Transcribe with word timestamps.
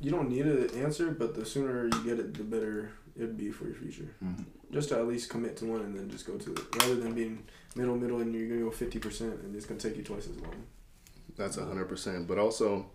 you 0.00 0.10
don't 0.10 0.28
need 0.28 0.46
an 0.46 0.70
answer, 0.82 1.10
but 1.10 1.34
the 1.34 1.44
sooner 1.46 1.84
you 1.84 2.04
get 2.04 2.18
it, 2.18 2.34
the 2.34 2.44
better 2.44 2.90
it'd 3.16 3.36
be 3.36 3.50
for 3.50 3.64
your 3.64 3.74
future. 3.74 4.14
Mm-hmm. 4.22 4.42
Just 4.72 4.88
to 4.90 4.96
at 4.98 5.06
least 5.06 5.30
commit 5.30 5.56
to 5.58 5.64
one 5.66 5.80
and 5.80 5.96
then 5.96 6.10
just 6.10 6.26
go 6.26 6.36
to 6.36 6.52
it, 6.52 6.60
rather 6.82 6.96
than 6.96 7.14
being 7.14 7.44
middle 7.74 7.96
middle 7.96 8.20
and 8.20 8.34
you're 8.34 8.48
gonna 8.48 8.60
go 8.62 8.70
fifty 8.70 8.98
percent 8.98 9.40
and 9.42 9.54
it's 9.56 9.64
gonna 9.66 9.80
take 9.80 9.96
you 9.96 10.02
twice 10.02 10.26
as 10.28 10.38
long. 10.40 10.54
That's 11.36 11.56
a 11.56 11.64
hundred 11.64 11.88
percent. 11.88 12.26
But 12.28 12.38
also, 12.38 12.86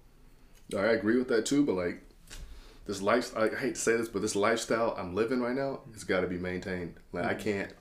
I 0.77 0.85
agree 0.87 1.17
with 1.17 1.27
that 1.29 1.45
too. 1.45 1.65
But 1.65 1.73
like 1.75 2.03
this 2.85 3.01
life, 3.01 3.35
I 3.37 3.47
hate 3.49 3.75
to 3.75 3.81
say 3.81 3.95
this, 3.97 4.09
but 4.09 4.21
this 4.21 4.35
lifestyle 4.35 4.95
I'm 4.97 5.15
living 5.15 5.41
right 5.41 5.55
now, 5.55 5.81
it's 5.93 6.03
got 6.03 6.21
to 6.21 6.27
be 6.27 6.37
maintained. 6.37 6.95
Like 7.13 7.25
I 7.25 7.33
Mhm. 7.35 7.39
can't, 7.39 7.73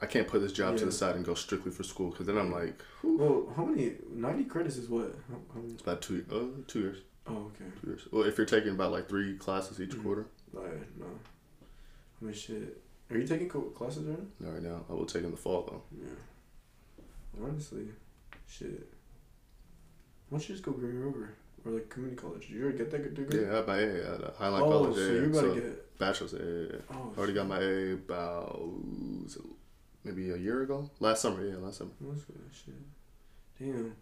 I 0.00 0.06
can't 0.06 0.28
put 0.28 0.40
this 0.40 0.52
job 0.52 0.76
to 0.78 0.84
the 0.84 0.92
side 0.92 1.16
and 1.16 1.24
go 1.24 1.34
strictly 1.34 1.70
for 1.72 1.82
school 1.82 2.10
because 2.10 2.26
then 2.26 2.36
I'm 2.38 2.52
like, 2.52 2.80
Well, 3.02 3.52
how 3.56 3.64
many 3.64 3.92
ninety 4.10 4.44
credits 4.44 4.76
is 4.76 4.88
what? 4.88 5.14
How, 5.30 5.36
how 5.54 5.60
many? 5.60 5.74
it's 5.74 5.82
about 5.82 6.00
two, 6.02 6.24
uh, 6.30 6.62
two 6.66 6.80
years, 6.80 6.98
Oh, 7.26 7.50
okay. 7.54 7.96
Well, 8.10 8.24
if 8.24 8.36
you're 8.36 8.46
taking 8.46 8.70
about 8.72 8.92
like 8.92 9.08
three 9.08 9.36
classes 9.36 9.80
each 9.80 9.90
Mhm. 9.96 10.02
quarter, 10.02 10.26
Like, 10.52 10.96
no. 10.98 11.06
I 12.20 12.24
mean, 12.24 12.34
shit. 12.34 12.80
Are 13.10 13.16
you 13.18 13.26
taking 13.26 13.48
classes 13.48 14.04
right 14.04 14.18
now? 14.18 14.26
not 14.40 14.52
right 14.54 14.62
now, 14.62 14.84
I 14.88 14.92
will 14.94 15.06
take 15.06 15.22
in 15.24 15.30
the 15.30 15.36
fall 15.36 15.62
though. 15.62 15.82
Yeah. 16.04 17.42
Honestly, 17.42 17.88
shit. 18.46 18.92
Why 20.28 20.38
don't 20.38 20.48
you 20.48 20.54
just 20.54 20.64
go 20.64 20.72
Green 20.72 20.98
River 20.98 21.34
or 21.64 21.72
like 21.72 21.88
community 21.88 22.20
college? 22.20 22.42
Did 22.48 22.50
you 22.56 22.62
already 22.62 22.78
get 22.78 22.90
that 22.90 23.14
degree? 23.14 23.42
Yeah, 23.42 23.52
I 23.52 23.56
have 23.56 23.66
my 23.66 23.78
A 23.78 24.14
at 24.14 24.36
Highline 24.38 24.60
oh, 24.62 24.70
College. 24.70 24.94
so 24.96 25.00
you're 25.00 25.24
about 25.26 25.40
so 25.40 25.54
to 25.54 25.60
get. 25.60 25.98
bachelor's. 25.98 26.32
Yeah, 26.32 26.40
yeah, 26.42 26.66
yeah. 26.72 26.96
Oh, 26.96 27.14
Already 27.18 27.32
got 27.34 27.46
my 27.46 27.58
A 27.60 27.92
about 27.94 28.70
maybe 30.04 30.30
a 30.30 30.36
year 30.36 30.62
ago, 30.62 30.90
last 31.00 31.22
summer. 31.22 31.44
Yeah, 31.46 31.56
last 31.56 31.78
summer. 31.78 31.90
That's 32.00 32.24
good 32.24 32.36
shit. 32.52 32.74
Damn. 33.58 33.94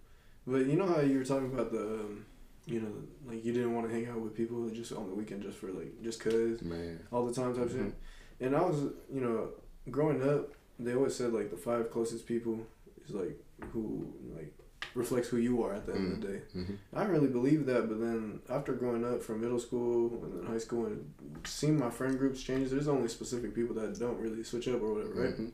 But 0.46 0.66
you 0.66 0.76
know 0.76 0.86
how 0.86 1.00
you 1.00 1.18
were 1.18 1.24
talking 1.24 1.52
about 1.52 1.70
the, 1.72 1.82
um, 2.00 2.26
you 2.66 2.80
know, 2.80 2.92
like 3.26 3.44
you 3.44 3.52
didn't 3.52 3.74
want 3.74 3.88
to 3.88 3.92
hang 3.94 4.06
out 4.08 4.20
with 4.20 4.36
people 4.36 4.68
just 4.70 4.92
on 4.92 5.08
the 5.08 5.14
weekend 5.14 5.42
just 5.42 5.58
for 5.58 5.68
like 5.72 6.02
just 6.02 6.20
cause 6.20 6.60
Man, 6.62 7.00
all 7.12 7.24
the 7.26 7.32
time 7.34 7.54
type 7.54 7.68
Mhm. 7.68 7.72
shit. 7.86 7.94
And 8.40 8.56
I 8.56 8.60
was, 8.62 8.80
you 9.12 9.20
know, 9.20 9.50
growing 9.90 10.22
up, 10.22 10.52
they 10.78 10.94
always 10.94 11.14
said 11.14 11.32
like 11.32 11.50
the 11.50 11.56
five 11.56 11.90
closest 11.90 12.26
people 12.26 12.66
is 13.06 13.14
like 13.14 13.38
who 13.72 14.12
like 14.36 14.52
reflects 14.94 15.28
who 15.28 15.36
you 15.36 15.62
are 15.62 15.72
at 15.74 15.86
the 15.86 15.94
end 15.94 16.12
of 16.12 16.20
the 16.20 16.26
day. 16.28 16.40
hmm 16.52 16.74
I 16.92 17.04
really 17.04 17.28
believe 17.28 17.66
that, 17.66 17.88
but 17.88 18.00
then 18.00 18.40
after 18.48 18.72
growing 18.72 19.04
up 19.04 19.22
from 19.22 19.40
middle 19.40 19.58
school 19.60 20.22
and 20.24 20.32
then 20.40 20.46
high 20.52 20.58
school 20.58 20.86
and 20.86 21.12
seeing 21.44 21.78
my 21.78 21.90
friend 21.90 22.18
groups 22.18 22.42
change, 22.42 22.70
there's 22.70 22.88
only 22.88 23.08
specific 23.08 23.54
people 23.54 23.74
that 23.76 23.98
don't 23.98 24.18
really 24.18 24.42
switch 24.42 24.66
up 24.68 24.82
or 24.82 24.94
whatever, 24.94 25.14
right? 25.14 25.36
Mhm. 25.38 25.52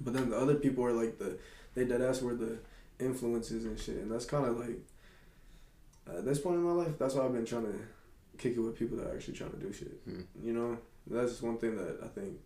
But 0.00 0.12
then 0.14 0.30
the 0.30 0.36
other 0.36 0.54
people 0.56 0.84
are 0.84 0.92
like 0.92 1.18
the 1.18 1.38
they 1.74 1.84
dead 1.84 2.02
ass 2.02 2.20
were 2.22 2.34
the 2.34 2.58
influences 2.98 3.64
and 3.64 3.78
shit, 3.78 3.96
and 3.96 4.10
that's 4.10 4.24
kind 4.24 4.44
of 4.46 4.58
like 4.58 4.78
at 6.16 6.24
this 6.24 6.38
point 6.40 6.56
in 6.56 6.62
my 6.62 6.72
life, 6.72 6.98
that's 6.98 7.14
why 7.14 7.24
I've 7.24 7.32
been 7.32 7.44
trying 7.44 7.64
to 7.66 7.74
kick 8.38 8.56
it 8.56 8.60
with 8.60 8.76
people 8.78 8.96
that 8.98 9.06
are 9.08 9.14
actually 9.14 9.34
trying 9.34 9.50
to 9.50 9.56
do 9.58 9.72
shit. 9.72 10.06
Mhm. 10.08 10.24
You 10.42 10.52
know, 10.52 10.78
that's 11.06 11.30
just 11.32 11.42
one 11.42 11.58
thing 11.58 11.76
that 11.76 11.98
I 12.02 12.08
think 12.08 12.38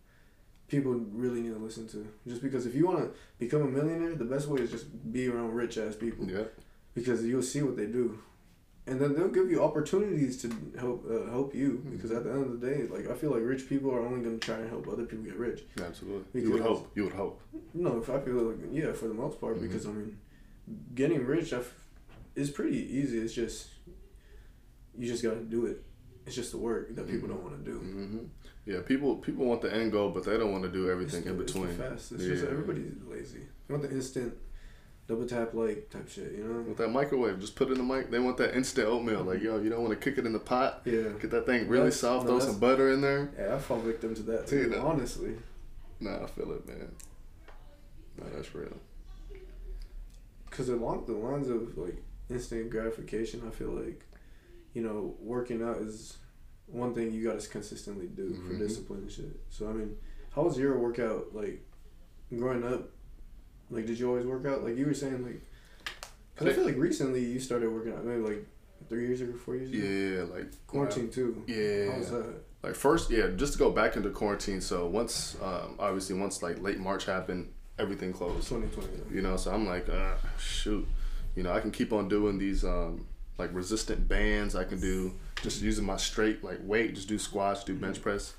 people 0.67 0.93
really 0.93 1.41
need 1.41 1.53
to 1.53 1.59
listen 1.59 1.87
to. 1.87 2.07
Just 2.27 2.41
because 2.41 2.65
if 2.65 2.73
you 2.75 2.85
want 2.87 2.99
to 2.99 3.11
become 3.37 3.61
a 3.61 3.67
millionaire, 3.69 4.15
the 4.15 4.25
best 4.25 4.47
way 4.47 4.61
is 4.61 4.71
just 4.71 4.87
be 5.11 5.27
around 5.27 5.53
rich 5.53 5.77
ass 5.77 5.95
people 5.95 6.25
Yeah. 6.29 6.45
because 6.95 7.23
you'll 7.25 7.41
see 7.43 7.61
what 7.61 7.75
they 7.77 7.85
do, 7.85 8.17
and 8.87 8.99
then 8.99 9.13
they'll 9.13 9.27
give 9.39 9.51
you 9.51 9.61
opportunities 9.61 10.41
to 10.41 10.49
help 10.79 11.05
uh, 11.09 11.29
help 11.29 11.53
you. 11.53 11.73
Mm-hmm. 11.73 11.91
Because 11.91 12.11
at 12.11 12.23
the 12.23 12.31
end 12.31 12.45
of 12.45 12.59
the 12.59 12.67
day, 12.67 12.87
like 12.87 13.07
I 13.09 13.13
feel 13.13 13.31
like 13.31 13.43
rich 13.43 13.69
people 13.69 13.91
are 13.91 13.99
only 14.01 14.21
gonna 14.21 14.39
try 14.39 14.55
and 14.57 14.69
help 14.69 14.87
other 14.87 15.05
people 15.05 15.25
get 15.25 15.37
rich. 15.37 15.63
Absolutely. 15.79 16.41
you 16.41 16.51
would 16.51 16.61
hope. 16.61 16.89
You 16.95 17.03
would 17.03 17.13
hope. 17.13 17.39
No, 17.73 17.97
if 17.99 18.09
I 18.09 18.19
feel 18.19 18.35
like 18.35 18.57
yeah, 18.71 18.93
for 18.93 19.07
the 19.07 19.13
most 19.13 19.39
part, 19.39 19.57
Mhm. 19.57 19.61
because 19.61 19.85
I 19.85 19.91
mean, 19.91 20.17
getting 20.95 21.25
rich 21.25 21.53
I 21.53 21.57
f- 21.59 21.82
is 22.35 22.49
pretty 22.49 22.77
easy. 22.77 23.19
It's 23.19 23.33
just 23.33 23.67
you 24.97 25.07
just 25.07 25.23
gotta 25.23 25.41
do 25.41 25.65
it. 25.65 25.83
It's 26.25 26.35
just 26.35 26.51
the 26.51 26.57
work 26.57 26.95
that 26.95 27.07
people 27.07 27.27
Mhm. 27.27 27.31
don't 27.33 27.43
want 27.43 27.65
to 27.65 27.71
do. 27.71 27.77
hmm 27.79 28.17
Yeah, 28.65 28.79
people 28.81 29.17
people 29.17 29.45
want 29.45 29.61
the 29.61 29.73
end 29.73 29.91
goal, 29.91 30.11
but 30.11 30.23
they 30.23 30.37
don't 30.37 30.51
want 30.51 30.63
to 30.63 30.71
do 30.71 30.89
everything 30.89 31.19
It's 31.21 31.27
in 31.27 31.37
the- 31.37 31.43
it's 31.43 31.53
the 31.53 31.59
between. 31.59 31.77
fast. 31.77 32.11
It's 32.13 32.23
just 32.23 32.43
Yeah. 32.43 32.49
everybody's 32.49 32.93
lazy. 33.07 33.39
They 33.67 33.73
want 33.73 33.83
the 33.89 33.91
instant 33.95 34.33
double 35.07 35.25
tap 35.27 35.53
like 35.53 35.89
type 35.89 36.07
shit. 36.07 36.31
You 36.31 36.45
know? 36.45 36.61
With 36.61 36.77
that 36.77 36.87
microwave, 36.89 37.39
just 37.41 37.55
put 37.57 37.67
it 37.69 37.77
in 37.77 37.85
the 37.85 37.93
mic. 37.93 38.09
They 38.09 38.19
want 38.19 38.37
that 38.37 38.55
instant 38.55 38.87
oatmeal. 38.87 39.23
Like, 39.23 39.41
yo, 39.41 39.59
you 39.59 39.69
don't 39.69 39.83
want 39.83 39.99
to 39.99 40.09
cook 40.09 40.17
it 40.17 40.25
in 40.25 40.31
the 40.31 40.39
pot. 40.39 40.81
Yeah. 40.85 41.09
Get 41.19 41.31
that 41.31 41.45
thing 41.45 41.67
really 41.67 41.85
That's- 41.89 41.99
soft. 41.99 42.25
no, 42.25 42.39
throw 42.39 42.51
some 42.51 42.59
butter 42.59 42.89
in 42.91 43.01
there. 43.01 43.29
Yeah, 43.37 43.55
I 43.55 43.59
fall 43.59 43.79
victim 43.79 44.15
to 44.15 44.23
that 44.23 44.49
You 44.51 44.63
too. 44.63 44.69
know. 44.69 44.81
Honestly. 44.81 45.35
Nah, 45.99 46.23
I 46.23 46.27
feel 46.27 46.51
it, 46.53 46.65
man. 46.65 46.95
Nah, 48.17 48.25
that's 48.33 48.53
real. 48.55 48.77
Because 50.49 50.69
along 50.69 51.05
the 51.05 51.13
lines 51.13 51.49
of 51.49 51.77
like 51.77 51.97
instant 52.29 52.69
gratification, 52.69 53.41
I 53.47 53.51
feel 53.51 53.69
like, 53.71 54.05
you 54.73 54.81
know, 54.81 55.15
working 55.19 55.61
out 55.63 55.77
is 55.77 56.17
one 56.67 56.93
thing 56.93 57.11
you 57.11 57.23
gotta 57.23 57.45
consistently 57.47 58.07
do 58.07 58.33
for 58.35 58.53
Mhm. 58.53 58.59
discipline 58.59 59.01
and 59.01 59.11
shit. 59.11 59.39
So 59.49 59.67
I 59.67 59.73
mean, 59.73 59.95
how 60.31 60.43
was 60.43 60.57
your 60.57 60.77
workout 60.79 61.35
like 61.35 61.61
growing 62.35 62.63
up? 62.63 62.89
Like, 63.69 63.85
did 63.85 63.99
you 63.99 64.07
always 64.09 64.25
work 64.25 64.45
out? 64.45 64.63
Like 64.63 64.77
you 64.77 64.85
were 64.85 64.93
saying, 64.93 65.23
like, 65.23 65.41
because 66.33 66.47
I 66.47 66.53
feel 66.53 66.65
like 66.65 66.77
recently 66.77 67.23
you 67.23 67.39
started 67.39 67.69
working 67.71 67.93
out, 67.93 68.05
maybe 68.05 68.21
like 68.21 68.45
three 68.89 69.07
years 69.07 69.21
ago, 69.21 69.33
four 69.33 69.55
years 69.55 69.71
ago. 69.71 69.79
Yeah, 69.85 70.35
like 70.35 70.51
Quarantine 70.67 71.09
too. 71.09 71.43
Yeah. 71.47 71.91
How 71.91 71.99
was 71.99 72.09
that? 72.11 72.33
Like 72.63 72.75
first, 72.75 73.09
yeah, 73.11 73.27
just 73.35 73.53
to 73.53 73.59
go 73.59 73.71
back 73.71 73.95
into 73.97 74.09
quarantine. 74.09 74.61
So 74.61 74.87
once, 74.87 75.35
um, 75.41 75.75
obviously, 75.79 76.15
once 76.17 76.41
like 76.41 76.61
late 76.61 76.79
March 76.79 77.05
happened, 77.05 77.51
everything 77.77 78.13
closed. 78.13 78.47
Twenty 78.47 78.67
twenty. 78.67 78.89
You 79.13 79.21
know, 79.21 79.35
so 79.37 79.51
I'm 79.51 79.65
like, 79.67 79.89
uh, 79.89 80.15
shoot, 80.39 80.87
you 81.35 81.43
know, 81.43 81.51
I 81.51 81.59
can 81.59 81.71
keep 81.71 81.91
on 81.93 82.07
doing 82.07 82.37
these 82.37 82.63
um, 82.63 83.05
like 83.37 83.53
resistant 83.53 84.07
bands. 84.07 84.55
I 84.55 84.63
can 84.63 84.79
do 84.79 85.13
just 85.41 85.61
using 85.61 85.85
my 85.85 85.97
straight 85.97 86.43
like 86.43 86.59
weight, 86.61 86.95
just 86.95 87.07
do 87.07 87.17
squats, 87.19 87.63
do 87.63 87.73
bench 87.75 88.01
press. 88.01 88.33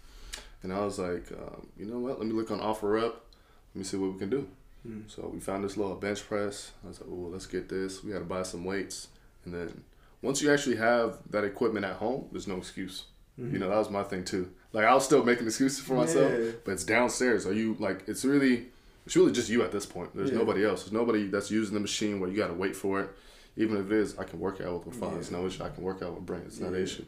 And 0.63 0.73
I 0.73 0.85
was 0.85 0.99
like, 0.99 1.31
um, 1.33 1.67
you 1.77 1.85
know 1.87 1.99
what? 1.99 2.19
Let 2.19 2.27
me 2.27 2.33
look 2.33 2.51
on 2.51 2.61
OfferUp. 2.61 3.03
Let 3.13 3.77
me 3.77 3.85
see 3.85 3.97
what 3.97 4.13
we 4.13 4.19
can 4.19 4.31
do. 4.31 4.47
Mm. 4.89 5.03
So 5.11 5.31
we 5.33 5.41
found 5.41 5.65
this 5.65 5.77
little 5.77 5.95
bench 5.95 6.27
press. 6.27 6.71
I 6.85 6.89
was 6.89 7.01
like, 7.01 7.11
oh, 7.11 7.29
let's 7.33 7.47
get 7.47 7.69
this. 7.69 8.03
We 8.03 8.13
got 8.13 8.21
to 8.21 8.25
buy 8.25 8.43
some 8.45 8.65
weights. 8.65 9.09
And 9.45 9.53
then 9.53 9.85
once 10.23 10.41
you 10.41 10.51
actually 10.53 10.77
have 10.77 11.19
that 11.31 11.45
equipment 11.45 11.85
at 11.85 11.97
home, 11.97 12.29
there's 12.33 12.47
no 12.49 12.57
excuse. 12.57 13.05
You 13.37 13.59
know, 13.59 13.69
that 13.69 13.77
was 13.79 13.91
my 13.91 14.05
thing 14.05 14.25
too. 14.25 14.49
Like 14.73 14.85
I 14.85 14.95
was 14.95 15.05
still 15.05 15.25
making 15.25 15.47
excuses 15.47 15.81
for 15.85 15.95
myself, 15.95 16.31
Yeah. 16.33 16.53
but 16.65 16.71
it's 16.71 16.85
downstairs. 16.85 17.47
Are 17.49 17.53
you 17.53 17.77
like? 17.81 18.05
It's 18.07 18.25
really, 18.25 18.67
it's 19.07 19.17
really 19.17 19.33
just 19.33 19.49
you 19.49 19.63
at 19.63 19.73
this 19.73 19.87
point. 19.87 20.15
There's 20.15 20.31
Yeah. 20.31 20.39
nobody 20.39 20.65
else. 20.65 20.83
There's 20.83 20.93
nobody 20.93 21.27
that's 21.29 21.51
using 21.51 21.75
the 21.75 21.81
machine 21.81 22.21
where 22.21 22.31
you 22.31 22.37
got 22.37 22.49
to 22.49 22.55
wait 22.55 22.75
for 22.77 23.01
it. 23.01 23.11
Even 23.57 23.77
if 23.77 23.87
it 23.87 23.93
is, 23.93 24.19
I 24.19 24.25
can 24.25 24.41
work 24.41 24.61
out 24.61 24.87
with. 24.87 25.01
It's 25.19 25.31
Yeah. 25.31 25.39
no 25.39 25.47
issue. 25.47 25.63
I 25.63 25.69
can 25.69 25.85
work 25.85 26.03
out 26.03 26.15
with 26.15 26.27
Brent. 26.27 26.45
It's 26.47 26.59
not 26.59 26.73
Yeah. 26.73 26.79
an 26.79 26.83
issue. 26.83 27.05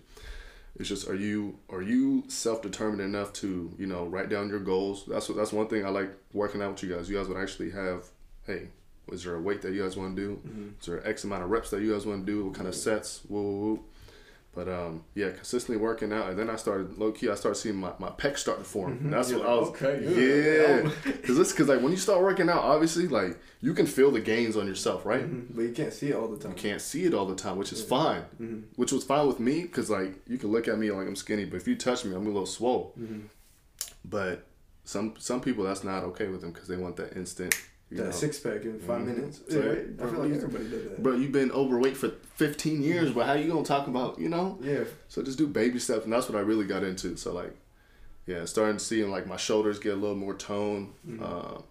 It's 0.78 0.88
just 0.88 1.08
are 1.08 1.14
you 1.14 1.58
are 1.70 1.80
you 1.82 2.24
self 2.28 2.60
determined 2.62 3.00
enough 3.00 3.32
to 3.34 3.72
you 3.78 3.86
know 3.86 4.06
write 4.06 4.28
down 4.28 4.48
your 4.50 4.60
goals? 4.60 5.04
That's 5.08 5.28
what 5.28 5.36
that's 5.38 5.52
one 5.52 5.68
thing 5.68 5.84
I 5.84 5.88
like 5.88 6.10
working 6.32 6.60
out 6.62 6.72
with 6.72 6.82
you 6.82 6.94
guys. 6.94 7.08
You 7.08 7.16
guys 7.16 7.28
would 7.28 7.38
actually 7.38 7.70
have, 7.70 8.04
hey, 8.46 8.68
is 9.10 9.24
there 9.24 9.34
a 9.36 9.40
weight 9.40 9.62
that 9.62 9.72
you 9.72 9.82
guys 9.82 9.96
want 9.96 10.14
to 10.16 10.22
do? 10.22 10.40
Mhm. 10.46 10.80
Is 10.80 10.86
there 10.86 11.06
X 11.06 11.24
amount 11.24 11.44
of 11.44 11.50
reps 11.50 11.70
that 11.70 11.80
you 11.80 11.92
guys 11.92 12.04
want 12.04 12.26
to 12.26 12.30
do? 12.32 12.44
What 12.44 12.54
kind 12.54 12.68
of 12.68 12.74
sets? 12.74 13.22
Woo, 13.28 13.40
woo, 13.42 13.58
woo. 13.74 13.84
But 14.56 14.68
um, 14.70 15.04
yeah, 15.14 15.32
consistently 15.32 15.76
working 15.76 16.14
out, 16.14 16.30
and 16.30 16.38
then 16.38 16.48
I 16.48 16.56
started 16.56 16.96
low 16.96 17.12
key. 17.12 17.28
I 17.28 17.34
started 17.34 17.56
seeing 17.60 17.76
my, 17.76 17.92
my 17.98 18.08
pecs 18.08 18.38
start 18.38 18.58
to 18.58 18.64
form. 18.64 18.92
And 18.92 19.12
that's 19.12 19.30
You're 19.30 19.40
what 19.40 19.48
like, 19.48 19.56
I 19.56 19.60
was. 19.60 19.68
okay, 19.68 19.96
yeah, 20.02 20.82
yeah. 21.04 21.12
because 21.12 21.38
it's 21.38 21.52
because 21.52 21.68
like 21.68 21.82
when 21.82 21.92
you 21.92 21.98
start 21.98 22.22
working 22.22 22.48
out, 22.48 22.60
obviously 22.64 23.06
like 23.06 23.38
you 23.60 23.74
can 23.74 23.84
feel 23.84 24.10
the 24.10 24.20
gains 24.20 24.56
on 24.56 24.66
yourself, 24.66 25.04
right? 25.04 25.26
Mhm. 25.30 25.54
But 25.54 25.62
you 25.62 25.72
can't 25.72 25.92
see 25.92 26.08
it 26.08 26.14
all 26.16 26.28
the 26.28 26.38
time. 26.38 26.52
You 26.52 26.56
can't 26.56 26.80
see 26.80 27.04
it 27.04 27.12
all 27.12 27.26
the 27.26 27.34
time, 27.36 27.58
which 27.58 27.70
is 27.70 27.82
fine. 27.84 28.22
Mhm. 28.40 28.62
Which 28.76 28.92
was 28.92 29.04
fine 29.04 29.26
with 29.26 29.40
me 29.40 29.60
because 29.62 29.90
like 29.90 30.14
you 30.26 30.38
can 30.38 30.50
look 30.50 30.68
at 30.68 30.78
me 30.78 30.90
like 30.90 31.06
I'm 31.06 31.16
skinny, 31.16 31.44
but 31.44 31.56
if 31.58 31.68
you 31.68 31.76
touch 31.76 32.06
me, 32.06 32.14
I'm 32.16 32.24
a 32.24 32.30
little 32.30 32.46
swole. 32.46 32.94
Mhm. 32.98 33.24
But 34.06 34.46
some 34.84 35.14
some 35.18 35.42
people 35.42 35.64
that's 35.64 35.84
not 35.84 36.02
okay 36.04 36.28
with 36.28 36.40
them 36.40 36.52
because 36.52 36.68
they 36.68 36.76
want 36.78 36.96
that 36.96 37.14
instant. 37.14 37.54
You 37.90 37.98
That 37.98 38.04
know. 38.06 38.10
six 38.10 38.40
pack 38.40 38.64
in 38.64 38.80
5 38.80 39.00
Mhm. 39.02 39.06
minutes. 39.06 39.40
So, 39.48 39.58
Yeah, 39.60 39.66
right? 39.66 39.78
I 40.00 40.06
feel 40.06 40.18
like 40.20 40.32
everybody 40.32 40.68
did 40.68 40.90
that. 40.90 41.02
Bro, 41.02 41.14
you've 41.16 41.30
been 41.32 41.52
overweight 41.52 41.96
for 41.96 42.08
15 42.34 42.82
years, 42.82 43.12
but 43.12 43.26
how 43.26 43.34
you 43.34 43.48
gonna 43.50 43.64
talk 43.64 43.86
about 43.86 44.18
you 44.18 44.28
know? 44.28 44.58
yeah. 44.60 44.84
So 45.08 45.22
just 45.22 45.38
do 45.38 45.46
baby 45.46 45.78
steps, 45.78 46.04
and 46.04 46.12
that's 46.12 46.28
what 46.28 46.36
I 46.36 46.40
really 46.40 46.66
got 46.66 46.82
into. 46.82 47.16
So 47.16 47.32
like, 47.32 47.54
yeah, 48.26 48.44
starting 48.44 48.78
to 48.78 48.84
see 48.84 49.04
like 49.04 49.26
my 49.28 49.36
shoulders 49.36 49.78
get 49.78 49.92
a 49.92 49.96
little 49.96 50.16
more 50.16 50.34
tone. 50.34 50.94
Mhm. 51.08 51.22
Uh, 51.22 51.62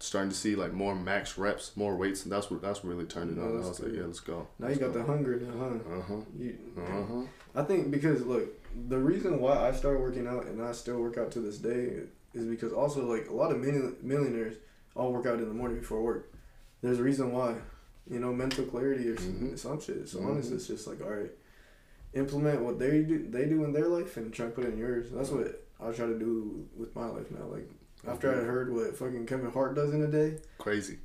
starting 0.00 0.30
to 0.30 0.36
see 0.36 0.56
like 0.56 0.72
more 0.72 0.96
max 0.96 1.38
reps, 1.38 1.76
more 1.76 1.94
weights, 1.94 2.24
and 2.24 2.32
that's 2.32 2.50
what 2.50 2.60
that's 2.62 2.84
really 2.84 3.04
turned 3.04 3.30
it 3.30 3.36
No, 3.36 3.44
on. 3.44 3.62
I 3.62 3.68
was 3.68 3.78
like, 3.80 3.92
yeah, 3.94 4.06
let's 4.06 4.18
go. 4.18 4.48
Now 4.58 4.68
you 4.68 4.76
got 4.76 4.92
the 4.92 5.04
hunger 5.04 5.38
now, 5.38 5.52
huh? 5.56 5.94
Uh 5.98 6.02
huh. 6.02 6.80
Uh 6.80 7.06
huh. 7.06 7.22
I 7.54 7.62
think 7.62 7.92
because 7.92 8.24
look, 8.26 8.48
the 8.88 8.98
reason 8.98 9.38
why 9.40 9.68
I 9.68 9.72
started 9.72 10.00
working 10.00 10.26
out 10.26 10.46
and 10.46 10.60
I 10.60 10.72
still 10.72 10.98
work 10.98 11.16
out 11.16 11.30
to 11.32 11.40
this 11.40 11.58
day 11.58 12.00
is 12.34 12.46
because 12.46 12.72
also 12.72 13.06
like 13.06 13.28
a 13.28 13.34
lot 13.34 13.52
of 13.52 13.58
million, 13.60 13.94
millionaires 14.02 14.56
all 14.94 15.12
work 15.12 15.26
out 15.26 15.38
in 15.38 15.48
the 15.48 15.54
morning 15.54 15.78
before 15.78 16.02
work. 16.02 16.32
There's 16.82 16.98
a 16.98 17.02
reason 17.02 17.32
why, 17.32 17.56
you 18.10 18.18
know, 18.18 18.32
mental 18.32 18.64
clarity 18.64 19.08
or 19.08 19.16
some, 19.16 19.32
Mhm. 19.34 19.58
some 19.58 19.80
shit. 19.80 20.08
So 20.08 20.18
Mhm. 20.20 20.30
honestly, 20.30 20.56
it's 20.56 20.66
just 20.66 20.86
like 20.86 21.00
all 21.02 21.10
right, 21.10 21.30
implement 22.14 22.60
what 22.62 22.78
they 22.78 23.02
do 23.02 23.28
they 23.30 23.46
do 23.46 23.64
in 23.64 23.72
their 23.72 23.88
life 23.88 24.16
and 24.16 24.32
try 24.32 24.46
to 24.46 24.52
put 24.52 24.64
it 24.64 24.72
in 24.72 24.78
yours. 24.78 25.10
That's 25.12 25.30
what 25.30 25.64
I 25.78 25.92
try 25.92 26.06
to 26.06 26.18
do 26.18 26.66
with 26.76 26.94
my 26.94 27.06
life 27.08 27.30
now. 27.30 27.46
Like 27.46 27.68
after 28.06 28.32
I 28.32 28.38
Mhm. 28.38 28.46
heard 28.46 28.72
what 28.74 28.96
fucking 28.96 29.26
Kevin 29.26 29.50
Hart 29.50 29.74
does 29.74 29.92
in 29.94 30.02
a 30.02 30.08
day, 30.08 30.38
Crazy, 30.58 30.98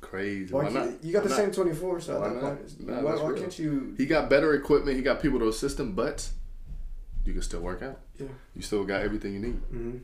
crazy. 0.00 0.52
Why 0.54 0.64
Why 0.64 0.70
not? 0.70 1.04
you 1.04 1.12
got 1.12 1.24
the 1.24 1.30
Why 1.30 1.36
same 1.36 1.50
twenty 1.50 1.74
four, 1.74 1.98
so 2.00 2.20
Why 2.20 2.32
not? 2.32 2.80
Nah, 2.80 3.02
why, 3.02 3.14
why 3.22 3.38
can't 3.38 3.58
you? 3.58 3.94
He 3.98 4.06
got 4.06 4.30
better 4.30 4.54
equipment. 4.54 4.96
He 4.96 5.02
got 5.02 5.20
people 5.20 5.38
to 5.40 5.48
assist 5.48 5.80
him, 5.80 5.92
but 5.94 6.30
you 7.24 7.32
can 7.32 7.42
still 7.42 7.60
work 7.60 7.82
out. 7.82 8.00
Yeah. 8.18 8.26
You 8.54 8.62
still 8.62 8.84
got 8.84 9.02
everything 9.02 9.34
you 9.34 9.40
need. 9.40 9.54
hmm 9.70 9.96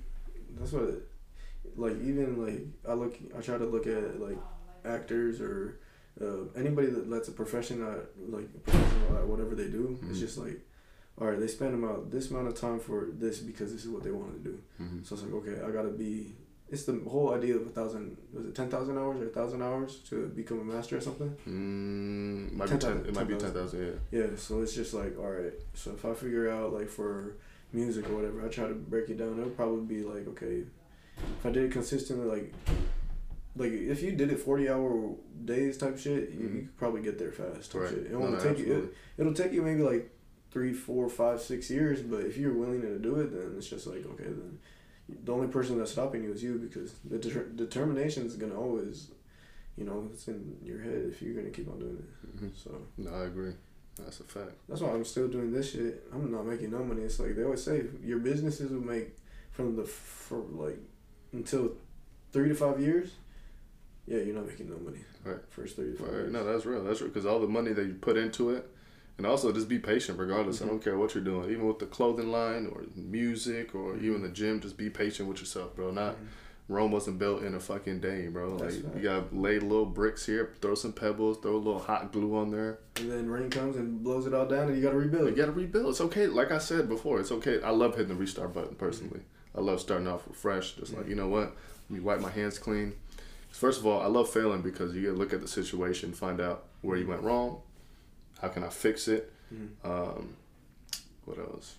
That's 0.58 0.73
what, 0.73 0.84
it, 0.84 1.07
like 1.76 1.96
even 2.02 2.44
like 2.44 2.60
I 2.88 2.94
look, 2.94 3.14
I 3.37 3.40
try 3.40 3.58
to 3.58 3.64
look 3.66 3.87
at 3.87 4.20
like 4.20 4.38
actors 4.84 5.40
or 5.40 5.78
uh, 6.20 6.44
anybody 6.56 6.88
that 6.88 7.08
lets 7.08 7.28
a 7.28 7.32
profession 7.32 7.82
at 7.82 8.06
like 8.31 8.49
professional 8.64 9.19
at 9.19 9.26
whatever 9.26 9.55
they 9.55 9.69
do. 9.69 9.99
It's 10.08 10.19
Mhm. 10.19 10.20
just 10.20 10.38
like, 10.38 10.60
all 11.20 11.28
right, 11.28 11.38
they 11.38 11.46
spend 11.46 11.75
about 11.75 12.10
this 12.10 12.31
amount 12.31 12.49
of 12.49 12.55
time 12.55 12.81
for 12.81 13.08
this 13.12 13.38
because 13.38 13.72
this 13.72 13.84
is 13.84 13.90
what 13.90 14.02
they 14.02 14.10
want 14.10 14.32
to 14.43 14.50
do. 14.50 14.58
hmm 14.78 15.02
So 15.02 15.14
it's 15.14 15.25
like, 15.25 15.34
okay, 15.34 15.60
I 15.66 15.70
gotta 15.70 15.90
be. 15.90 16.34
It's 16.70 16.84
the 16.84 17.00
whole 17.08 17.32
idea 17.32 17.56
of 17.56 17.62
a 17.66 17.70
thousand. 17.70 18.16
Was 18.32 18.44
it 18.46 18.55
ten 18.55 18.69
thousand 18.69 18.99
hours 18.99 19.20
or 19.22 19.26
a 19.26 19.31
thousand 19.31 19.62
hours 19.62 20.00
to 20.10 20.26
become 20.28 20.60
a 20.60 20.64
master 20.64 20.99
or 20.99 21.00
something? 21.00 21.34
Mm, 21.49 22.52
might 22.52 22.64
be 22.66 22.76
10, 22.76 22.81
10,000, 22.81 23.06
it 23.06 23.14
might 23.14 23.26
be 23.28 23.34
10,000. 23.34 23.55
10,000, 23.55 24.00
yeah. 24.12 24.20
Yeah. 24.20 24.37
So 24.37 24.60
it's 24.62 24.75
just 24.75 24.93
like, 24.93 25.19
all 25.19 25.31
right. 25.31 25.55
So 25.75 25.93
if 25.93 26.05
I 26.05 26.12
figure 26.14 26.50
out 26.50 26.72
like 26.75 26.88
for 26.90 27.37
music 27.72 28.08
or 28.10 28.16
whatever, 28.16 28.44
I 28.44 28.49
try 28.49 28.66
to 28.69 28.75
break 28.75 29.08
it 29.08 29.16
down. 29.19 29.38
It'll 29.38 29.50
probably 29.50 29.96
be 29.96 30.02
like, 30.02 30.26
okay, 30.28 30.64
if 31.38 31.47
I 31.47 31.50
did 31.50 31.65
it 31.65 31.73
consistently, 31.73 32.26
like, 32.26 32.53
like 33.56 33.73
if 33.73 34.03
you 34.03 34.12
did 34.12 34.31
it 34.31 34.38
forty 34.41 34.69
hour 34.69 35.15
days 35.44 35.79
type 35.79 35.99
shit, 35.99 36.31
you, 36.31 36.41
you 36.41 36.49
Mhm. 36.49 36.53
could 36.67 36.76
probably 36.76 37.03
get 37.03 37.19
there 37.19 37.32
fast. 37.32 37.73
Type 37.73 37.82
Right. 37.82 37.91
shit. 37.91 37.99
It 38.06 38.12
No, 38.12 38.38
take 38.38 38.59
you. 38.59 38.73
It, 38.75 38.94
it'll 39.19 39.35
take 39.35 39.53
you 39.53 39.62
maybe 39.62 39.82
like 39.82 40.11
three, 40.50 40.73
four, 40.73 41.09
five, 41.09 41.41
six 41.41 41.70
years. 41.70 42.00
But 42.03 42.25
if 42.25 42.37
you're 42.37 42.55
willing 42.55 42.81
to 42.82 42.99
do 42.99 43.17
it, 43.20 43.32
then 43.32 43.55
it's 43.56 43.69
just 43.69 43.87
like 43.87 44.05
okay, 44.06 44.25
then 44.25 44.59
the 45.25 45.32
only 45.32 45.49
person 45.49 45.79
that's 45.79 45.91
stopping 45.93 46.23
you 46.25 46.32
is 46.32 46.43
you 46.43 46.59
because 46.59 46.94
the 47.05 47.19
deter- 47.19 47.49
determination 47.56 48.26
is 48.26 48.37
gonna 48.37 48.59
always, 48.59 49.09
you 49.76 49.85
know, 49.85 50.09
it's 50.12 50.29
in 50.29 50.56
your 50.62 50.79
head 50.81 51.06
if 51.11 51.23
you're 51.23 51.35
gonna 51.35 51.50
keep 51.50 51.69
on 51.69 51.79
doing 51.79 51.97
it. 51.99 52.37
Mhm. 52.41 52.50
So 52.55 52.82
No, 52.99 53.11
I 53.11 53.25
agree. 53.25 53.53
That's 53.97 54.20
a 54.20 54.25
fact. 54.25 54.53
that's 54.69 54.81
why 54.82 54.91
I'm 54.93 55.05
still 55.05 55.26
doing 55.29 55.50
this 55.50 55.70
shit. 55.70 56.06
I'm 56.12 56.31
not 56.31 56.47
making 56.47 56.70
no 56.70 56.85
money. 56.85 57.03
It's 57.03 57.19
like 57.19 57.35
they 57.35 57.43
always 57.43 57.62
say, 57.62 57.87
your 58.05 58.19
businesses 58.20 58.70
will 58.70 58.85
make 58.85 59.17
from 59.50 59.75
the 59.76 59.85
for 59.85 60.38
like 60.53 60.79
until 61.33 61.73
three 62.33 62.49
to 62.49 62.55
five 62.55 62.81
years. 62.81 63.11
Yeah, 64.07 64.19
you're 64.21 64.35
not 64.35 64.47
making 64.47 64.71
no 64.71 64.79
money. 64.79 65.01
Right. 65.25 65.37
First 65.51 65.77
three 65.77 65.93
to 65.93 65.97
five 65.99 66.07
Right. 66.09 66.15
years. 66.15 66.33
No, 66.33 66.45
that's 66.45 66.65
real. 66.65 66.83
That's 66.85 67.01
real. 67.01 67.11
Because 67.11 67.27
all 67.27 67.41
the 67.41 67.47
money 67.47 67.73
that 67.73 67.85
you 67.87 67.95
put 67.95 68.17
into 68.17 68.51
it, 68.51 68.67
and 69.19 69.27
also 69.27 69.53
just 69.53 69.69
be 69.69 69.79
patient 69.79 70.19
regardless. 70.19 70.61
Mhm. 70.61 70.65
I 70.65 70.69
don't 70.69 70.83
care 70.83 70.97
what 70.97 71.15
you're 71.15 71.25
doing, 71.25 71.51
even 71.51 71.67
with 71.67 71.79
the 71.81 71.87
clothing 71.87 72.31
line 72.31 72.67
or 72.73 72.85
music 72.95 73.75
or 73.75 73.97
even 73.97 74.23
the 74.23 74.29
gym. 74.29 74.61
Just 74.61 74.77
be 74.79 74.89
patient 74.91 75.29
with 75.29 75.41
yourself, 75.41 75.75
bro. 75.77 75.91
Not 75.91 76.15
Mhm. 76.15 76.27
Rome 76.71 76.93
wasn't 76.93 77.19
built 77.19 77.43
in 77.43 77.55
a 77.55 77.61
fucking 77.61 78.01
day, 78.01 78.29
bro. 78.29 78.59
That's 78.59 78.77
like 78.77 78.85
right. 78.85 78.97
you 78.97 79.03
gotta 79.03 79.25
lay 79.35 79.59
little 79.59 79.87
bricks 79.87 80.27
here, 80.27 80.51
throw 80.61 80.75
some 80.75 80.93
pebbles, 80.93 81.39
throw 81.39 81.57
a 81.57 81.57
little 81.57 81.79
hot 81.81 82.13
glue 82.13 82.35
on 82.37 82.51
there. 82.51 82.79
And 83.01 83.11
then 83.11 83.29
rain 83.31 83.49
comes 83.51 83.77
and 83.77 84.03
blows 84.05 84.27
it 84.27 84.35
all 84.35 84.47
down, 84.47 84.69
and 84.69 84.77
you 84.77 84.83
gotta 84.83 84.99
rebuild. 84.99 85.31
You 85.31 85.35
gotta 85.35 85.53
rebuild. 85.53 85.89
It's 85.89 86.01
okay. 86.03 86.27
Like 86.27 86.51
I 86.53 86.59
said 86.59 86.89
before, 86.89 87.21
it's 87.21 87.33
okay. 87.33 87.61
I 87.63 87.71
love 87.71 87.93
hitting 87.97 88.09
the 88.11 88.15
restart 88.15 88.53
button 88.53 88.75
personally. 88.77 89.21
I 89.55 89.61
love 89.61 89.81
starting 89.81 90.06
off 90.09 90.23
fresh. 90.35 90.73
Just 90.73 90.95
like 90.95 91.09
you 91.09 91.15
know 91.15 91.29
what, 91.29 91.55
let 91.89 91.91
me 91.91 92.00
wipe 92.00 92.21
my 92.21 92.31
hands 92.31 92.59
clean. 92.59 92.95
First 93.50 93.81
of 93.81 93.87
all, 93.87 94.00
I 94.03 94.06
love 94.06 94.29
failing 94.29 94.62
because 94.62 94.95
you 94.95 95.00
get 95.03 95.09
to 95.09 95.15
look 95.15 95.33
at 95.33 95.41
the 95.41 95.49
situation, 95.49 96.12
find 96.12 96.41
out 96.41 96.65
where 96.83 96.97
you 96.97 97.06
went 97.06 97.23
wrong, 97.23 97.61
how 98.41 98.49
can 98.49 98.62
I 98.62 98.69
fix 98.69 99.09
it. 99.09 99.33
Mhm. 99.53 99.69
Um, 99.85 100.37
what 101.25 101.39
else? 101.39 101.77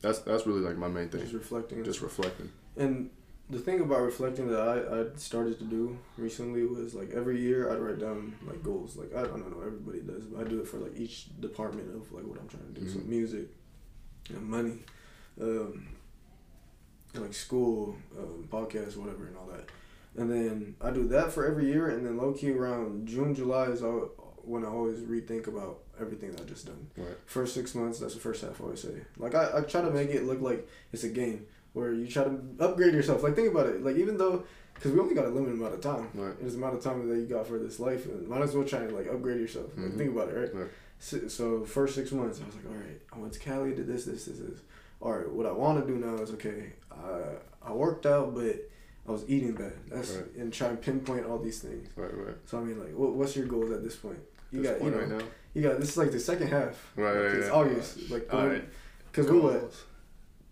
That's 0.00 0.18
that's 0.20 0.46
really 0.46 0.60
like 0.60 0.76
my 0.76 0.88
main 0.88 1.08
thing. 1.08 1.20
Just 1.22 1.32
reflecting. 1.34 1.84
Just 1.84 2.00
reflecting. 2.02 2.50
And 2.76 3.10
the 3.50 3.58
thing 3.58 3.80
about 3.80 4.00
reflecting 4.02 4.48
that 4.48 4.60
I, 4.60 5.00
I 5.02 5.06
started 5.16 5.58
to 5.58 5.64
do 5.64 5.98
recently 6.16 6.64
was 6.64 6.94
like 6.94 7.10
every 7.12 7.40
year 7.40 7.70
I'd 7.70 7.78
write 7.80 7.98
down 8.00 8.34
like 8.46 8.62
goals. 8.62 8.96
Like 8.96 9.14
I 9.14 9.22
don't 9.22 9.48
know, 9.50 9.60
everybody 9.64 10.00
does, 10.00 10.24
but 10.26 10.44
I 10.44 10.48
do 10.48 10.60
it 10.60 10.66
for 10.68 10.78
like 10.78 10.96
each 10.96 11.26
department 11.40 11.94
of 11.94 12.10
like 12.12 12.24
what 12.24 12.38
I'm 12.40 12.48
trying 12.48 12.72
to 12.74 12.80
do. 12.80 12.88
So 12.88 12.98
Mhm. 12.98 13.06
music, 13.06 13.46
and 14.30 14.42
money, 14.42 14.78
um, 15.40 15.86
like 17.14 17.34
school, 17.34 17.96
um, 18.18 18.48
podcast, 18.50 18.96
whatever, 18.96 19.26
and 19.26 19.36
all 19.36 19.46
that. 19.46 19.68
And 20.20 20.30
then 20.30 20.76
I 20.80 20.90
do 20.90 21.06
that 21.08 21.32
for 21.32 21.46
every 21.46 21.66
year, 21.66 21.88
and 21.90 22.04
then 22.06 22.16
low 22.16 22.32
key 22.32 22.50
around 22.52 23.06
June, 23.06 23.34
July 23.34 23.66
is 23.66 23.82
all, 23.82 24.10
when 24.44 24.64
I 24.64 24.68
always 24.68 24.98
rethink 25.00 25.46
about 25.46 25.78
everything 26.00 26.32
that 26.32 26.40
I 26.42 26.44
just 26.44 26.66
done. 26.66 26.86
Right. 26.96 27.16
First 27.26 27.54
six 27.54 27.74
months, 27.74 27.98
that's 27.98 28.14
the 28.14 28.20
first 28.20 28.42
half 28.42 28.60
I 28.60 28.64
always 28.64 28.80
say. 28.80 28.94
Like 29.16 29.34
I, 29.34 29.58
I 29.58 29.60
try 29.62 29.80
to 29.82 29.90
make 29.90 30.10
it 30.10 30.24
look 30.24 30.40
like 30.40 30.68
it's 30.92 31.04
a 31.04 31.08
game 31.08 31.46
where 31.74 31.92
you 31.92 32.06
try 32.06 32.24
to 32.24 32.38
upgrade 32.60 32.92
yourself. 32.94 33.22
Like 33.22 33.34
think 33.36 33.50
about 33.50 33.66
it. 33.66 33.82
Like 33.84 33.96
even 33.96 34.18
though, 34.18 34.44
because 34.74 34.90
we 34.92 34.98
only 35.00 35.14
got 35.14 35.26
a 35.26 35.28
limited 35.28 35.54
amount 35.54 35.74
of 35.74 35.80
time. 35.80 36.08
Right. 36.14 36.34
It's 36.42 36.52
the 36.52 36.58
amount 36.58 36.74
of 36.76 36.82
time 36.82 37.08
that 37.08 37.16
you 37.16 37.26
got 37.26 37.46
for 37.46 37.58
this 37.58 37.78
life, 37.80 38.04
and 38.06 38.26
might 38.28 38.42
as 38.42 38.54
well 38.54 38.64
try 38.66 38.80
to 38.80 38.94
like 38.94 39.06
upgrade 39.06 39.40
yourself. 39.40 39.66
Like 39.76 39.86
Mhm. 39.92 39.96
think 39.98 40.10
about 40.14 40.28
it, 40.28 40.34
right? 40.34 40.54
Right. 40.54 40.70
So, 40.98 41.28
so 41.28 41.64
first 41.64 41.94
six 41.94 42.12
months, 42.12 42.40
I 42.42 42.46
was 42.46 42.54
like, 42.56 42.66
all 42.66 42.74
right, 42.74 43.00
I 43.12 43.18
went 43.18 43.32
to 43.32 43.38
Cali, 43.40 43.74
did 43.74 43.86
this, 43.86 44.04
this, 44.04 44.24
this, 44.26 44.38
this. 44.38 44.60
All 45.02 45.12
right, 45.12 45.28
what 45.30 45.46
I 45.46 45.52
want 45.52 45.84
to 45.84 45.92
do 45.92 45.98
now 45.98 46.14
is 46.22 46.30
okay. 46.32 46.72
I 46.90 47.68
I 47.68 47.72
worked 47.72 48.06
out, 48.06 48.34
but 48.34 48.56
I 49.08 49.10
was 49.10 49.24
eating 49.28 49.52
bad. 49.54 49.72
That's 49.90 50.12
Right. 50.12 50.34
and 50.36 50.52
try 50.52 50.68
and 50.68 50.80
pinpoint 50.80 51.26
all 51.26 51.38
these 51.38 51.60
things. 51.60 51.88
Right. 51.96 52.16
Right. 52.16 52.36
So 52.46 52.58
I 52.58 52.62
mean, 52.62 52.78
like, 52.78 52.94
what, 52.96 53.12
what's 53.14 53.34
your 53.36 53.46
goals 53.46 53.72
at 53.72 53.82
this 53.82 53.96
point? 53.96 54.20
You 54.52 54.62
This 54.62 54.70
got, 54.70 54.80
point 54.80 54.94
you 54.94 55.00
know, 55.00 55.06
right 55.14 55.18
now. 55.18 55.24
you 55.54 55.62
got. 55.62 55.80
This 55.80 55.90
is 55.90 55.96
like 55.96 56.12
the 56.12 56.20
second 56.20 56.48
half. 56.48 56.92
Right. 56.96 57.12
Like, 57.14 57.22
right, 57.24 57.34
it's 57.36 57.46
yeah. 57.48 57.52
August. 57.52 58.10
Like, 58.10 58.32
All 58.32 58.46
right. 58.46 58.64
because 59.10 59.28
we 59.30 59.40
what? 59.40 59.74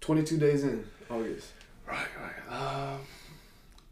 Twenty 0.01 0.25
two 0.25 0.39
days 0.39 0.65
in 0.65 0.85
August. 1.09 1.49
Right. 1.87 2.07
Right. 2.21 2.93
Um, 2.93 3.01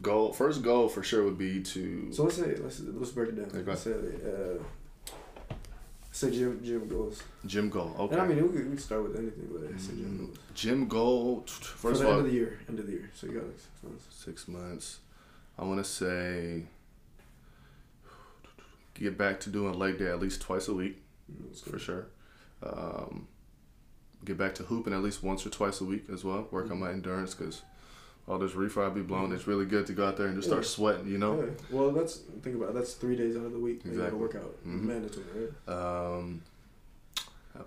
goal. 0.03 0.33
First 0.33 0.63
goal 0.63 0.89
for 0.89 1.03
sure 1.05 1.23
would 1.25 1.39
be 1.39 1.63
to. 1.63 2.13
So 2.13 2.25
let's 2.25 2.37
say 2.37 2.57
let's 2.57 2.81
let's 2.81 3.13
break 3.13 3.29
it 3.29 3.37
down. 3.37 3.47
Okay. 3.61 3.63
Let's 3.71 3.83
say 3.83 3.93
uh, 3.93 4.63
say 6.19 6.31
gym 6.31 6.61
gym 6.65 6.89
goals. 6.89 7.23
Gym 7.47 7.69
goal. 7.71 7.95
Okay. 7.99 8.13
And 8.15 8.23
I 8.23 8.27
mean, 8.27 8.43
we 8.53 8.59
could, 8.61 8.81
start 8.81 9.03
with 9.03 9.17
anything, 9.17 9.49
but 9.53 9.63
let's 9.63 9.85
say 9.85 9.93
gym 9.95 10.19
Mm, 10.19 10.27
goals. 10.27 10.39
Gym 10.55 10.89
goal. 10.89 11.45
For 11.47 11.91
First 11.91 12.01
the 12.01 12.07
of 12.09 12.13
all, 12.13 12.19
end 12.19 12.27
of 12.27 12.33
the 12.33 12.39
year, 12.39 12.59
end 12.69 12.79
of 12.79 12.87
the 12.87 12.93
year. 12.93 13.11
So 13.15 13.27
you 13.27 13.33
got 13.35 13.45
like 13.45 13.59
six 13.59 13.83
months. 13.83 14.07
six 14.25 14.49
months. 14.49 14.99
I 15.59 15.65
want 15.65 15.85
to 15.85 15.91
say 15.91 16.65
get 18.95 19.17
back 19.17 19.41
to 19.41 19.51
doing 19.51 19.79
leg 19.79 19.99
day 19.99 20.07
at 20.09 20.21
least 20.21 20.41
twice 20.41 20.69
a 20.69 20.75
week 20.75 21.03
Mm, 21.31 21.55
for 21.63 21.73
go. 21.73 21.79
sure. 21.79 22.07
Um, 22.63 23.29
get 24.25 24.39
back 24.39 24.55
to 24.57 24.63
hooping 24.65 24.93
at 24.95 25.03
least 25.03 25.23
once 25.23 25.45
or 25.47 25.51
twice 25.51 25.81
a 25.81 25.85
week 25.85 26.05
as 26.13 26.25
well. 26.25 26.49
Work 26.51 26.71
on 26.71 26.81
my 26.81 26.91
endurance 26.91 27.35
because 27.35 27.63
all 28.29 28.39
this 28.39 28.55
reefer 28.55 28.85
I 28.85 28.91
be 28.91 29.01
blowing. 29.01 29.33
It's 29.33 29.47
really 29.47 29.65
good 29.65 29.87
to 29.87 29.93
go 29.93 30.07
out 30.07 30.17
there 30.17 30.27
and 30.27 30.37
just 30.37 30.49
start 30.49 30.63
Yeah. 30.65 30.69
sweating. 30.69 31.09
You 31.09 31.19
know. 31.19 31.41
Yeah. 31.41 31.51
Well, 31.77 31.91
that's 31.93 32.19
think 32.43 32.57
about 32.57 32.71
it. 32.71 32.75
That's 32.75 32.95
three 32.95 33.17
days 33.17 33.37
out 33.37 33.45
of 33.47 33.53
the 33.53 33.59
week. 33.59 33.83
that 33.83 33.89
You 33.91 33.97
gotta 33.99 34.09
Exactly. 34.15 34.21
work 34.21 34.35
out. 34.37 34.57
Mhm. 34.67 34.83
Mandatory, 34.83 35.25
right? 35.67 35.75
Um, 35.75 36.43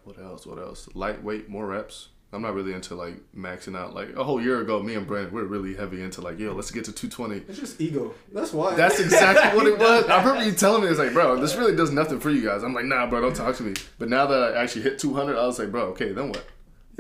what 0.04 0.18
else? 0.20 0.46
What 0.46 0.58
else? 0.60 0.88
Lightweight, 0.94 1.50
more 1.50 1.68
reps. 1.68 2.10
I'm 2.34 2.42
not 2.42 2.54
really 2.54 2.72
into 2.72 2.96
like 2.96 3.16
maxing 3.36 3.76
out. 3.78 3.94
Like 3.94 4.16
a 4.16 4.24
whole 4.24 4.42
year 4.42 4.62
ago, 4.62 4.82
me 4.82 4.96
and 4.96 5.06
Brent, 5.06 5.34
we 5.34 5.42
are 5.42 5.46
really 5.46 5.74
heavy 5.76 6.02
into 6.02 6.22
like, 6.22 6.40
yo, 6.40 6.54
let's 6.54 6.72
get 6.72 6.86
to 6.86 6.94
220. 6.94 7.44
It's 7.50 7.60
just 7.60 7.82
ego. 7.82 8.14
That's 8.34 8.54
why. 8.54 8.74
That's 8.76 9.02
exactly 9.02 9.58
what 9.58 9.68
it 9.68 9.78
was. 9.86 10.06
I 10.06 10.20
remember 10.24 10.46
you 10.50 10.54
telling 10.54 10.84
me, 10.84 10.88
it's 10.88 10.98
like, 10.98 11.12
bro, 11.12 11.36
this 11.42 11.58
really 11.58 11.76
does 11.76 11.92
nothing 11.92 12.22
for 12.22 12.30
you 12.30 12.42
guys. 12.42 12.64
I'm 12.64 12.74
like, 12.74 12.86
nah, 12.86 13.06
bro, 13.10 13.20
don't 13.20 13.36
talk 13.36 13.58
to 13.58 13.64
me. 13.64 13.74
But 14.00 14.08
now 14.08 14.28
that 14.28 14.56
I 14.56 14.62
actually 14.64 14.84
hit 14.84 14.98
200, 14.98 15.36
I 15.38 15.46
was 15.46 15.60
like, 15.60 15.72
bro, 15.72 15.88
okay, 15.88 16.14
then 16.14 16.30
what? 16.30 16.46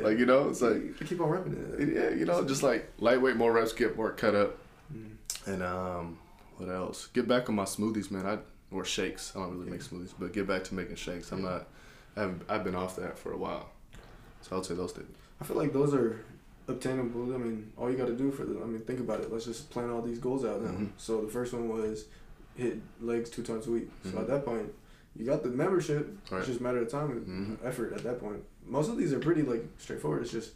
Yeah. 0.01 0.07
Like, 0.07 0.17
you 0.19 0.25
know, 0.25 0.49
it's 0.49 0.61
like, 0.61 0.75
you 0.75 0.93
keep 1.05 1.19
on 1.21 1.29
repping 1.29 1.79
it. 1.79 1.93
yeah, 1.95 2.17
you 2.17 2.25
know, 2.25 2.43
just 2.45 2.63
like 2.63 2.91
lightweight, 2.99 3.35
more 3.35 3.51
reps, 3.51 3.73
get 3.73 3.95
more 3.95 4.11
cut 4.11 4.35
up. 4.35 4.57
Mm. 4.93 5.11
And 5.47 5.63
um, 5.63 6.17
what 6.57 6.69
else? 6.69 7.07
Get 7.07 7.27
back 7.27 7.49
on 7.49 7.55
my 7.55 7.63
smoothies, 7.65 8.11
man. 8.11 8.25
I 8.25 8.37
or 8.73 8.85
shakes. 8.85 9.33
I 9.35 9.39
don't 9.39 9.57
really 9.57 9.69
make 9.71 9.81
smoothies, 9.83 10.13
but 10.17 10.31
get 10.33 10.47
back 10.47 10.63
to 10.65 10.75
making 10.75 10.95
shakes. 10.95 11.31
I'm 11.31 11.41
not. 11.41 11.67
I 12.15 12.21
haven't, 12.21 12.41
I've 12.49 12.63
been 12.63 12.75
off 12.75 12.95
that 12.97 13.17
for 13.17 13.31
a 13.33 13.37
while, 13.37 13.69
so 14.41 14.55
I'll 14.55 14.63
say 14.63 14.75
those 14.75 14.91
things. 14.93 15.09
I 15.41 15.43
feel 15.45 15.57
like 15.57 15.73
those 15.73 15.93
are 15.93 16.23
obtainable. 16.67 17.33
I 17.33 17.37
mean, 17.37 17.71
all 17.77 17.89
you 17.91 17.97
got 17.97 18.07
to 18.07 18.15
do 18.15 18.31
for 18.31 18.43
them. 18.45 18.61
I 18.63 18.65
mean, 18.65 18.81
think 18.81 18.99
about 18.99 19.19
it. 19.21 19.31
Let's 19.31 19.45
just 19.45 19.69
plan 19.69 19.89
all 19.89 20.01
these 20.01 20.19
goals 20.19 20.45
out 20.45 20.61
now. 20.61 20.71
Mhm. 20.71 20.89
So 20.97 21.21
the 21.21 21.31
first 21.31 21.51
one 21.53 21.67
was 21.69 22.05
hit 22.55 22.79
legs 23.01 23.29
two 23.29 23.43
times 23.43 23.67
a 23.67 23.71
week. 23.71 23.89
So 24.03 24.11
Mhm. 24.11 24.19
at 24.21 24.27
that 24.27 24.45
point, 24.45 24.73
you 25.15 25.25
got 25.25 25.43
the 25.43 25.49
membership. 25.49 26.15
Right. 26.29 26.39
It's 26.39 26.47
just 26.47 26.59
a 26.59 26.63
matter 26.63 26.79
of 26.79 26.89
time 26.89 27.11
and 27.11 27.57
Mhm. 27.59 27.65
effort 27.65 27.93
at 27.93 28.03
that 28.03 28.19
point. 28.19 28.43
Most 28.67 28.89
of 28.89 28.97
these 28.97 29.11
are 29.13 29.19
pretty 29.19 29.41
like 29.41 29.63
straightforward. 29.77 30.21
It's 30.23 30.31
just 30.31 30.51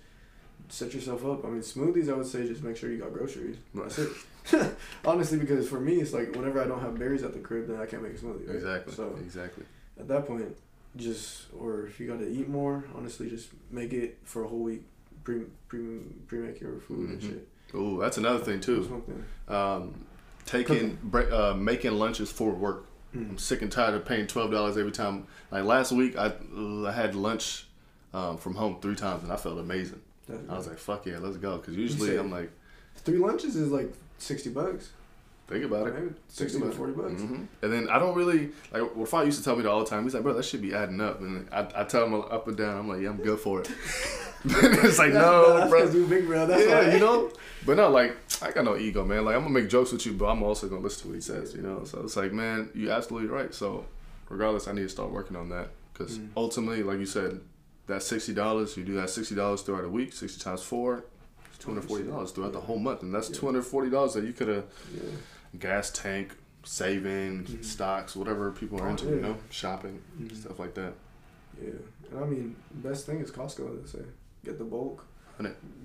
set 0.69 0.93
yourself 0.93 1.25
up. 1.25 1.45
I 1.45 1.49
mean, 1.49 1.61
smoothies. 1.61 2.09
I 2.09 2.13
would 2.13 2.25
say 2.27 2.47
just 2.47 2.63
make 2.63 2.77
sure 2.77 2.89
you 2.91 2.97
got 2.99 3.13
groceries. 3.13 3.57
That's 3.73 3.99
it. 3.99 4.09
Honestly, 5.05 5.37
because 5.39 5.67
for 5.67 5.79
me, 5.79 5.95
it's 5.95 6.13
like 6.13 6.35
whenever 6.35 6.61
I 6.61 6.67
don't 6.67 6.81
have 6.81 6.97
berries 6.99 7.23
at 7.23 7.33
the 7.33 7.39
crib, 7.39 7.67
then 7.67 7.79
I 7.79 7.85
can't 7.85 8.03
make 8.03 8.13
a 8.13 8.17
smoothie. 8.17 8.47
Right? 8.47 8.55
Exactly. 8.55 8.93
So 8.93 9.15
exactly. 9.19 9.63
at 9.99 10.07
that 10.07 10.25
point, 10.27 10.55
just 10.95 11.47
or 11.59 11.87
if 11.87 11.99
you 11.99 12.07
got 12.07 12.19
to 12.19 12.29
eat 12.29 12.47
more, 12.47 12.85
honestly, 12.95 13.29
just 13.29 13.49
make 13.71 13.91
it 13.93 14.17
for 14.23 14.43
a 14.43 14.47
whole 14.47 14.59
week. 14.63 14.83
Pre 15.23 15.41
pre 15.67 15.97
pre 16.27 16.39
make 16.39 16.61
your 16.61 16.79
food 16.79 17.09
and 17.09 17.19
Mhm. 17.21 17.27
shit. 17.29 17.47
Ooh, 17.73 17.97
that's 17.99 18.17
another 18.17 18.39
thing 18.45 18.59
too. 18.61 19.03
Um, 19.47 19.95
taking 20.45 20.99
bre- 21.03 21.31
uh, 21.33 21.55
making 21.55 21.93
lunches 21.93 22.31
for 22.31 22.51
work. 22.53 22.85
I'm 23.13 23.31
Mm. 23.35 23.39
sick 23.39 23.61
and 23.63 23.71
tired 23.71 23.95
of 23.95 24.05
paying 24.05 24.27
twelve 24.27 24.51
dollars 24.51 24.77
every 24.77 24.91
time. 24.91 25.25
Like 25.49 25.63
last 25.63 25.91
week, 25.91 26.15
I 26.17 26.33
I 26.85 26.91
had 26.91 27.15
lunch 27.15 27.67
um, 28.15 28.37
from 28.37 28.55
home 28.55 28.77
three 28.81 28.95
times, 28.95 29.23
and 29.23 29.31
I 29.31 29.35
felt 29.35 29.59
amazing. 29.59 30.01
That's 30.27 30.49
I 30.49 30.57
was 30.57 30.67
like, 30.67 30.77
"Fuck 30.77 31.05
yeah, 31.05 31.17
let's 31.19 31.37
go!" 31.37 31.57
Because 31.57 31.75
usually 31.75 32.17
I'm 32.17 32.31
like, 32.31 32.49
three 32.97 33.17
lunches 33.17 33.55
is 33.55 33.71
like 33.71 33.93
sixty 34.17 34.49
bucks. 34.49 34.89
Think 35.47 35.65
about 35.65 35.87
it. 35.87 35.93
Maybe 35.93 36.15
sixty 36.27 36.59
to 36.59 36.71
forty 36.71 36.93
bucks. 36.93 37.21
hmm 37.21 37.43
And 37.61 37.71
then 37.73 37.87
I 37.89 37.99
don't 37.99 38.15
really 38.15 38.49
like 38.71 38.95
what 38.95 39.07
Father 39.07 39.25
used 39.25 39.37
to 39.37 39.43
tell 39.43 39.55
me 39.55 39.65
all 39.65 39.79
the 39.83 39.85
time. 39.85 40.03
He's 40.03 40.13
like, 40.15 40.23
bro, 40.23 40.33
that 40.33 40.43
should 40.45 40.61
be 40.63 40.73
adding 40.73 40.99
up. 40.99 41.19
And 41.19 41.47
I, 41.51 41.67
I 41.75 41.83
tell 41.83 42.03
him 42.05 42.15
up 42.15 42.47
and 42.47 42.57
down. 42.57 42.77
I'm 42.77 42.87
like, 42.87 43.01
yeah, 43.01 43.09
I'm 43.09 43.17
good 43.17 43.39
for 43.39 43.61
it. 43.61 43.69
it's 44.45 44.99
like, 44.99 45.13
no, 45.13 45.57
that's 45.57 45.69
bro. 45.69 45.89
you 45.91 46.05
big 46.07 46.25
bro. 46.27 46.45
That's 46.47 46.65
yeah, 46.65 46.87
why. 46.87 46.93
you 46.93 46.99
know. 46.99 47.31
But 47.65 47.77
no, 47.77 47.89
like 47.89 48.15
I 48.43 48.51
got 48.51 48.63
no 48.63 48.77
ego, 48.77 49.03
man. 49.03 49.25
Like 49.25 49.35
I'm 49.35 49.41
gonna 49.41 49.53
make 49.59 49.69
jokes 49.69 49.91
with 49.91 50.05
you, 50.05 50.13
but 50.13 50.25
I'm 50.27 50.43
also 50.43 50.67
gonna 50.67 50.81
listen 50.81 51.01
to 51.03 51.07
what 51.09 51.15
he 51.15 51.21
says. 51.21 51.53
You 51.55 51.63
know. 51.63 51.83
So 51.83 52.01
it's 52.01 52.15
like, 52.15 52.31
man, 52.31 52.69
you're 52.75 52.91
absolutely 52.91 53.27
right. 53.29 53.51
So 53.53 53.85
regardless, 54.29 54.67
I 54.67 54.73
need 54.73 54.83
to 54.83 54.89
start 54.89 55.09
working 55.11 55.35
on 55.35 55.49
that 55.49 55.69
because 55.91 56.19
Mm. 56.19 56.29
ultimately, 56.37 56.83
like 56.83 56.99
you 56.99 57.07
said, 57.07 57.39
that 57.87 58.03
sixty 58.03 58.33
dollars, 58.33 58.75
you 58.77 58.83
do 58.83 58.93
that 58.95 59.09
sixty 59.09 59.35
dollars 59.35 59.61
throughout 59.61 59.85
a 59.85 59.89
week, 59.89 60.13
sixty 60.13 60.41
times 60.41 60.61
four. 60.63 61.05
Two 61.59 61.69
hundred 61.71 61.85
forty 61.87 62.03
dollars 62.03 62.31
throughout 62.31 62.53
the 62.53 62.59
whole 62.61 62.77
month, 62.79 63.01
and 63.01 63.13
that's 63.13 63.29
two 63.29 63.45
hundred 63.45 63.63
forty 63.63 63.89
dollars 63.89 64.13
that 64.13 64.23
you 64.25 64.33
could 64.33 64.47
have 64.49 64.65
gas 65.59 65.89
tank, 65.91 66.35
saving, 66.63 67.45
Mhm. 67.45 67.63
stocks, 67.63 68.15
whatever 68.15 68.51
people 68.51 68.79
are 68.81 68.87
Oh, 68.87 68.91
into, 68.91 69.05
you 69.05 69.21
know, 69.21 69.37
shopping, 69.49 70.01
Mhm. 70.19 70.35
stuff 70.35 70.59
like 70.59 70.73
that. 70.75 70.93
Yeah, 71.63 71.71
and 72.11 72.19
I 72.23 72.27
mean, 72.27 72.55
best 72.73 73.05
thing 73.05 73.19
is 73.19 73.31
Costco. 73.31 73.81
They 73.81 73.87
say 73.89 74.03
get 74.43 74.57
the 74.57 74.65
bulk. 74.65 75.05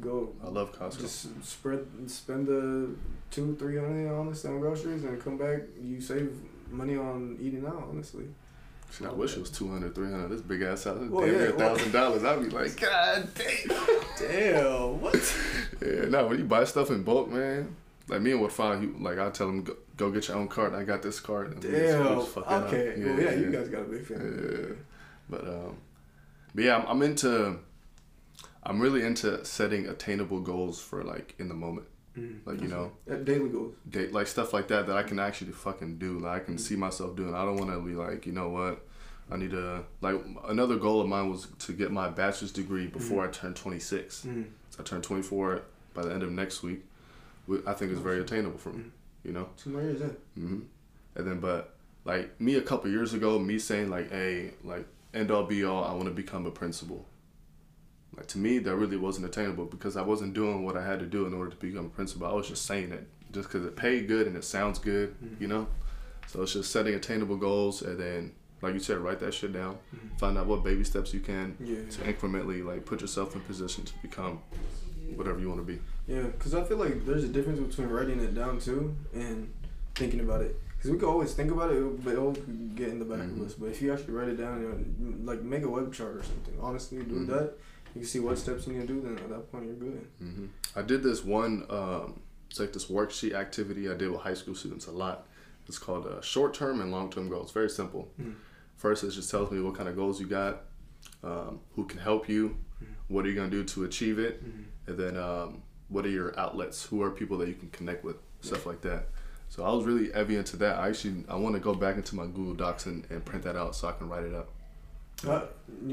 Go. 0.01 0.33
I 0.45 0.49
love 0.49 0.73
Costco. 0.73 1.01
Just 1.01 1.45
spread, 1.45 1.85
spend 2.07 2.47
the 2.47 2.89
two, 3.31 3.57
three 3.59 3.77
hundred 3.77 4.09
honestly 4.13 4.51
on 4.51 4.61
groceries, 4.61 5.05
and 5.05 5.21
come 5.23 5.37
back. 5.39 5.63
You 5.81 6.01
save 6.01 6.33
money 6.71 6.97
on 6.97 7.37
eating 7.41 7.67
out. 7.67 7.89
Honestly. 7.91 8.25
Shit, 8.93 9.07
I 9.07 9.13
wish 9.13 9.37
it 9.37 9.41
was 9.41 9.51
200, 9.51 9.95
300. 9.95 10.29
This 10.29 10.41
big 10.43 10.63
ass 10.63 10.85
house, 10.85 10.99
Well, 11.01 11.25
damn 11.27 11.35
yeah, 11.35 11.41
near 11.43 11.53
thousand 11.53 11.93
dollars. 11.93 12.25
I'd 12.25 12.41
be 12.43 12.49
like, 12.51 12.81
God 12.81 13.29
damn. 13.35 13.77
Damn. 14.19 15.01
What? 15.01 15.37
Yeah, 15.81 16.07
no, 16.09 16.27
when 16.27 16.39
you 16.39 16.45
buy 16.45 16.65
stuff 16.65 16.91
in 16.91 17.03
bulk, 17.03 17.29
man. 17.31 17.77
Like 18.09 18.21
me 18.23 18.33
and 18.33 18.41
what 18.41 18.51
five, 18.53 18.83
you 18.83 18.97
like 18.99 19.19
I 19.21 19.31
tell 19.31 19.47
them 19.47 19.63
go, 19.63 19.77
go 19.97 20.11
get 20.11 20.27
your 20.29 20.37
own 20.37 20.49
cart. 20.49 20.75
I 20.75 20.83
got 20.83 21.03
this 21.03 21.21
cart. 21.21 21.53
and 21.53 21.63
we 21.63 21.71
just- 21.71 21.99
we 21.99 22.05
Damn. 22.05 22.19
just 22.19 22.29
fuck 22.31 22.45
it 22.47 22.53
up. 22.53 22.63
Okay. 22.65 22.95
yeah, 22.99 23.31
you 23.35 23.51
guys 23.53 23.69
got 23.69 23.83
a 23.83 23.85
big 23.85 24.05
family. 24.05 24.59
Yeah. 24.69 24.75
But 25.29 25.47
um, 25.47 25.77
but 26.55 26.65
yeah, 26.65 26.77
I'm, 26.79 26.87
I'm 26.87 27.03
into. 27.03 27.59
I'm 28.65 28.81
really 28.81 29.03
into 29.03 29.43
setting 29.45 29.87
attainable 29.87 30.41
goals 30.41 30.81
for 30.83 31.03
like 31.05 31.35
in 31.39 31.49
the 31.49 31.55
moment, 31.55 31.87
Mm. 32.21 32.47
like 32.47 32.61
you 32.61 32.69
know, 32.69 32.93
daily 33.25 33.49
goals. 33.49 33.75
date 33.89 34.13
like 34.13 34.27
stuff 34.27 34.53
like 34.53 34.69
that 34.69 34.87
that 34.87 34.97
I 34.97 35.03
can 35.03 35.19
actually 35.19 35.53
fucking 35.53 35.99
do. 35.99 36.19
Like 36.19 36.43
I 36.43 36.45
can 36.45 36.59
see 36.59 36.77
myself 36.77 37.17
doing. 37.17 37.35
I 37.35 37.45
don't 37.45 37.57
want 37.57 37.71
to 37.71 37.81
be 37.81 37.95
like, 37.95 38.27
you 38.27 38.33
know 38.33 38.49
what, 38.51 38.85
I 39.31 39.37
need 39.37 39.53
to 39.53 39.85
like 40.01 40.17
another 40.49 40.77
goal 40.77 41.01
of 41.01 41.09
mine 41.09 41.31
was 41.31 41.49
to 41.61 41.73
get 41.73 41.91
my 41.91 42.09
bachelor's 42.09 42.53
degree 42.53 42.87
before 42.87 43.25
I 43.27 43.31
turn 43.31 43.55
26. 43.55 44.27
Mm. 44.27 44.45
So 44.71 44.81
I 44.81 44.83
turn 44.85 45.03
24 45.03 45.63
by 45.95 46.03
the 46.03 46.13
end 46.13 46.23
of 46.23 46.31
next 46.31 46.63
week. 46.63 46.85
I 47.67 47.73
think 47.75 47.91
it's 47.91 48.01
very 48.01 48.21
attainable 48.21 48.59
for 48.59 48.71
me. 48.73 48.85
You 49.25 49.33
know. 49.33 49.49
Two 49.57 49.71
more 49.71 49.83
years. 49.83 50.01
Yeah. 50.01 50.07
hmm 50.35 50.61
And 51.17 51.27
then, 51.27 51.41
but 51.41 51.75
like 52.05 52.41
me 52.41 52.55
a 52.57 52.61
couple 52.63 52.91
years 52.91 53.13
ago, 53.15 53.39
me 53.39 53.59
saying 53.59 53.91
like, 53.91 54.11
hey, 54.11 54.53
like 54.65 54.87
end 55.13 55.31
all 55.31 55.45
be 55.45 55.65
all, 55.65 55.85
I 55.85 55.93
want 55.93 56.05
to 56.05 56.11
become 56.11 56.47
a 56.47 56.51
principal. 56.51 57.05
Like 58.17 58.27
to 58.29 58.39
me, 58.39 58.59
that 58.59 58.75
really 58.75 58.97
wasn't 58.97 59.27
attainable 59.27 59.67
because 59.67 59.97
I 59.97 60.03
wasn't 60.03 60.35
doing 60.35 60.65
what 60.65 60.77
I 60.77 60.85
had 60.85 60.99
to 61.01 61.07
do 61.07 61.27
in 61.27 61.35
order 61.35 61.51
to 61.51 61.57
become 61.57 61.87
a 61.87 61.89
principal. 61.89 62.27
I 62.27 62.33
was 62.33 62.49
just 62.49 62.67
saying 62.67 62.93
it 62.93 63.07
just 63.33 63.49
because 63.49 63.65
it 63.65 63.77
paid 63.77 64.09
good 64.09 64.27
and 64.27 64.37
it 64.37 64.45
sounds 64.45 64.79
good, 64.79 65.15
Mhm. 65.23 65.41
you 65.41 65.47
know. 65.47 65.69
So 66.27 66.43
it's 66.43 66.53
just 66.53 66.71
setting 66.73 66.95
attainable 66.95 67.37
goals 67.37 67.83
and 67.83 67.99
then, 67.99 68.33
like 68.63 68.75
you 68.75 68.81
said, 68.81 68.99
write 68.99 69.21
that 69.21 69.33
shit 69.33 69.53
down. 69.53 69.79
Mhm. 69.95 70.19
Find 70.19 70.37
out 70.37 70.47
what 70.47 70.65
baby 70.65 70.83
steps 70.85 71.15
you 71.15 71.21
can 71.21 71.57
Yeah. 71.61 71.77
to 71.89 72.01
incrementally 72.13 72.65
like 72.65 72.85
put 72.85 73.01
yourself 73.01 73.35
in 73.37 73.41
position 73.43 73.85
to 73.85 73.93
become 74.03 74.41
whatever 75.15 75.39
you 75.39 75.49
want 75.49 75.61
to 75.61 75.67
be. 75.67 75.79
Yeah, 76.09 76.23
because 76.23 76.55
I 76.55 76.65
feel 76.65 76.77
like 76.79 77.07
there's 77.07 77.25
a 77.25 77.29
difference 77.29 77.61
between 77.61 77.89
writing 77.89 78.19
it 78.21 78.35
down 78.35 78.59
too 78.59 78.95
and 79.15 79.49
thinking 79.95 80.21
about 80.21 80.43
it. 80.43 80.61
Because 80.77 80.91
we 80.93 80.99
can 80.99 81.09
always 81.09 81.35
think 81.35 81.53
about 81.53 81.71
it, 81.73 82.05
but 82.05 82.15
it'll 82.15 82.33
get 82.75 82.89
in 82.89 82.99
the 82.99 83.05
back 83.05 83.19
Mhm. 83.21 83.41
of 83.41 83.47
us. 83.47 83.55
But 83.55 83.67
if 83.67 83.83
you 83.83 83.93
actually 83.93 84.15
write 84.15 84.29
it 84.29 84.37
down, 84.39 84.63
you 84.63 84.69
know, 84.69 85.15
like 85.25 85.43
make 85.43 85.63
a 85.63 85.69
web 85.69 85.93
chart 85.93 86.17
or 86.17 86.23
something. 86.23 86.55
Honestly, 86.61 86.99
do 87.03 87.17
Mhm. 87.21 87.27
that. 87.29 87.55
You 87.95 88.01
can 88.03 88.09
see 88.09 88.21
what 88.21 88.39
steps 88.39 88.67
you 88.67 88.81
to 88.81 88.87
do. 88.87 89.01
Then 89.01 89.19
at 89.19 89.29
that 89.31 89.51
point, 89.51 89.65
you're 89.67 89.75
good. 89.75 90.07
hmm 90.19 90.47
I 90.77 90.83
did 90.83 91.03
this 91.03 91.25
one, 91.25 91.65
um, 91.71 92.21
it's 92.49 92.61
like 92.61 92.73
this 92.73 92.87
worksheet 92.87 93.35
activity 93.35 93.89
I 93.91 93.95
did 93.95 94.11
with 94.11 94.21
high 94.21 94.35
school 94.35 94.55
students 94.55 94.87
a 94.87 94.93
lot. 94.93 95.27
It's 95.69 95.79
called 95.79 96.07
uh, 96.07 96.21
short 96.21 96.55
term 96.55 96.81
and 96.81 96.91
long 96.93 97.11
term 97.11 97.29
goals. 97.29 97.53
Very 97.53 97.71
simple. 97.71 98.11
Mhm. 98.21 98.35
First, 98.77 99.05
it 99.05 99.11
just 99.11 99.31
tells 99.31 99.51
me 99.51 99.61
what 99.61 99.75
kind 99.75 99.89
of 99.89 99.95
goals 99.97 100.21
you 100.21 100.27
got, 100.27 100.63
um, 101.23 101.61
who 101.77 101.85
can 101.85 101.99
help 102.01 102.29
you, 102.29 102.57
Mhm. 102.83 102.87
what 103.09 103.25
are 103.25 103.29
you 103.29 103.35
going 103.35 103.51
to 103.51 103.57
do 103.57 103.65
to 103.65 103.85
achieve 103.85 104.19
it, 104.19 104.43
Mm-hmm. 104.45 104.63
and 104.91 104.99
then 104.99 105.17
um, 105.17 105.63
what 105.89 106.07
are 106.07 106.11
your 106.11 106.39
outlets, 106.39 106.87
who 106.87 107.03
are 107.03 107.11
people 107.11 107.37
that 107.39 107.49
you 107.49 107.55
can 107.55 107.69
connect 107.71 108.05
with, 108.05 108.17
stuff 108.41 108.65
like 108.67 108.81
that. 108.83 109.09
So 109.49 109.65
I 109.65 109.73
was 109.73 109.85
really 109.85 110.11
heavy 110.13 110.37
into 110.37 110.57
that. 110.59 110.79
I 110.79 110.89
actually 110.89 111.25
I 111.29 111.35
want 111.37 111.55
to 111.57 111.61
go 111.61 111.75
back 111.75 111.97
into 111.97 112.15
my 112.15 112.27
Google 112.27 112.55
Docs 112.55 112.87
and, 112.87 113.05
and 113.11 113.25
print 113.25 113.43
that 113.45 113.57
out 113.57 113.75
so 113.77 113.89
I 113.89 113.93
can 113.93 114.09
write 114.09 114.25
it 114.25 114.35
up. 114.35 114.49
Uh, 115.27 115.43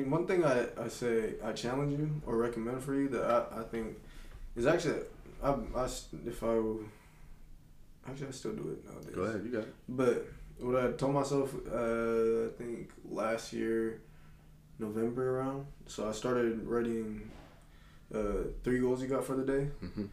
one 0.05 0.25
thing 0.25 0.45
I, 0.45 0.67
I 0.81 0.87
say 0.87 1.33
I 1.43 1.51
challenge 1.51 1.91
you 1.99 2.21
or 2.25 2.37
recommend 2.37 2.81
for 2.81 2.93
you 2.95 3.09
that 3.09 3.23
I, 3.25 3.59
I 3.59 3.63
think 3.63 3.97
is 4.55 4.65
actually 4.65 5.01
I, 5.43 5.49
I 5.75 5.85
if 6.25 6.43
I 6.43 6.57
actually 8.09 8.27
I 8.27 8.31
still 8.31 8.53
do 8.53 8.69
it 8.71 8.85
nowadays. 8.89 9.15
Go 9.15 9.21
ahead, 9.23 9.41
you 9.43 9.51
got 9.51 9.63
it. 9.63 9.73
But 9.89 10.27
what 10.59 10.83
I 10.83 10.91
told 10.93 11.13
myself, 11.13 11.53
uh, 11.71 12.45
I 12.45 12.49
think 12.57 12.89
last 13.09 13.53
year, 13.53 14.01
November 14.79 15.39
around. 15.39 15.65
So 15.87 16.07
I 16.07 16.11
started 16.13 16.65
writing 16.65 17.29
uh, 18.15 18.49
three 18.63 18.79
goals 18.79 19.01
you 19.01 19.07
got 19.07 19.23
for 19.25 19.35
the 19.35 19.43
day, 19.43 19.69
hmm 19.81 20.05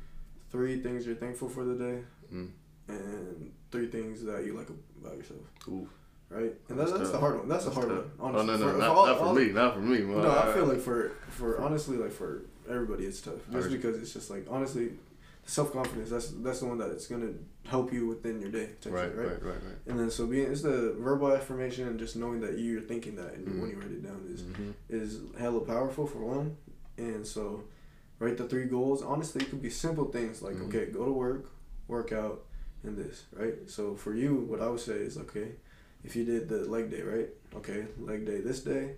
three 0.50 0.78
things 0.80 1.04
you're 1.04 1.16
thankful 1.16 1.49
for 1.49 1.64
the 1.64 1.75
day, 1.75 1.99
Mm. 2.33 2.49
and 2.88 3.52
three 3.73 3.88
things 3.88 4.23
that 4.25 4.44
you 4.44 4.52
like 4.56 4.68
about 5.00 5.16
yourself. 5.16 5.40
Ooh. 5.68 5.88
Right, 6.34 6.52
and 6.68 6.78
That's 6.80 6.90
that's, 6.92 7.10
the 7.12 7.18
hard 7.18 7.38
one. 7.38 7.48
That's 7.48 7.64
the 7.64 7.70
hard 7.70 7.88
tough. 7.88 7.98
one. 8.18 8.34
Oh 8.34 8.38
Honestly. 8.40 8.46
no 8.46 8.56
no 8.66 8.72
For- 8.72 8.78
not, 8.78 8.86
for 8.88 8.92
all- 8.96 9.06
not 9.06 9.18
for 9.18 9.24
all- 9.26 9.34
me 9.34 9.46
not 9.52 9.74
for 9.74 9.80
me. 9.80 9.98
No, 10.00 10.30
I 10.36 10.52
feel 10.52 10.66
like 10.66 10.80
for 10.80 11.12
for 11.28 11.60
honestly 11.60 11.96
like 11.96 12.10
for 12.12 12.42
everybody 12.68 13.04
it's 13.06 13.20
tough 13.20 13.34
just 13.52 13.70
because 13.70 13.96
it's 13.98 14.12
just 14.12 14.30
like 14.30 14.46
honestly, 14.50 14.92
self 15.46 15.72
confidence. 15.72 16.10
That's 16.10 16.28
that's 16.30 16.60
the 16.60 16.66
one 16.66 16.78
that 16.78 16.90
it's 16.90 17.06
gonna 17.06 17.30
help 17.66 17.92
you 17.92 18.06
within 18.08 18.40
your 18.40 18.50
day. 18.50 18.70
essentially, 18.80 18.92
right, 18.92 19.16
right, 19.16 19.42
right, 19.42 19.54
right. 19.54 19.78
And 19.86 19.98
then 19.98 20.10
so 20.10 20.26
being 20.26 20.50
it's 20.50 20.62
the 20.62 20.96
verbal 20.98 21.32
affirmation 21.32 21.86
and 21.88 21.98
just 22.00 22.16
knowing 22.16 22.40
that 22.40 22.58
you're 22.58 22.80
thinking 22.82 23.14
that 23.16 23.34
and 23.34 23.46
Mhm. 23.46 23.60
when 23.60 23.70
you 23.70 23.76
write 23.76 23.92
it 23.92 24.02
down 24.02 24.20
is 24.28 24.40
hmm 24.42 24.70
is 24.88 25.20
hella 25.38 25.60
powerful 25.60 26.06
for 26.06 26.18
one. 26.18 26.56
And 26.98 27.24
so 27.26 27.62
write 28.18 28.36
the 28.38 28.44
three 28.48 28.64
goals. 28.66 29.02
Honestly, 29.02 29.42
it 29.42 29.50
could 29.50 29.62
be 29.62 29.70
simple 29.70 30.06
things 30.06 30.42
like 30.42 30.56
Mhm. 30.56 30.66
okay, 30.68 30.86
go 30.86 31.04
to 31.04 31.12
work, 31.12 31.46
work 31.86 32.10
out, 32.12 32.44
and 32.82 32.96
this 32.98 33.24
right. 33.32 33.54
So 33.70 33.94
for 33.94 34.14
you, 34.14 34.34
what 34.50 34.60
I 34.60 34.68
would 34.68 34.80
say 34.80 34.94
is 34.94 35.16
okay, 35.16 35.52
if 36.04 36.14
you 36.16 36.25
did 36.25 36.49
the 36.49 36.58
leg 36.70 36.90
day 36.90 37.02
right, 37.02 37.28
okay, 37.56 37.87
leg 37.99 38.26
day 38.26 38.40
this 38.40 38.61
day, 38.61 38.96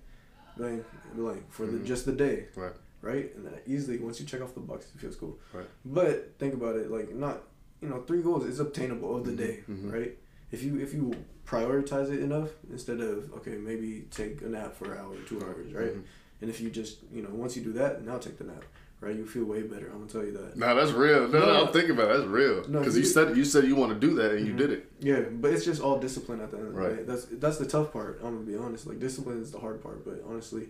blank 0.56 0.84
blank 1.14 1.42
for 1.50 1.66
the 1.66 1.78
Mhm. 1.78 1.84
just 1.84 2.04
the 2.06 2.12
day 2.12 2.48
Right. 2.56 2.72
right, 3.02 3.34
and 3.36 3.44
then 3.46 3.54
easily 3.66 3.98
once 3.98 4.18
you 4.20 4.26
check 4.26 4.40
off 4.42 4.54
the 4.54 4.60
box, 4.60 4.86
it 4.94 5.00
feels 5.00 5.16
cool. 5.16 5.38
Right. 5.52 5.66
But 5.84 6.34
think 6.38 6.54
about 6.54 6.76
it 6.76 6.90
like 6.90 7.14
not 7.14 7.44
you 7.80 7.88
know 7.88 8.02
three 8.02 8.22
goals 8.22 8.44
is 8.46 8.58
obtainable 8.58 9.14
of 9.16 9.24
the 9.24 9.32
Mhm. 9.32 9.36
day 9.36 9.64
Mhm. 9.68 9.92
right 9.92 10.18
if 10.50 10.62
you 10.62 10.78
if 10.78 10.94
you 10.94 11.12
prioritize 11.46 12.10
it 12.10 12.20
enough 12.20 12.50
instead 12.70 13.00
of 13.00 13.32
okay 13.34 13.56
maybe 13.58 14.06
take 14.10 14.40
a 14.42 14.48
nap 14.48 14.74
for 14.74 14.92
an 14.92 14.98
hour 14.98 15.14
two 15.28 15.40
hours 15.44 15.72
right 15.74 15.94
Mhm. 15.94 16.02
and 16.40 16.50
if 16.50 16.60
you 16.60 16.70
just 16.70 17.00
you 17.12 17.22
know 17.22 17.28
once 17.30 17.54
you 17.56 17.62
do 17.62 17.72
that 17.74 18.04
now 18.04 18.16
take 18.18 18.38
the 18.38 18.44
nap 18.44 18.64
right 19.00 19.14
you 19.14 19.26
feel 19.26 19.44
way 19.44 19.62
better 19.62 19.86
i'm 19.88 19.98
gonna 19.98 20.06
tell 20.10 20.24
you 20.24 20.32
that 20.32 20.56
No, 20.56 20.74
that's 20.74 20.92
real. 20.92 21.28
No, 21.28 21.38
No, 21.38 21.40
no, 21.40 21.46
no. 21.52 21.64
I'm 21.66 21.72
thinking 21.72 21.90
about 21.92 22.10
it. 22.10 22.16
That's 22.18 22.28
real. 22.28 22.66
No, 22.68 22.78
Because 22.80 22.96
you 22.96 23.02
you 23.02 23.06
said 23.08 23.36
you 23.36 23.44
said 23.44 23.64
you 23.64 23.76
want 23.76 23.92
to 23.92 24.06
do 24.06 24.14
that 24.16 24.32
and 24.32 24.46
you 24.46 24.54
Mhm. 24.54 24.58
did 24.58 24.70
it. 24.72 24.90
yeah 25.00 25.20
but 25.30 25.52
it's 25.52 25.64
just 25.64 25.82
all 25.82 25.98
discipline 25.98 26.40
at 26.40 26.50
the 26.50 26.56
end 26.58 26.68
of 26.68 26.74
the 26.74 26.80
Right. 26.80 26.96
day 26.98 27.02
that's 27.04 27.24
that's 27.32 27.58
the 27.58 27.66
tough 27.66 27.92
part 27.92 28.20
i'm 28.24 28.34
gonna 28.34 28.46
be 28.46 28.56
honest 28.56 28.86
like 28.86 28.98
discipline 28.98 29.40
is 29.42 29.50
the 29.52 29.58
hard 29.58 29.82
part 29.82 30.04
but 30.04 30.22
honestly 30.28 30.68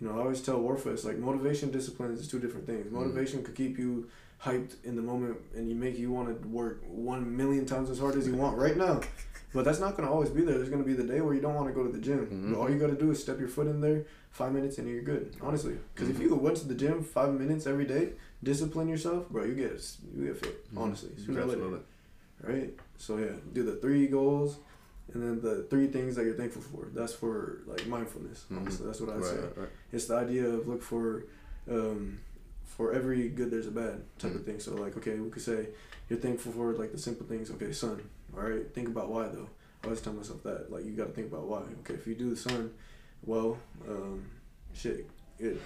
you 0.00 0.06
know 0.08 0.14
i 0.16 0.20
always 0.22 0.40
tell 0.42 0.58
warfest 0.60 1.04
like 1.04 1.18
motivation 1.18 1.70
discipline 1.70 2.12
is 2.12 2.26
two 2.28 2.38
different 2.40 2.66
things 2.66 2.86
Mhm. 2.88 2.92
motivation 2.92 3.42
could 3.44 3.54
keep 3.54 3.78
you 3.78 4.08
hyped 4.44 4.74
in 4.84 4.96
the 4.96 5.02
moment 5.02 5.36
and 5.54 5.68
you 5.68 5.74
make 5.74 5.96
you 5.98 6.10
want 6.10 6.28
to 6.42 6.48
work 6.48 6.82
one 6.88 7.36
million 7.36 7.64
times 7.64 7.88
as 7.90 7.98
hard 7.98 8.16
as 8.16 8.26
you 8.26 8.34
want 8.34 8.58
right 8.58 8.76
now 8.76 9.00
but 9.56 9.64
that's 9.64 9.80
not 9.80 9.96
going 9.96 10.06
to 10.06 10.12
always 10.12 10.30
be 10.38 10.42
there 10.42 10.56
there's 10.58 10.68
going 10.74 10.82
to 10.86 10.90
be 10.92 10.92
the 11.02 11.08
day 11.12 11.20
where 11.20 11.34
you 11.34 11.40
don't 11.40 11.54
want 11.60 11.66
to 11.66 11.74
go 11.78 11.82
to 11.88 11.92
the 11.96 12.02
gym 12.08 12.22
Mhm. 12.26 12.56
all 12.58 12.68
you 12.70 12.78
got 12.78 12.88
to 12.96 13.00
do 13.04 13.10
is 13.10 13.18
step 13.26 13.38
your 13.40 13.48
foot 13.56 13.66
in 13.66 13.80
there 13.80 14.04
five 14.30 14.52
minutes 14.52 14.76
and 14.78 14.86
you're 14.88 15.02
good 15.02 15.34
honestly 15.40 15.76
because 15.94 16.08
Mhm. 16.08 16.14
if 16.14 16.20
you 16.20 16.34
went 16.34 16.56
to 16.62 16.68
the 16.72 16.74
gym 16.82 17.02
five 17.02 17.32
minutes 17.42 17.66
every 17.66 17.86
day 17.94 18.04
discipline 18.50 18.88
yourself 18.94 19.28
bro 19.30 19.44
you 19.50 19.54
get 19.54 19.72
you 20.16 20.26
get 20.26 20.36
fit 20.44 20.56
honestly 20.76 21.10
sooner 21.24 21.40
or 21.40 21.44
Absolutely. 21.44 21.80
right? 22.50 22.70
So 22.98 23.16
yeah, 23.24 23.32
do 23.54 23.62
the 23.70 23.76
three 23.84 24.06
goals, 24.18 24.50
and 25.12 25.22
then 25.22 25.34
the 25.40 25.54
three 25.70 25.86
things 25.96 26.16
that 26.16 26.24
you're 26.26 26.34
thankful 26.42 26.62
for. 26.70 26.82
That's 26.98 27.14
for 27.22 27.60
like 27.66 27.86
mindfulness. 27.86 28.44
Mhm. 28.50 28.56
Honestly, 28.58 28.86
that's 28.86 29.00
what 29.00 29.10
I'd 29.14 29.20
Right, 29.22 29.40
say. 29.40 29.60
right. 29.62 29.68
It's 29.92 30.06
the 30.10 30.16
idea 30.16 30.44
of 30.54 30.66
look 30.68 30.82
for, 30.82 31.24
um, 31.70 32.18
for 32.64 32.92
every 32.92 33.28
good 33.38 33.50
there's 33.50 33.66
a 33.74 33.76
bad 33.82 33.96
type 34.18 34.34
of 34.34 34.40
Mhm. 34.42 34.44
thing. 34.48 34.58
So 34.60 34.74
like 34.84 34.96
okay, 34.98 35.14
we 35.18 35.30
could 35.30 35.42
say 35.50 35.60
you're 36.08 36.18
thankful 36.26 36.52
for 36.52 36.72
like 36.82 36.92
the 36.92 36.98
simple 36.98 37.26
things. 37.26 37.50
Okay, 37.50 37.70
sun. 37.72 38.00
All 38.36 38.42
right, 38.42 38.72
think 38.74 38.88
about 38.88 39.08
why 39.08 39.28
though. 39.28 39.48
I 39.82 39.86
always 39.86 40.00
tell 40.00 40.12
myself 40.12 40.42
that 40.42 40.70
like 40.70 40.84
you 40.84 40.92
got 40.92 41.06
to 41.06 41.12
think 41.12 41.28
about 41.32 41.46
why. 41.46 41.62
Okay, 41.80 41.94
if 41.94 42.06
you 42.06 42.14
do 42.14 42.30
the 42.30 42.36
sun, 42.36 42.72
well, 43.24 43.58
um, 43.88 44.24
shit, 44.74 45.08
it 45.38 45.60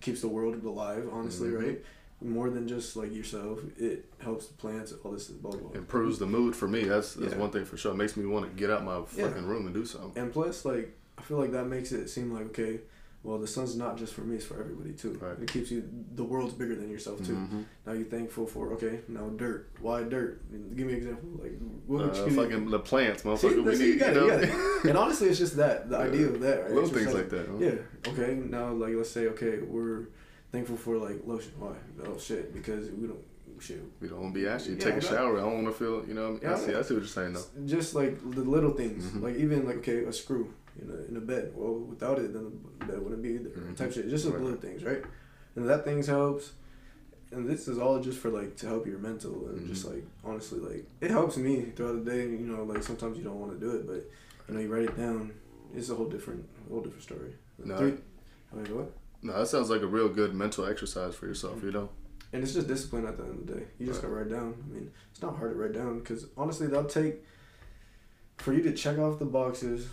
keeps 0.00 0.20
the 0.20 0.28
world 0.28 0.62
alive. 0.64 1.08
Honestly, 1.12 1.48
Mhm. 1.50 1.64
right? 1.66 1.84
more 2.20 2.50
than 2.50 2.66
just 2.66 2.96
like 2.96 3.14
yourself. 3.14 3.60
It 3.78 4.04
helps 4.18 4.48
the 4.48 4.54
plants, 4.54 4.92
all 5.04 5.12
this 5.12 5.28
blah 5.28 5.52
blah. 5.52 5.60
blah. 5.70 5.78
Improves 5.78 6.18
the 6.18 6.26
mood 6.26 6.56
for 6.56 6.66
me. 6.66 6.82
That's 6.82 7.14
that's 7.14 7.34
Yeah. 7.34 7.38
one 7.38 7.52
thing 7.52 7.64
for 7.64 7.76
sure. 7.76 7.92
It 7.92 7.96
makes 7.96 8.16
me 8.16 8.26
want 8.26 8.44
to 8.50 8.56
get 8.56 8.70
out 8.70 8.84
my 8.84 8.96
Yeah. 9.14 9.28
fucking 9.28 9.46
room 9.46 9.66
and 9.66 9.74
do 9.74 9.84
something. 9.84 10.20
And 10.20 10.32
plus, 10.32 10.64
like 10.64 10.96
I 11.16 11.22
feel 11.22 11.36
like 11.38 11.52
that 11.52 11.66
makes 11.68 11.92
it 11.92 12.08
seem 12.08 12.32
like 12.32 12.46
okay, 12.46 12.80
well 13.24 13.38
the 13.38 13.46
sun's 13.46 13.76
not 13.76 13.96
just 13.98 14.14
for 14.14 14.20
me; 14.22 14.36
it's 14.36 14.44
for 14.46 14.58
everybody 14.60 14.92
too. 14.92 15.12
Right. 15.20 15.38
It 15.40 15.48
keeps 15.52 15.70
you. 15.70 15.82
The 16.14 16.24
world's 16.24 16.54
bigger 16.54 16.74
than 16.76 16.90
yourself 16.90 17.18
too. 17.26 17.34
Mhm. 17.34 17.64
Now 17.86 17.92
you're 17.92 18.04
thankful 18.04 18.46
for 18.46 18.72
okay. 18.74 19.00
Now 19.08 19.28
dirt. 19.30 19.68
Why 19.80 20.02
dirt? 20.04 20.40
Give 20.76 20.86
me 20.86 20.92
an 20.94 20.98
example. 20.98 21.28
Like 21.42 21.58
what 21.86 22.16
Uh, 22.18 22.24
you 22.26 22.30
fucking 22.32 22.70
the 22.70 22.78
plants, 22.78 23.22
See, 23.22 23.28
motherfucker. 23.28 23.64
we 23.64 23.72
need, 23.78 23.84
you 23.84 23.98
got 23.98 24.14
you 24.14 24.28
it, 24.30 24.48
you 24.48 24.54
got. 24.54 24.84
And 24.86 24.96
honestly, 24.98 25.28
it's 25.28 25.38
just 25.38 25.56
that 25.56 25.90
the 25.90 25.98
Yeah. 25.98 26.04
idea 26.04 26.26
of 26.28 26.40
that. 26.40 26.62
Right? 26.64 26.72
Little 26.72 26.90
things 26.90 27.12
like 27.14 27.28
that. 27.30 27.46
huh? 27.48 27.56
Yeah. 27.58 28.10
Okay. 28.12 28.34
Now, 28.36 28.72
like, 28.72 28.94
let's 28.94 29.10
say, 29.10 29.26
okay, 29.28 29.58
we're 29.58 30.06
thankful 30.52 30.76
for 30.76 30.96
like 30.96 31.20
lotion. 31.26 31.52
Why? 31.58 31.74
Oh 32.06 32.16
shit, 32.18 32.54
because 32.54 32.90
we 32.90 33.06
don't 33.08 33.18
shit. 33.60 33.82
We 34.00 34.06
don't 34.06 34.20
want 34.20 34.34
to 34.34 34.40
be 34.40 34.46
ashy. 34.46 34.70
Yeah, 34.74 34.78
Take 34.78 34.94
a 34.94 35.00
shower. 35.00 35.36
I 35.38 35.40
don't 35.40 35.64
want 35.64 35.66
to 35.66 35.72
feel. 35.72 36.06
You 36.06 36.14
know. 36.14 36.38
Yeah, 36.40 36.54
I 36.54 36.58
see. 36.58 36.74
I 36.74 36.82
see 36.82 36.94
what 36.94 37.00
you're 37.00 37.06
saying 37.06 37.32
though. 37.32 37.44
Just 37.66 37.94
like 37.96 38.12
the 38.38 38.42
little 38.42 38.70
things, 38.70 39.04
Mhm. 39.06 39.22
like 39.22 39.34
even 39.36 39.66
like 39.66 39.78
okay, 39.78 40.04
a 40.04 40.12
screw 40.12 40.54
in 40.80 40.90
a 40.90 41.08
in 41.08 41.16
a 41.16 41.20
bed. 41.20 41.52
Well, 41.54 41.74
without 41.74 42.18
it, 42.18 42.32
then 42.32 42.50
the 42.78 42.86
bed 42.86 43.02
wouldn't 43.02 43.22
be 43.22 43.36
there. 43.38 43.52
Mhm. 43.52 43.76
Type 43.76 43.92
shit. 43.92 44.08
Just 44.08 44.26
Right. 44.26 44.40
little 44.40 44.58
things, 44.58 44.84
right? 44.84 45.02
And 45.56 45.68
that 45.68 45.84
things 45.84 46.06
helps. 46.06 46.52
And 47.30 47.46
this 47.48 47.68
is 47.68 47.78
all 47.78 48.00
just 48.00 48.18
for 48.18 48.30
like 48.30 48.56
to 48.56 48.66
help 48.66 48.86
your 48.86 48.98
mental 48.98 49.48
and 49.48 49.66
just 49.66 49.84
Mhm. 49.86 49.90
like 49.94 50.04
honestly 50.24 50.60
like 50.60 50.86
it 51.00 51.10
helps 51.10 51.36
me 51.36 51.72
throughout 51.76 52.04
the 52.04 52.10
day. 52.10 52.22
You 52.30 52.38
know, 52.46 52.64
like 52.64 52.82
sometimes 52.82 53.18
you 53.18 53.24
don't 53.24 53.38
want 53.40 53.52
to 53.52 53.58
do 53.58 53.72
it, 53.76 53.86
but 53.86 54.08
you 54.48 54.54
know 54.54 54.60
you 54.60 54.68
write 54.72 54.84
it 54.84 54.96
down. 54.96 55.32
It's 55.74 55.90
a 55.90 55.94
whole 55.94 56.08
different, 56.08 56.46
whole 56.70 56.80
different 56.80 57.02
story. 57.02 57.34
No. 57.62 57.76
Three- 57.76 57.98
I 58.52 58.56
mean, 58.56 58.74
what? 58.76 58.92
No, 59.22 59.38
that 59.38 59.48
sounds 59.48 59.68
like 59.68 59.82
a 59.82 59.86
real 59.86 60.08
good 60.08 60.34
mental 60.34 60.64
exercise 60.64 61.14
for 61.14 61.26
yourself. 61.26 61.62
You 61.62 61.72
know. 61.72 61.90
And 62.32 62.42
it's 62.42 62.52
just 62.54 62.68
discipline 62.68 63.06
at 63.06 63.16
the 63.16 63.24
end 63.24 63.40
of 63.40 63.46
the 63.46 63.54
day. 63.54 63.66
You 63.78 63.86
just 63.86 64.02
Right. 64.02 64.10
gotta 64.10 64.14
write 64.22 64.30
down. 64.30 64.54
I 64.70 64.72
mean, 64.74 64.90
it's 65.10 65.20
not 65.22 65.36
hard 65.36 65.52
to 65.52 65.56
write 65.58 65.72
down 65.72 65.98
because 65.98 66.26
honestly, 66.36 66.66
that'll 66.66 66.84
take 66.84 67.24
for 68.38 68.52
you 68.52 68.62
to 68.62 68.72
check 68.72 68.98
off 68.98 69.18
the 69.18 69.24
boxes, 69.24 69.88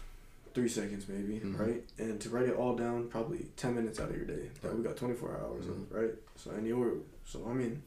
three 0.56 0.68
seconds 0.70 1.08
maybe, 1.08 1.40
Mhm. 1.40 1.60
right? 1.60 1.84
And 2.00 2.20
to 2.22 2.30
write 2.30 2.48
it 2.50 2.56
all 2.56 2.76
down, 2.76 3.10
probably 3.10 3.46
ten 3.58 3.76
minutes 3.76 4.00
out 4.00 4.10
of 4.10 4.16
your 4.16 4.26
day. 4.26 4.50
That 4.62 4.70
Right. 4.70 4.78
we 4.78 4.84
got 4.84 4.96
twenty 4.98 5.14
four 5.14 5.38
hours 5.38 5.66
Mhm. 5.66 5.70
of, 5.84 5.92
right? 5.92 6.16
So 6.38 6.52
and 6.52 6.66
you 6.66 7.06
so 7.26 7.46
I 7.46 7.54
mean, 7.54 7.84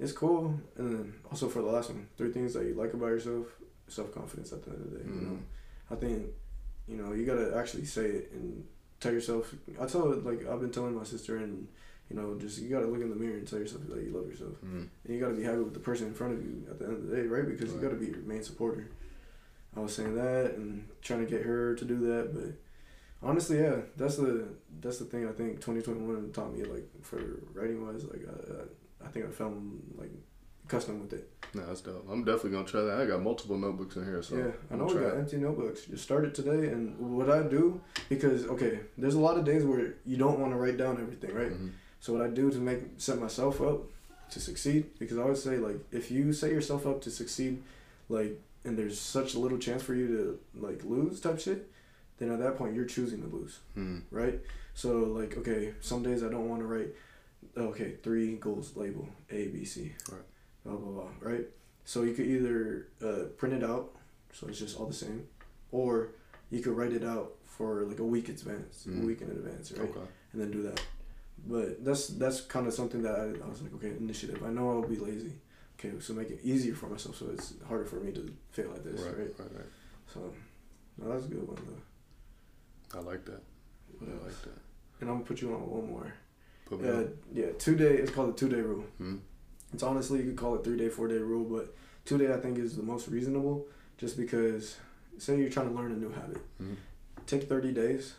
it's 0.00 0.12
cool. 0.12 0.58
And 0.76 0.86
then 0.94 1.14
also 1.30 1.48
for 1.48 1.60
the 1.62 1.68
last 1.68 1.90
one, 1.90 2.06
three 2.16 2.32
things 2.32 2.54
that 2.54 2.64
you 2.66 2.74
like 2.74 2.94
about 2.94 3.08
yourself, 3.08 3.46
self 3.88 4.12
confidence 4.12 4.52
at 4.52 4.62
the 4.64 4.70
end 4.72 4.80
of 4.84 4.90
the 4.92 4.98
day. 4.98 5.04
You 5.04 5.20
know, 5.20 5.30
Mhm. 5.36 5.42
I 5.90 5.94
think, 5.96 6.26
you 6.88 6.96
know, 6.96 7.12
you 7.12 7.24
gotta 7.26 7.54
actually 7.56 7.84
say 7.84 8.06
it 8.10 8.32
and 8.32 8.64
tell 9.00 9.12
yourself. 9.12 9.54
I 9.80 9.86
tell 9.86 10.10
it 10.12 10.24
like 10.24 10.46
I've 10.46 10.60
been 10.60 10.70
telling 10.72 10.94
my 10.94 11.04
sister 11.04 11.36
and. 11.36 11.68
You 12.10 12.16
know, 12.16 12.38
just 12.38 12.58
you 12.62 12.70
gotta 12.70 12.86
look 12.86 13.02
in 13.02 13.10
the 13.10 13.16
mirror 13.16 13.36
and 13.36 13.46
tell 13.46 13.58
yourself 13.58 13.86
that 13.86 14.02
you 14.02 14.10
love 14.12 14.26
yourself. 14.26 14.56
Mm. 14.64 14.88
And 15.04 15.14
you 15.14 15.20
got 15.20 15.28
to 15.28 15.34
be 15.34 15.42
happy 15.42 15.58
with 15.60 15.74
the 15.74 15.80
person 15.80 16.06
in 16.06 16.14
front 16.14 16.32
of 16.38 16.42
you 16.42 16.64
at 16.70 16.78
the 16.78 16.86
end 16.86 16.94
of 16.94 17.06
the 17.06 17.14
day, 17.16 17.26
right? 17.26 17.46
Because 17.46 17.70
you 17.74 17.78
got 17.82 17.90
to 17.90 17.96
be 17.96 18.06
your 18.06 18.16
main 18.20 18.42
supporter. 18.42 18.86
I 19.78 19.82
was 19.82 19.94
saying 19.94 20.14
that 20.16 20.54
and 20.56 20.86
trying 21.02 21.24
to 21.24 21.30
get 21.30 21.42
her 21.42 21.74
to 21.76 21.84
do 21.84 21.98
that, 22.08 22.34
but 22.34 22.52
honestly, 23.28 23.58
yeah, 23.60 23.76
that's 23.96 24.16
the 24.16 24.48
that's 24.80 24.98
the 24.98 25.04
thing 25.04 25.28
I 25.28 25.32
think 25.32 25.60
2021 25.60 26.32
taught 26.32 26.52
me 26.52 26.64
like 26.64 26.86
for 27.02 27.20
writing 27.54 27.86
wise, 27.86 28.04
like 28.04 28.22
I, 28.28 29.06
I 29.06 29.08
think 29.08 29.26
I 29.26 29.30
found 29.30 29.82
like 29.96 30.10
custom 30.66 31.00
with 31.00 31.12
it. 31.12 31.30
No, 31.54 31.64
that's 31.66 31.80
dope. 31.80 32.06
I'm 32.10 32.24
definitely 32.24 32.50
gonna 32.50 32.64
try 32.66 32.82
that. 32.82 33.00
I 33.00 33.06
got 33.06 33.22
multiple 33.22 33.56
notebooks 33.56 33.96
in 33.96 34.04
here, 34.04 34.22
so 34.22 34.36
yeah, 34.36 34.50
I 34.70 34.76
know 34.76 34.84
we 34.86 34.94
got 34.94 35.14
it. 35.14 35.18
empty 35.18 35.36
notebooks. 35.38 35.84
Just 35.86 36.02
start 36.02 36.24
it 36.24 36.34
today, 36.34 36.68
and 36.68 36.98
what 37.16 37.30
I 37.30 37.42
do 37.42 37.80
because 38.08 38.46
okay, 38.46 38.80
there's 38.98 39.14
a 39.14 39.20
lot 39.20 39.38
of 39.38 39.44
days 39.44 39.64
where 39.64 39.94
you 40.04 40.16
don't 40.16 40.40
want 40.40 40.52
to 40.52 40.58
write 40.58 40.76
down 40.76 41.00
everything, 41.00 41.34
right? 41.34 41.52
Mhm. 41.52 41.70
So 42.00 42.12
what 42.12 42.22
I 42.22 42.28
do 42.28 42.50
to 42.50 42.58
make 42.58 42.80
set 42.98 43.18
myself 43.18 43.60
up 43.60 43.82
to 44.30 44.40
succeed, 44.40 44.98
because 44.98 45.16
I 45.18 45.22
always 45.22 45.42
say 45.42 45.56
like 45.56 45.78
if 45.92 46.10
you 46.10 46.32
set 46.32 46.50
yourself 46.50 46.86
up 46.86 47.00
to 47.02 47.10
succeed, 47.10 47.62
like 48.08 48.40
and 48.64 48.76
there's 48.78 49.00
such 49.00 49.34
a 49.34 49.38
little 49.38 49.58
chance 49.58 49.82
for 49.82 49.94
you 49.94 50.06
to 50.08 50.38
like 50.60 50.84
lose 50.84 51.20
type 51.20 51.38
shit, 51.40 51.70
then 52.18 52.30
at 52.30 52.38
that 52.40 52.56
point 52.56 52.74
you're 52.74 52.84
choosing 52.84 53.22
to 53.22 53.28
lose, 53.28 53.60
Mm. 53.76 54.02
right? 54.10 54.40
So 54.74 54.98
like 55.04 55.36
okay, 55.38 55.74
some 55.80 56.02
days 56.02 56.22
I 56.22 56.28
don't 56.28 56.48
want 56.48 56.60
to 56.62 56.66
write, 56.66 56.88
okay, 57.56 57.94
three 58.02 58.36
goals 58.36 58.76
label 58.76 59.08
A 59.30 59.48
B 59.48 59.64
C, 59.64 59.92
Right. 60.10 60.20
blah 60.64 60.76
blah 60.76 60.90
blah, 61.02 61.10
right? 61.20 61.46
So 61.84 62.02
you 62.02 62.12
could 62.14 62.26
either 62.26 62.88
uh, 63.02 63.24
print 63.36 63.54
it 63.54 63.64
out, 63.64 63.94
so 64.32 64.46
it's 64.48 64.58
just 64.58 64.78
all 64.78 64.86
the 64.86 64.92
same, 64.92 65.26
or 65.72 66.10
you 66.50 66.60
could 66.60 66.76
write 66.76 66.92
it 66.92 67.04
out 67.04 67.34
for 67.44 67.82
like 67.84 67.98
a 67.98 68.04
week 68.04 68.28
in 68.28 68.34
advance, 68.34 68.84
Mhm. 68.86 69.02
a 69.02 69.06
week 69.06 69.20
in 69.22 69.30
advance, 69.30 69.72
right? 69.72 69.88
Okay. 69.88 70.06
and 70.32 70.42
then 70.42 70.50
do 70.50 70.62
that. 70.62 70.78
But 71.46 71.82
that's 71.84 72.08
that's 72.08 72.40
kind 72.42 72.66
of 72.66 72.74
something 72.74 73.00
that 73.02 73.14
I, 73.14 73.24
I 73.44 73.48
was 73.48 73.62
like, 73.62 73.72
okay, 73.76 73.90
initiative. 73.96 74.42
I 74.44 74.50
know 74.50 74.70
I'll 74.70 74.88
be 74.88 74.96
lazy. 74.96 75.32
Okay, 75.78 75.92
so 76.00 76.12
make 76.12 76.30
it 76.30 76.40
easier 76.42 76.74
for 76.74 76.88
myself, 76.88 77.16
so 77.16 77.26
it's 77.32 77.54
harder 77.66 77.84
for 77.84 77.96
me 78.00 78.10
to 78.12 78.34
fail 78.50 78.72
at 78.74 78.82
this, 78.84 79.00
Right, 79.00 79.16
right? 79.18 79.34
right, 79.38 79.48
right. 79.54 79.66
So, 80.12 80.32
no, 80.98 81.12
that's 81.12 81.26
a 81.26 81.28
good 81.28 81.46
one 81.46 81.58
though. 81.66 82.98
I 82.98 83.02
like 83.02 83.24
that. 83.26 83.40
What 83.98 84.10
I 84.10 84.14
else? 84.14 84.22
like 84.24 84.42
that. 84.42 84.60
And 85.00 85.08
I'm 85.10 85.16
gonna 85.16 85.24
put 85.24 85.40
you 85.40 85.54
on 85.54 85.60
one 85.70 85.86
more. 85.88 86.12
Put 86.66 86.80
me 86.80 86.88
Yeah, 86.88 86.94
on. 86.94 87.18
yeah, 87.32 87.46
two 87.58 87.76
day. 87.76 87.94
It's 87.96 88.10
called 88.10 88.34
the 88.34 88.38
two 88.38 88.48
day 88.48 88.60
rule. 88.60 88.84
Mm. 89.00 89.20
It's 89.72 89.82
honestly 89.84 90.18
you 90.20 90.24
could 90.26 90.36
call 90.36 90.56
it 90.56 90.64
three 90.64 90.76
day, 90.76 90.88
four 90.88 91.06
day 91.06 91.18
rule, 91.18 91.44
but 91.44 91.76
two 92.04 92.18
day 92.18 92.32
I 92.32 92.38
think 92.38 92.58
is 92.58 92.74
the 92.76 92.82
most 92.82 93.06
reasonable, 93.08 93.66
just 93.98 94.16
because 94.16 94.76
say 95.18 95.38
you're 95.38 95.50
trying 95.50 95.68
to 95.68 95.74
learn 95.74 95.92
a 95.92 95.96
new 95.96 96.10
habit, 96.10 96.38
Mm. 96.60 96.76
take 97.26 97.48
thirty 97.48 97.72
days. 97.72 98.14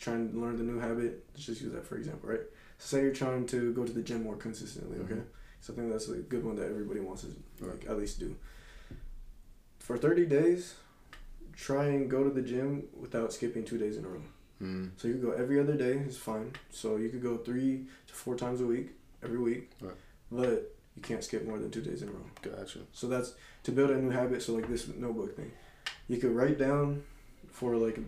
Trying 0.00 0.30
to 0.32 0.38
learn 0.38 0.56
the 0.58 0.62
new 0.64 0.78
habit. 0.78 1.24
Let's 1.34 1.46
just 1.46 1.60
use 1.62 1.72
that 1.72 1.86
for 1.86 1.96
example, 1.96 2.28
right? 2.28 2.40
Say 2.78 3.00
you're 3.02 3.12
trying 3.14 3.46
to 3.46 3.72
go 3.72 3.84
to 3.84 3.92
the 3.92 4.02
gym 4.02 4.22
more 4.24 4.36
consistently, 4.36 4.98
okay? 5.00 5.14
Mhm. 5.14 5.24
So 5.60 5.72
I 5.72 5.76
think 5.76 5.90
that's 5.90 6.08
a 6.08 6.16
good 6.16 6.44
one 6.44 6.56
that 6.56 6.68
everybody 6.68 7.00
wants 7.00 7.22
to 7.22 7.28
like 7.66 7.84
at 7.88 7.98
least 7.98 8.20
do. 8.20 8.36
For 9.78 9.96
thirty 9.98 10.26
days, 10.26 10.74
try 11.56 11.86
and 11.86 12.10
go 12.10 12.24
to 12.24 12.30
the 12.30 12.42
gym 12.42 12.84
without 12.98 13.32
skipping 13.32 13.64
two 13.64 13.78
days 13.78 13.96
in 13.96 14.04
a 14.04 14.08
row. 14.08 14.22
Mm. 14.62 14.90
So 14.96 15.08
you 15.08 15.14
could 15.14 15.22
go 15.22 15.30
every 15.32 15.58
other 15.60 15.74
day 15.76 15.92
is 15.92 16.16
fine. 16.18 16.52
So 16.70 16.96
you 16.96 17.08
could 17.08 17.22
go 17.22 17.36
three 17.38 17.86
to 18.06 18.14
four 18.14 18.34
times 18.36 18.60
a 18.60 18.66
week, 18.66 18.90
every 19.22 19.38
week. 19.38 19.70
Right. 19.80 19.94
But 20.30 20.74
you 20.96 21.02
can't 21.02 21.22
skip 21.24 21.46
more 21.46 21.58
than 21.58 21.70
two 21.70 21.80
days 21.80 22.02
in 22.02 22.08
a 22.08 22.12
row. 22.12 22.24
Gotcha. 22.42 22.80
So 22.92 23.06
that's 23.06 23.34
to 23.64 23.72
build 23.72 23.90
a 23.90 23.96
new 23.98 24.10
habit. 24.10 24.42
So 24.42 24.54
like 24.54 24.68
this 24.68 24.88
notebook 24.88 25.36
thing, 25.36 25.52
you 26.08 26.18
could 26.18 26.34
write 26.34 26.58
down 26.58 27.02
for 27.50 27.76
like, 27.76 27.98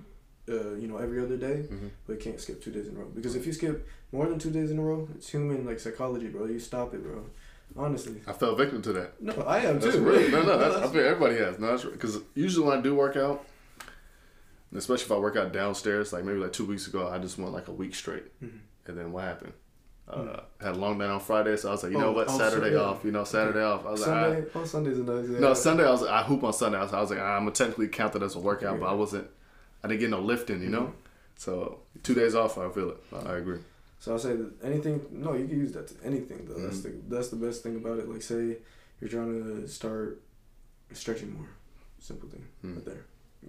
uh, 0.48 0.74
you 0.74 0.88
know, 0.88 0.96
every 0.98 1.22
other 1.22 1.36
day, 1.36 1.66
Mm-hmm. 1.70 1.88
but 2.06 2.14
you 2.14 2.18
can't 2.18 2.40
skip 2.40 2.62
two 2.62 2.72
days 2.72 2.88
in 2.88 2.96
a 2.96 2.98
row. 2.98 3.06
Because 3.14 3.36
if 3.36 3.46
you 3.46 3.52
skip 3.52 3.88
more 4.12 4.26
than 4.28 4.38
two 4.38 4.50
days 4.50 4.70
in 4.72 4.78
a 4.78 4.82
row, 4.82 5.08
it's 5.14 5.28
human 5.30 5.64
like 5.64 5.78
psychology, 5.80 6.28
bro. 6.28 6.46
You 6.46 6.58
stop 6.58 6.92
it, 6.94 7.02
bro. 7.02 7.24
Honestly. 7.76 8.20
I 8.26 8.32
fell 8.32 8.54
victim 8.54 8.82
to 8.82 8.92
that. 8.94 9.20
No, 9.22 9.32
I 9.46 9.58
am 9.60 9.78
That's 9.78 9.94
too. 9.94 10.02
real. 10.02 10.30
No, 10.30 10.42
no, 10.42 10.58
that's, 10.58 10.76
I 10.76 10.82
think 10.82 10.96
everybody 10.96 11.36
has. 11.36 11.58
No, 11.58 11.68
that's 11.68 11.84
because 11.84 12.18
usually 12.34 12.66
when 12.66 12.78
I 12.78 12.80
do 12.82 12.94
work 12.94 13.16
out, 13.16 13.44
especially 14.74 15.04
if 15.04 15.12
I 15.12 15.18
work 15.18 15.36
out 15.36 15.52
downstairs, 15.52 16.12
like 16.12 16.24
maybe 16.24 16.38
like 16.38 16.52
two 16.52 16.66
weeks 16.66 16.86
ago, 16.86 17.08
I 17.08 17.18
just 17.18 17.38
went 17.38 17.52
like 17.52 17.68
a 17.68 17.72
week 17.72 17.94
straight, 17.94 18.24
Mhm. 18.42 18.58
and 18.86 18.98
then 18.98 19.12
what 19.12 19.24
happened? 19.24 19.52
Uh, 20.08 20.40
had 20.60 20.72
a 20.74 20.78
long 20.78 20.98
night 20.98 21.08
on 21.08 21.20
Friday, 21.20 21.56
so 21.56 21.68
I 21.68 21.72
was 21.72 21.84
like, 21.84 21.92
you 21.92 21.98
know 21.98 22.08
Oh, 22.08 22.12
what, 22.12 22.26
oh, 22.28 22.36
Saturday 22.36 22.72
so- 22.72 22.84
off. 22.84 23.04
You 23.04 23.12
know, 23.12 23.22
Saturday 23.22 23.62
off. 23.62 23.86
I 23.86 23.90
was 23.92 24.00
like, 24.00 24.08
Sunday, 24.08 24.44
oh 24.56 24.64
Sunday's 24.64 24.98
a 24.98 25.04
nice 25.04 25.28
day. 25.28 25.38
no, 25.38 25.54
Sunday 25.54 25.84
I 25.86 25.90
was 25.90 26.02
I 26.02 26.22
hoop 26.24 26.42
on 26.42 26.52
Sunday. 26.52 26.78
I 26.78 26.82
was, 26.82 26.92
I 26.92 27.00
was 27.00 27.10
like, 27.10 27.20
I'm 27.20 27.42
gonna 27.42 27.52
technically 27.52 27.86
count 27.88 28.14
that 28.14 28.22
as 28.24 28.34
a 28.34 28.40
workout, 28.40 28.80
but 28.80 28.86
I 28.86 28.92
wasn't. 28.92 29.28
I 29.84 29.88
didn't 29.88 30.00
get 30.00 30.10
no 30.10 30.20
lifting, 30.20 30.60
you 30.62 30.68
know. 30.68 30.92
So 31.36 31.78
two 32.02 32.14
days 32.14 32.34
off, 32.34 32.58
I 32.58 32.68
feel 32.70 32.90
it. 32.90 32.96
I, 33.12 33.34
I 33.34 33.36
agree. 33.38 33.60
So 34.00 34.12
I'll 34.12 34.18
say 34.18 34.34
that 34.34 34.52
anything. 34.64 35.06
No, 35.12 35.34
you 35.34 35.46
can 35.46 35.58
use 35.60 35.72
that 35.72 35.86
to 35.88 35.94
anything 36.04 36.46
though. 36.48 36.58
That's 36.60 36.80
the 36.80 36.88
Mm-hmm. 36.88 37.14
that's 37.14 37.28
the 37.28 37.36
best 37.36 37.62
thing 37.62 37.76
about 37.76 37.98
it. 38.00 38.08
Like 38.08 38.22
say 38.22 38.56
you're 39.00 39.10
trying 39.10 39.32
to 39.44 39.68
start 39.68 40.20
stretching 40.92 41.32
more, 41.34 41.48
simple 42.00 42.28
thing 42.28 42.44
Mm. 42.64 42.76
right 42.76 42.84
there. 42.84 43.04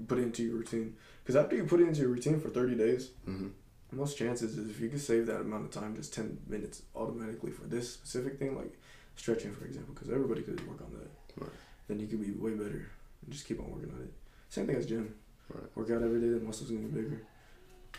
Put 0.08 0.20
it 0.20 0.24
into 0.24 0.44
your 0.44 0.56
routine. 0.58 0.96
Because 1.24 1.36
after 1.36 1.56
you 1.56 1.64
put 1.66 1.80
it 1.82 1.88
into 1.88 2.02
your 2.02 2.10
routine 2.10 2.40
for 2.40 2.50
thirty 2.50 2.76
days, 2.76 3.12
hmm 3.26 3.48
most 3.94 4.18
chances 4.18 4.58
is 4.58 4.70
if 4.70 4.80
you 4.80 4.88
could 4.88 5.02
save 5.02 5.26
that 5.26 5.42
amount 5.42 5.66
of 5.66 5.72
time, 5.72 5.96
just 5.98 6.14
ten 6.14 6.38
minutes 6.48 6.84
automatically 6.96 7.52
for 7.52 7.64
this 7.64 7.92
specific 7.94 8.40
thing, 8.40 8.56
like 8.58 8.74
stretching 9.18 9.52
for 9.54 9.66
example, 9.66 9.94
because 9.94 10.10
everybody 10.10 10.42
could 10.42 10.66
work 10.68 10.82
on 10.82 10.92
that. 10.98 11.10
Right. 11.44 11.52
Then 11.90 12.00
you 12.00 12.08
could 12.08 12.22
be 12.22 12.32
way 12.32 12.52
better 12.52 12.88
and 13.24 13.30
just 13.32 13.46
keep 13.46 13.60
on 13.60 13.70
working 13.72 13.92
on 13.96 14.02
it. 14.02 14.14
Same 14.50 14.66
thing 14.68 14.76
as 14.78 14.86
gym. 14.86 15.14
Right. 15.54 15.64
Work 15.76 15.90
out 15.92 16.02
every 16.04 16.22
day, 16.22 16.30
the 16.30 16.40
muscles 16.40 16.70
gonna 16.70 16.84
get 16.84 16.94
bigger. 16.94 17.22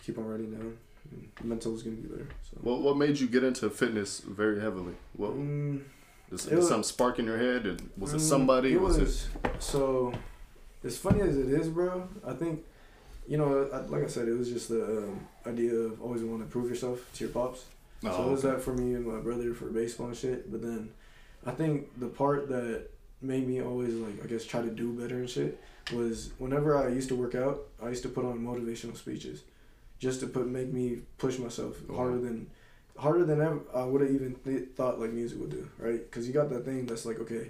Keep 0.04 0.16
on 0.18 0.24
writing 0.26 0.50
down. 0.52 0.78
Mental 1.42 1.74
is 1.74 1.82
gonna 1.82 1.96
be 1.96 2.08
better. 2.08 2.28
So. 2.50 2.56
What 2.62 2.80
What 2.82 2.96
made 2.96 3.18
you 3.18 3.26
get 3.26 3.44
into 3.44 3.68
fitness 3.70 4.20
very 4.20 4.60
heavily? 4.60 4.94
What 5.16 5.32
Mm, 5.32 5.80
is, 6.30 6.46
It 6.46 6.50
did 6.50 6.58
was- 6.58 6.68
some 6.68 6.82
spark 6.82 7.18
in 7.18 7.24
your 7.26 7.38
head? 7.38 7.66
And 7.66 7.90
was 7.98 8.12
it 8.14 8.18
Mm, 8.18 8.20
somebody? 8.20 8.72
It 8.72 8.80
was, 8.80 8.98
was, 8.98 9.28
so. 9.58 10.12
As 10.84 10.98
funny 10.98 11.20
as 11.20 11.36
it 11.36 11.46
is, 11.48 11.68
bro, 11.68 12.08
I 12.26 12.32
think, 12.32 12.64
you 13.28 13.36
know, 13.38 13.68
I, 13.72 13.82
like 13.86 14.02
I 14.02 14.08
said, 14.08 14.26
it 14.26 14.36
was 14.36 14.48
just 14.50 14.68
the 14.68 14.98
um, 15.04 15.20
idea 15.46 15.72
of 15.74 16.02
always 16.02 16.22
wanting 16.22 16.46
to 16.46 16.50
prove 16.50 16.68
yourself 16.68 17.08
to 17.14 17.24
your 17.24 17.32
pops. 17.32 17.60
it? 18.02 18.06
so 18.06 18.16
Oh, 18.16 18.28
it 18.28 18.30
was 18.32 18.44
okay. 18.44 18.56
that 18.56 18.62
for 18.62 18.74
me 18.74 18.94
and 18.94 19.06
my 19.06 19.20
brother 19.20 19.54
for 19.54 19.66
baseball 19.66 20.08
and 20.08 20.16
shit. 20.16 20.50
But 20.50 20.60
then, 20.62 20.90
I 21.46 21.52
think 21.52 21.98
the 22.00 22.08
part 22.08 22.48
that 22.48 22.88
made 23.20 23.46
me 23.46 23.62
always 23.62 23.94
like 23.94 24.24
I 24.24 24.26
guess 24.26 24.44
try 24.44 24.60
to 24.62 24.70
do 24.70 24.92
better 24.92 25.18
and 25.18 25.30
shit 25.30 25.60
was 25.94 26.32
whenever 26.38 26.76
I 26.76 26.88
used 26.88 27.08
to 27.10 27.14
work 27.14 27.36
out, 27.36 27.62
I 27.80 27.88
used 27.88 28.02
to 28.02 28.08
put 28.08 28.24
on 28.24 28.40
motivational 28.40 28.96
speeches, 28.96 29.42
just 30.04 30.18
to 30.20 30.26
put 30.26 30.46
make 30.58 30.70
me 30.80 30.86
push 31.24 31.38
myself 31.38 31.72
Wow. 31.88 31.96
harder 31.98 32.18
than 32.26 32.38
harder 33.04 33.24
than 33.24 33.40
ever 33.40 33.60
I 33.74 33.84
would 33.84 34.00
have 34.04 34.10
even 34.18 34.34
th- 34.44 34.68
thought 34.76 35.00
like 35.00 35.12
music 35.12 35.38
would 35.40 35.50
do, 35.58 35.64
right? 35.78 36.00
Because 36.06 36.26
you 36.26 36.32
got 36.40 36.50
that 36.50 36.64
thing 36.64 36.86
that's 36.86 37.06
like 37.06 37.18
okay, 37.24 37.44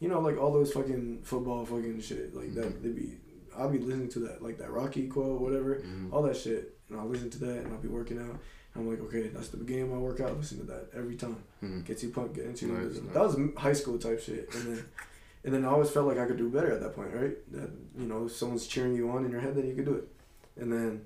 you 0.00 0.08
know, 0.10 0.20
like 0.28 0.36
all 0.40 0.52
those 0.52 0.72
fucking 0.72 1.20
football 1.30 1.64
fucking 1.64 2.00
shit 2.08 2.34
like 2.40 2.52
that. 2.58 2.68
Mhm. 2.74 2.82
They 2.82 2.88
be 3.02 3.08
I'll 3.56 3.70
be 3.70 3.78
listening 3.78 4.08
to 4.16 4.20
that 4.26 4.42
like 4.46 4.58
that 4.58 4.70
Rocky 4.78 5.04
quote, 5.14 5.40
whatever, 5.40 5.70
Mhm. 5.76 6.12
all 6.12 6.22
that 6.28 6.36
shit, 6.36 6.62
and 6.88 6.98
I'll 6.98 7.08
listen 7.14 7.30
to 7.30 7.38
that 7.46 7.58
and 7.62 7.68
I'll 7.72 7.78
be 7.88 7.88
working 8.00 8.18
out. 8.18 8.36
I'm 8.74 8.88
like, 8.88 9.00
okay, 9.06 9.28
that's 9.34 9.50
the 9.50 9.58
beginning 9.58 9.84
of 9.84 9.90
my 9.90 9.98
workout. 9.98 10.36
Listen 10.36 10.58
to 10.62 10.64
that 10.72 10.84
every 11.00 11.16
time. 11.24 11.36
Mhm. 11.62 11.84
Gets 11.84 12.02
you 12.02 12.10
pumped, 12.10 12.34
get 12.34 12.46
into 12.46 12.66
Nice, 12.66 12.94
nice. 13.00 13.12
That 13.14 13.22
was 13.28 13.36
high 13.56 13.74
school 13.80 13.98
type 13.98 14.20
shit, 14.20 14.44
and 14.54 14.64
then. 14.76 14.84
And 15.44 15.52
then 15.52 15.64
I 15.64 15.68
always 15.74 15.90
felt 15.90 16.06
like 16.06 16.18
I 16.18 16.26
could 16.26 16.36
do 16.36 16.48
better 16.48 16.70
at 16.70 16.80
that 16.82 16.94
point, 16.94 17.12
right? 17.12 17.36
That 17.50 17.68
you 17.98 18.06
know, 18.06 18.26
if 18.26 18.32
someone's 18.40 18.64
cheering 18.72 18.94
you 18.94 19.10
on 19.10 19.24
in 19.24 19.32
your 19.32 19.40
head, 19.40 19.56
then 19.56 19.66
you 19.66 19.74
could 19.74 19.86
do 19.86 19.94
it. 19.96 20.06
And 20.56 20.72
then, 20.72 21.04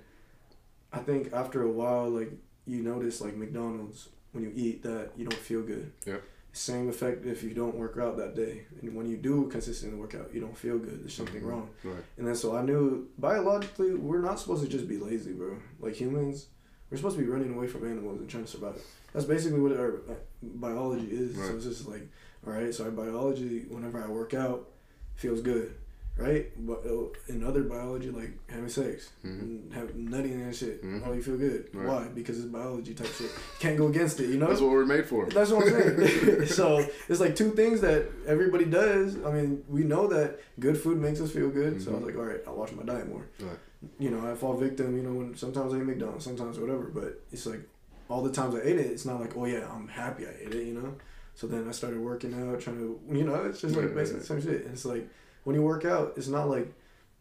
I 0.97 1.01
think 1.01 1.33
after 1.33 1.63
a 1.63 1.71
while, 1.71 2.09
like 2.09 2.33
you 2.67 2.83
notice, 2.83 3.21
like 3.21 3.37
McDonald's, 3.37 4.09
when 4.33 4.43
you 4.45 4.53
eat 4.55 4.83
that, 4.83 5.11
you 5.17 5.25
don't 5.27 5.39
feel 5.39 5.63
good. 5.63 5.93
Yep. 6.07 6.23
Same 6.53 6.89
effect 6.89 7.27
if 7.27 7.43
you 7.43 7.51
don't 7.51 7.75
work 7.77 7.99
out 8.01 8.17
that 8.17 8.35
day, 8.35 8.63
and 8.81 8.95
when 8.97 9.07
you 9.07 9.19
do 9.19 9.47
consistently 9.49 9.99
work 9.99 10.15
out, 10.15 10.33
you 10.33 10.41
don't 10.41 10.57
feel 10.57 10.79
good. 10.79 11.03
There's 11.03 11.13
something 11.13 11.43
Mhm. 11.43 11.49
wrong. 11.51 11.69
Right. 11.85 12.03
And 12.17 12.27
then 12.27 12.35
so 12.35 12.57
I 12.57 12.63
knew 12.63 13.09
biologically 13.19 13.95
we're 13.95 14.23
not 14.23 14.41
supposed 14.41 14.63
to 14.65 14.69
just 14.69 14.89
be 14.89 14.97
lazy, 14.97 15.33
bro. 15.33 15.59
Like 15.81 15.95
humans, 15.95 16.47
we're 16.91 16.97
supposed 16.97 17.17
to 17.19 17.23
be 17.23 17.29
running 17.29 17.53
away 17.55 17.67
from 17.67 17.85
animals 17.87 18.21
and 18.21 18.29
trying 18.29 18.45
to 18.45 18.51
survive. 18.51 18.81
That's 19.13 19.27
basically 19.27 19.61
what 19.61 19.73
our 19.77 19.97
uh, 20.09 20.15
biology 20.43 21.09
is. 21.11 21.37
Right. 21.37 21.49
So 21.49 21.57
it's 21.57 21.65
just 21.67 21.87
like, 21.89 22.09
all 22.47 22.53
right. 22.55 22.75
So 22.75 22.85
our 22.85 22.91
biology, 22.91 23.67
whenever 23.69 24.03
I 24.03 24.09
work 24.09 24.33
out, 24.33 24.71
feels 25.15 25.41
good, 25.43 25.75
right? 26.17 26.47
But 26.67 26.85
uh, 26.87 27.09
in 27.29 27.45
other 27.45 27.63
biology, 27.63 28.11
like 28.11 28.31
having 28.49 28.69
sex, 28.69 29.11
Mhm. 29.25 29.41
and 29.41 29.75
have 29.75 29.95
nutting 29.95 30.33
and 30.33 30.55
shit, 30.55 30.83
Mhm. 30.85 31.03
oh, 31.07 31.13
you 31.13 31.23
feel 31.23 31.37
good. 31.37 31.69
Right. 31.75 31.87
Why? 31.87 32.09
Because 32.15 32.39
it's 32.39 32.47
biology 32.47 32.95
type 32.95 33.07
shit. 33.09 33.31
Can't 33.59 33.77
go 33.77 33.89
against 33.89 34.21
it, 34.21 34.29
you 34.31 34.39
know. 34.39 34.49
That's 34.49 34.61
what 34.61 34.71
we're 34.71 34.87
made 34.87 35.07
for. 35.07 35.27
That's 35.27 35.51
what 35.51 35.67
I'm 35.67 35.97
saying. 35.99 36.47
so 36.61 36.87
it's 37.09 37.21
like 37.21 37.37
two 37.37 37.51
things 37.51 37.81
that 37.83 38.07
everybody 38.27 38.65
does. 38.65 39.17
I 39.25 39.31
mean, 39.33 39.65
we 39.69 39.83
know 39.85 40.07
that 40.09 40.41
good 40.59 40.79
food 40.79 40.99
makes 40.99 41.21
us 41.21 41.31
feel 41.31 41.51
good. 41.51 41.83
So 41.83 41.91
I 41.91 41.95
was 41.95 42.03
Mhm. 42.03 42.07
like, 42.07 42.17
all 42.17 42.25
right, 42.25 42.41
I'll 42.47 42.57
watch 42.57 42.73
my 42.73 42.83
diet 42.83 43.09
more. 43.09 43.27
Right. 43.41 43.59
You 43.99 44.11
know, 44.11 44.27
I 44.27 44.35
fall 44.35 44.57
victim. 44.57 44.97
You 44.97 45.03
know, 45.03 45.13
when 45.13 45.37
sometimes 45.37 45.73
I 45.75 45.77
eat 45.79 45.85
McDonald's, 45.85 46.25
sometimes 46.25 46.59
whatever. 46.59 46.85
But 46.85 47.21
it's 47.31 47.47
like 47.47 47.61
all 48.09 48.23
the 48.23 48.33
times 48.33 48.55
I 48.55 48.61
ate 48.61 48.79
it, 48.79 48.87
it's 48.87 49.05
not 49.05 49.21
like, 49.21 49.37
oh 49.37 49.45
yeah, 49.45 49.69
I'm 49.71 49.87
happy 49.89 50.25
I 50.27 50.31
ate 50.41 50.55
it. 50.55 50.65
You 50.67 50.75
know. 50.75 50.95
So 51.35 51.47
then 51.47 51.69
I 51.69 51.73
started 51.73 52.01
working 52.01 52.33
out, 52.33 52.61
trying 52.63 52.79
to, 52.79 52.99
you 53.15 53.25
know, 53.25 53.35
it's 53.45 53.61
just 53.61 53.77
like 53.77 53.95
basically 53.95 54.21
the 54.21 54.27
same 54.27 54.41
shit. 54.41 54.65
And 54.65 54.73
it's 54.73 54.87
like 54.87 55.07
when 55.47 55.55
you 55.55 55.63
work 55.63 55.85
out, 55.85 56.15
it's 56.17 56.27
not 56.27 56.51
like 56.51 56.73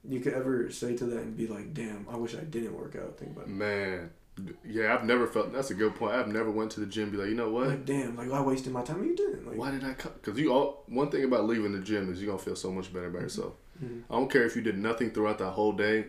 you 0.04 0.20
could 0.20 0.34
ever 0.34 0.72
say 0.72 0.98
to 0.98 1.06
that 1.06 1.20
and 1.20 1.38
be 1.38 1.46
like, 1.46 1.76
damn, 1.76 2.08
I 2.10 2.16
wish 2.18 2.34
I 2.36 2.40
didn't 2.40 2.74
work 2.76 2.96
out. 2.96 3.20
Think 3.20 3.34
about 3.36 3.46
it. 3.46 3.52
Man, 3.52 4.10
yeah, 4.68 4.96
I've 4.96 5.04
never 5.06 5.28
felt. 5.28 5.54
That's 5.54 5.70
a 5.70 5.76
good 5.76 5.94
point. 5.94 6.14
I've 6.16 6.28
never 6.28 6.50
went 6.50 6.72
to 6.72 6.80
the 6.80 6.88
gym 6.88 7.04
and 7.04 7.12
be 7.12 7.18
like, 7.20 7.30
you 7.30 7.36
know 7.36 7.52
what? 7.52 7.68
Like 7.68 7.86
damn, 7.86 8.18
like 8.18 8.32
I 8.32 8.42
wasted 8.42 8.74
my 8.74 8.82
time. 8.82 9.04
You 9.06 9.16
didn't. 9.16 9.46
Like, 9.48 9.58
Why 9.58 9.70
did 9.70 9.84
I 9.84 9.94
come? 9.94 10.14
Because 10.20 10.40
you 10.40 10.52
all 10.52 10.84
one 10.88 11.12
thing 11.12 11.24
about 11.24 11.46
leaving 11.46 11.72
the 11.72 11.80
gym 11.80 12.12
is 12.12 12.20
you're 12.20 12.32
gonna 12.32 12.42
feel 12.42 12.56
so 12.56 12.72
much 12.72 12.92
better 12.92 13.08
about 13.08 13.22
yourself. 13.22 13.54
Mhm. 13.84 14.02
I 14.10 14.16
don't 14.16 14.32
care 14.32 14.44
if 14.44 14.56
you 14.56 14.64
did 14.64 14.78
nothing 14.80 15.12
throughout 15.12 15.38
that 15.38 15.52
whole 15.52 15.74
day. 15.74 16.08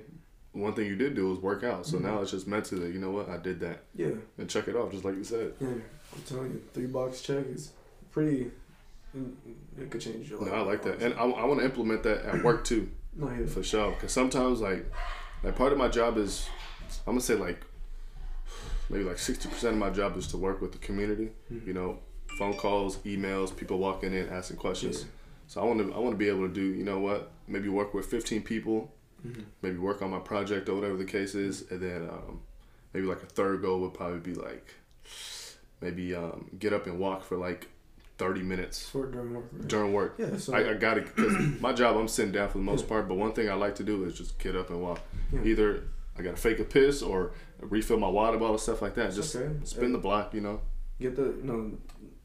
One 0.52 0.72
thing 0.72 0.86
you 0.86 0.96
did 0.96 1.14
do 1.14 1.28
was 1.28 1.38
work 1.38 1.64
out. 1.64 1.84
So 1.86 1.98
Mhm. 1.98 2.02
now 2.04 2.22
it's 2.22 2.30
just 2.30 2.46
mentally, 2.48 2.90
you 2.92 2.98
know 2.98 3.10
what? 3.10 3.28
I 3.28 3.36
did 3.36 3.60
that 3.60 3.84
Yeah. 3.94 4.12
and 4.38 4.48
check 4.48 4.68
it 4.68 4.74
off, 4.74 4.90
just 4.90 5.04
like 5.04 5.16
you 5.16 5.24
said. 5.24 5.52
Yeah, 5.60 5.68
I'm 5.68 6.22
telling 6.26 6.52
you, 6.52 6.62
three 6.72 6.86
box 6.86 7.20
check 7.20 7.44
is 7.48 7.72
pretty. 8.10 8.50
It 9.78 9.90
could 9.90 10.00
change 10.00 10.30
your 10.30 10.38
life. 10.40 10.48
No, 10.50 10.54
I 10.54 10.60
like 10.62 10.82
that, 10.82 11.00
and 11.02 11.14
I, 11.14 11.22
I 11.24 11.44
want 11.44 11.60
to 11.60 11.64
implement 11.66 12.02
that 12.04 12.24
at 12.24 12.42
work 12.44 12.64
too, 12.64 12.88
no, 13.16 13.30
yeah. 13.30 13.46
for 13.46 13.62
sure. 13.62 13.90
Because 13.92 14.12
sometimes, 14.12 14.60
like, 14.60 14.84
like 15.42 15.56
part 15.56 15.72
of 15.72 15.78
my 15.78 15.88
job 15.88 16.16
is, 16.18 16.48
I'm 17.06 17.12
gonna 17.14 17.20
say 17.20 17.34
like, 17.34 17.60
maybe 18.90 19.04
like 19.04 19.18
sixty 19.18 19.48
percent 19.48 19.74
of 19.74 19.78
my 19.78 19.90
job 19.90 20.16
is 20.16 20.26
to 20.28 20.36
work 20.36 20.60
with 20.60 20.72
the 20.72 20.78
community. 20.78 21.30
Mhm. 21.52 21.66
You 21.66 21.74
know, 21.74 21.98
phone 22.38 22.54
calls, 22.54 22.96
emails, 22.98 23.54
people 23.56 23.78
walking 23.78 24.12
in 24.14 24.28
asking 24.28 24.56
questions. 24.58 25.00
Yeah. 25.02 25.06
So 25.48 25.60
I 25.60 25.64
want 25.64 25.80
to 25.80 25.94
I 25.94 25.98
want 25.98 26.12
to 26.12 26.16
be 26.18 26.28
able 26.28 26.46
to 26.48 26.52
do 26.54 26.62
you 26.74 26.84
know 26.84 26.98
what 26.98 27.30
maybe 27.48 27.68
work 27.68 27.94
with 27.94 28.06
15 28.06 28.42
people, 28.42 28.92
Mhm. 29.26 29.44
maybe 29.62 29.78
work 29.78 30.02
on 30.02 30.10
my 30.10 30.18
project 30.20 30.68
or 30.68 30.74
whatever 30.74 30.96
the 30.96 31.04
case 31.04 31.34
is, 31.34 31.70
and 31.70 31.80
then 31.80 32.08
um, 32.08 32.40
maybe 32.92 33.06
like 33.06 33.22
a 33.22 33.26
third 33.26 33.62
goal 33.62 33.80
would 33.80 33.94
probably 33.94 34.20
be 34.20 34.34
like 34.34 34.74
maybe 35.80 36.14
um, 36.14 36.50
get 36.58 36.72
up 36.72 36.86
and 36.86 36.98
walk 36.98 37.22
for 37.24 37.36
like 37.36 37.68
30 38.18 38.42
minutes 38.42 38.90
Short 38.90 39.12
during 39.12 39.34
work. 39.34 39.44
Right? 39.52 39.68
during 39.68 39.92
work. 39.92 40.14
Yeah, 40.18 40.36
so 40.38 40.54
I, 40.54 40.70
I 40.70 40.74
got 40.74 40.98
it 40.98 41.04
because 41.14 41.60
my 41.60 41.72
job 41.72 41.96
I'm 41.96 42.08
sitting 42.08 42.32
down 42.32 42.48
for 42.48 42.58
the 42.58 42.64
most 42.64 42.88
part, 42.88 43.08
but 43.08 43.14
one 43.16 43.32
thing 43.32 43.48
I 43.50 43.54
like 43.54 43.74
to 43.76 43.84
do 43.84 44.04
is 44.04 44.16
just 44.16 44.38
get 44.38 44.56
up 44.56 44.70
and 44.70 44.80
walk. 44.80 45.00
Yeah. 45.32 45.42
Either 45.44 45.82
I 46.18 46.22
got 46.22 46.30
to 46.30 46.40
fake 46.40 46.58
a 46.60 46.64
piss 46.64 47.02
or 47.02 47.32
refill 47.60 47.98
my 47.98 48.08
water 48.08 48.38
bottle, 48.38 48.58
stuff 48.58 48.80
like 48.80 48.94
that. 48.94 49.12
Just 49.12 49.36
okay. 49.36 49.52
spin 49.64 49.92
the 49.92 49.98
block, 49.98 50.32
you 50.34 50.40
know. 50.40 50.60
get 51.00 51.14
the 51.16 51.34
no. 51.42 51.72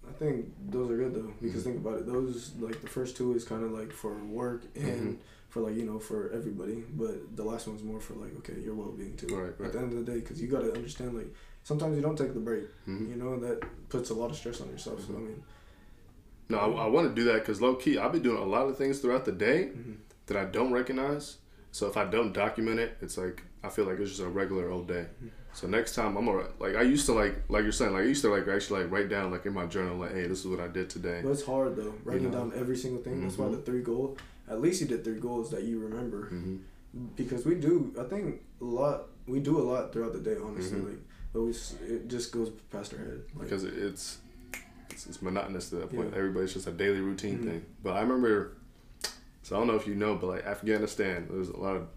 I 0.07 0.13
think 0.13 0.45
those 0.69 0.91
are 0.91 0.97
good 0.97 1.13
though 1.15 1.33
because 1.41 1.61
Mhm. 1.61 1.65
think 1.65 1.77
about 1.77 1.99
it. 1.99 2.05
Those 2.05 2.53
like 2.59 2.81
the 2.81 2.87
first 2.87 3.15
two 3.17 3.33
is 3.33 3.43
kind 3.45 3.63
of 3.63 3.71
like 3.71 3.91
for 3.91 4.13
work 4.25 4.63
and 4.75 5.17
Mhm. 5.17 5.17
for 5.49 5.61
like 5.61 5.75
you 5.75 5.83
know 5.85 5.99
for 5.99 6.29
everybody, 6.31 6.83
but 6.93 7.35
the 7.35 7.43
last 7.43 7.67
one's 7.67 7.81
more 7.83 7.99
for 7.99 8.13
like 8.15 8.33
okay 8.39 8.59
your 8.61 8.75
well 8.75 8.91
being 8.91 9.15
too. 9.15 9.27
Right, 9.35 9.65
At 9.65 9.73
the 9.73 9.79
end 9.79 9.93
of 9.93 10.05
the 10.05 10.11
day, 10.11 10.19
because 10.19 10.41
you 10.41 10.47
got 10.47 10.61
to 10.61 10.73
understand 10.73 11.15
like 11.17 11.33
sometimes 11.63 11.95
you 11.95 12.01
don't 12.01 12.17
take 12.17 12.33
the 12.33 12.39
break. 12.41 12.65
Mhm. 12.87 13.09
You 13.09 13.15
know 13.15 13.39
that 13.39 13.61
puts 13.89 14.09
a 14.09 14.13
lot 14.13 14.31
of 14.31 14.37
stress 14.37 14.59
on 14.61 14.69
yourself. 14.69 15.05
So 15.07 15.15
I 15.15 15.19
mean, 15.19 15.41
No, 16.51 16.59
I, 16.59 16.85
I 16.85 16.87
want 16.87 17.09
to 17.09 17.15
do 17.15 17.25
that 17.31 17.39
because 17.39 17.61
low 17.61 17.75
key, 17.75 17.97
I've 17.97 18.11
been 18.11 18.21
doing 18.21 18.41
a 18.41 18.45
lot 18.45 18.67
of 18.67 18.77
things 18.77 18.99
throughout 18.99 19.25
the 19.25 19.31
day 19.31 19.71
mhm. 19.75 19.97
that 20.27 20.37
I 20.37 20.45
don't 20.45 20.71
recognize. 20.71 21.37
So 21.71 21.87
if 21.87 21.95
I 21.97 22.05
don't 22.05 22.33
document 22.33 22.79
it, 22.79 22.97
it's 23.01 23.17
like 23.17 23.43
I 23.63 23.69
feel 23.69 23.85
like 23.85 23.99
it's 23.99 24.09
just 24.11 24.21
a 24.21 24.27
regular 24.27 24.69
old 24.69 24.87
day. 24.87 25.05
Mhm. 25.23 25.29
So 25.53 25.67
next 25.67 25.95
time 25.95 26.17
I'm 26.17 26.25
gonna 26.25 26.47
like 26.59 26.75
I 26.75 26.81
used 26.81 27.05
to 27.07 27.13
like 27.13 27.35
like 27.49 27.63
you're 27.63 27.71
saying 27.71 27.93
like 27.93 28.03
I 28.03 28.07
used 28.07 28.21
to 28.21 28.29
like 28.29 28.47
actually 28.47 28.83
like 28.83 28.91
write 28.91 29.09
down 29.09 29.31
like 29.31 29.45
in 29.45 29.53
my 29.53 29.65
journal 29.65 29.97
like 29.97 30.13
hey 30.13 30.27
this 30.27 30.39
is 30.39 30.47
what 30.47 30.59
I 30.59 30.67
did 30.67 30.89
today. 30.89 31.21
But 31.23 31.31
it's 31.31 31.45
hard 31.45 31.75
though, 31.75 31.93
writing 32.03 32.31
know? 32.31 32.37
down 32.37 32.53
every 32.55 32.77
single 32.77 33.01
thing. 33.01 33.21
That's 33.21 33.37
why 33.37 33.49
the 33.49 33.57
three 33.57 33.81
goal. 33.81 34.17
At 34.49 34.61
least 34.61 34.81
you 34.81 34.87
did 34.87 35.03
three 35.03 35.19
goals 35.19 35.51
that 35.51 35.63
you 35.63 35.79
remember, 35.79 36.27
hmm 36.27 36.57
because 37.15 37.45
we 37.45 37.55
do. 37.55 37.93
I 37.99 38.03
think 38.03 38.41
a 38.59 38.65
lot. 38.65 39.07
We 39.27 39.39
do 39.39 39.57
a 39.59 39.63
lot 39.63 39.93
throughout 39.93 40.13
the 40.13 40.19
day, 40.19 40.35
honestly. 40.43 40.79
Mhm. 40.79 40.89
Like, 40.89 40.99
but 41.33 41.41
we, 41.43 41.51
it 41.87 42.09
just 42.09 42.31
goes 42.31 42.49
past 42.69 42.93
our 42.93 42.99
head. 42.99 43.21
Like, 43.35 43.45
Because 43.45 43.63
it's, 43.63 44.17
it's 44.91 45.05
it's 45.07 45.21
monotonous 45.21 45.69
to 45.69 45.75
that 45.77 45.89
point. 45.95 46.09
Yeah. 46.11 46.17
Everybody's 46.17 46.53
just 46.53 46.67
a 46.67 46.71
daily 46.71 46.99
routine 47.01 47.39
Mhm. 47.39 47.45
thing. 47.45 47.65
But 47.83 47.93
I 47.95 48.01
remember, 48.01 48.53
so 49.43 49.55
I 49.55 49.59
don't 49.59 49.67
know 49.67 49.75
if 49.75 49.87
you 49.87 49.95
know, 49.95 50.15
but 50.15 50.27
like 50.27 50.45
Afghanistan, 50.45 51.27
there's 51.29 51.49
a 51.49 51.57
lot 51.57 51.75
of 51.75 51.87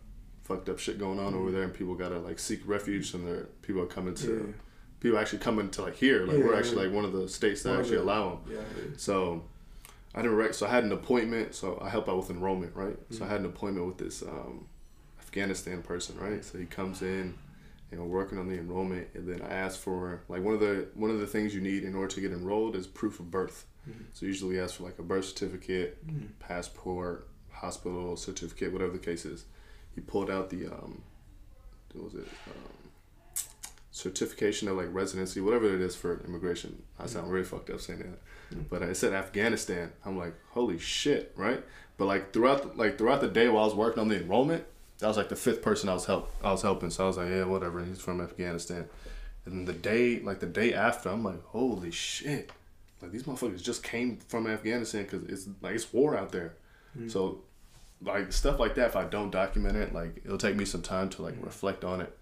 fucked 0.43 0.69
up 0.69 0.79
shit 0.79 0.99
going 0.99 1.19
on 1.19 1.35
over 1.35 1.49
Mhm. 1.51 1.53
there, 1.53 1.63
and 1.63 1.75
people 1.75 1.95
gotta 1.95 2.19
like 2.19 2.39
seek 2.39 2.61
refuge, 2.67 3.15
and 3.15 3.27
there 3.27 3.49
people 3.63 3.83
are 3.83 3.87
coming 3.87 4.15
to. 4.15 4.35
yeah, 4.47 4.53
People 5.01 5.19
actually 5.19 5.41
coming 5.41 5.69
to 5.71 5.83
like 5.83 5.97
here, 5.97 6.25
like 6.25 6.39
Yeah, 6.39 6.45
we're 6.45 6.55
actually 6.59 6.87
like 6.87 6.95
one 6.95 7.05
of 7.05 7.13
the 7.13 7.29
states 7.29 7.63
that 7.65 7.79
actually 7.79 7.97
allow 7.99 8.41
them. 8.47 8.55
yeah. 8.57 8.63
So 8.97 9.45
I 10.15 10.23
didn't 10.23 10.37
rec- 10.37 10.55
so 10.55 10.67
I 10.67 10.71
had 10.71 10.85
an 10.85 10.93
appointment. 10.93 11.55
So 11.55 11.79
I 11.83 11.89
help 11.91 12.09
out 12.09 12.17
with 12.17 12.31
enrollment, 12.31 12.75
right? 12.75 12.97
So 13.11 13.19
Mhm. 13.21 13.27
I 13.27 13.29
had 13.29 13.41
an 13.41 13.47
appointment 13.47 13.87
with 13.87 13.99
this 13.99 14.23
um, 14.23 14.67
Afghanistan 15.21 15.83
person, 15.83 16.17
right? 16.19 16.43
So 16.45 16.57
he 16.59 16.65
comes 16.67 17.03
in, 17.03 17.35
you 17.95 18.01
know, 18.01 18.07
working 18.07 18.39
on 18.39 18.49
the 18.49 18.59
enrollment, 18.59 19.07
and 19.15 19.29
then 19.29 19.41
I 19.41 19.55
asked 19.55 19.79
for 19.79 20.25
like 20.29 20.43
one 20.43 20.53
of 20.55 20.59
the 20.59 20.89
one 20.95 21.11
of 21.11 21.21
the 21.21 21.29
things 21.29 21.55
you 21.55 21.61
need 21.61 21.85
in 21.85 21.95
order 21.95 22.13
to 22.13 22.21
get 22.21 22.33
enrolled 22.33 22.75
is 22.75 22.89
proof 22.89 23.21
of 23.21 23.31
birth. 23.31 23.67
Mhm. 23.89 24.07
So 24.13 24.27
usually 24.27 24.55
we 24.57 24.61
ask 24.61 24.75
for 24.75 24.83
like 24.83 24.99
a 24.99 25.03
birth 25.05 25.27
certificate, 25.27 26.05
Mhm. 26.05 26.31
passport, 26.41 27.29
hospital 27.53 28.17
certificate, 28.17 28.73
whatever 28.73 28.91
the 28.91 28.99
case 28.99 29.25
is. 29.25 29.45
He 29.95 30.01
pulled 30.01 30.29
out 30.29 30.51
the 30.51 30.67
um, 30.67 31.03
what 31.93 32.05
was 32.07 32.15
it? 32.15 32.27
Um, 32.49 33.43
certification 33.93 34.67
of 34.67 34.77
like 34.77 34.93
residency, 34.93 35.41
whatever 35.41 35.73
it 35.73 35.81
is 35.81 35.95
for 35.95 36.21
immigration. 36.25 36.83
I 36.99 37.07
sound 37.07 37.31
really 37.31 37.45
fucked 37.45 37.71
up 37.71 37.81
saying 37.81 38.01
that, 38.01 38.57
Mhm. 38.59 38.69
but 38.69 38.83
it 38.83 38.97
said 38.97 39.13
Afghanistan. 39.13 39.93
I'm 40.05 40.19
like, 40.19 40.35
holy 40.51 40.79
shit, 40.81 41.33
right? 41.37 41.65
But 41.97 42.07
like 42.07 42.33
throughout 42.33 42.63
the, 42.63 42.69
like 42.77 42.99
throughout 42.99 43.21
the 43.21 43.29
day 43.29 43.49
while 43.49 43.63
I 43.63 43.67
was 43.67 43.75
working 43.77 44.01
on 44.01 44.09
the 44.09 44.17
enrollment, 44.21 44.65
that 44.99 45.09
was 45.09 45.17
like 45.17 45.29
the 45.29 45.37
fifth 45.37 45.63
person 45.63 45.89
I 45.89 45.95
was 45.95 46.07
help 46.07 46.31
I 46.43 46.53
was 46.53 46.63
helping. 46.63 46.91
So 46.91 47.05
I 47.05 47.07
was 47.09 47.17
like, 47.17 47.29
yeah, 47.29 47.45
whatever. 47.45 47.85
He's 47.85 48.01
from 48.01 48.21
Afghanistan. 48.21 48.89
And 49.47 49.67
the 49.69 49.73
day 49.73 50.21
like 50.21 50.41
the 50.41 50.47
day 50.47 50.73
after, 50.75 51.09
I'm 51.11 51.25
like, 51.25 51.43
holy 51.47 51.91
shit. 51.91 52.51
Like 53.03 53.13
these 53.13 53.25
motherfuckers 53.25 53.63
just 53.63 53.83
came 53.83 54.19
from 54.29 54.47
Afghanistan 54.47 55.03
because 55.05 55.25
it's 55.25 55.49
like 55.61 55.75
it's 55.75 55.93
war 55.93 56.17
out 56.17 56.33
there. 56.33 56.55
Mhm. 56.99 57.11
So, 57.11 57.43
like 58.03 58.33
stuff 58.33 58.59
like 58.59 58.75
that, 58.77 58.87
if 58.87 58.97
I 58.97 59.05
don't 59.05 59.31
document 59.31 59.77
it, 59.77 59.93
like 59.93 60.23
it'll 60.25 60.39
take 60.39 60.57
me 60.57 60.65
some 60.65 60.83
time 60.83 61.09
to 61.11 61.23
like 61.23 61.35
reflect 61.41 61.85
on 61.85 62.01
it. 62.01 62.17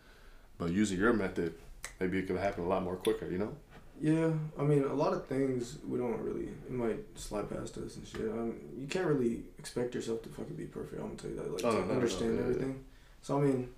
But 0.58 0.70
using 0.70 0.98
your 0.98 1.12
method, 1.12 1.54
maybe 2.00 2.18
it 2.18 2.26
could 2.26 2.36
happen 2.38 2.64
a 2.64 2.68
lot 2.68 2.82
more 2.82 2.96
quicker. 2.96 3.30
You 3.30 3.38
know? 3.38 3.56
Yeah, 4.02 4.32
I 4.58 4.62
mean, 4.64 4.82
a 4.82 4.92
lot 4.92 5.12
of 5.12 5.26
things 5.26 5.78
we 5.86 5.96
don't 5.96 6.20
really. 6.20 6.48
It 6.66 6.72
might 6.72 6.98
slide 7.16 7.48
past 7.48 7.78
us 7.78 7.94
and 7.96 8.04
shit. 8.04 8.22
Um, 8.22 8.56
you 8.76 8.88
can't 8.88 9.06
really 9.06 9.44
expect 9.60 9.94
yourself 9.94 10.22
to 10.24 10.28
fucking 10.28 10.56
be 10.56 10.64
perfect. 10.64 11.00
I'm 11.00 11.06
gonna 11.06 11.18
tell 11.18 11.30
you 11.30 11.36
that. 11.36 11.52
Like 11.52 11.64
Oh, 11.64 11.70
to 11.70 11.76
no, 11.76 11.80
no, 11.82 11.86
no, 11.86 11.94
understand 11.94 12.32
yeah, 12.34 12.40
yeah. 12.40 12.42
everything. 12.48 12.84
So 13.22 13.38
I 13.38 13.42
mean, 13.42 13.68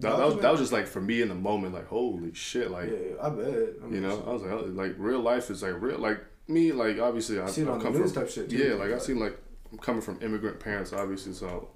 That, 0.00 0.16
that 0.16 0.26
was 0.26 0.36
that 0.38 0.50
was 0.50 0.60
just 0.60 0.72
like 0.72 0.88
for 0.88 1.00
me 1.00 1.22
in 1.22 1.28
the 1.28 1.36
moment, 1.36 1.72
like 1.72 1.86
holy 1.86 2.34
shit, 2.34 2.72
like 2.72 2.90
yeah, 2.90 3.22
I 3.22 3.28
bet. 3.30 3.46
I 3.80 3.86
mean, 3.86 3.94
you 3.94 4.00
know, 4.00 4.24
I 4.26 4.32
was 4.32 4.42
like, 4.42 4.50
oh, 4.50 4.64
like 4.72 4.94
real 4.98 5.20
life 5.20 5.48
is 5.48 5.62
like 5.62 5.80
real, 5.80 5.98
like 5.98 6.18
me, 6.48 6.72
like 6.72 6.98
obviously 6.98 7.38
I, 7.38 7.44
I 7.44 7.46
see 7.48 7.62
it 7.62 7.68
I've 7.68 7.80
come 7.80 7.92
from 7.94 8.10
type 8.10 8.28
shit. 8.28 8.50
Too. 8.50 8.56
yeah, 8.56 8.74
like 8.74 8.90
I've 8.90 9.02
seen 9.02 9.20
like 9.20 9.38
I'm 9.70 9.78
coming 9.78 10.02
from 10.02 10.18
immigrant 10.20 10.58
parents, 10.58 10.92
obviously, 10.92 11.32
so 11.32 11.68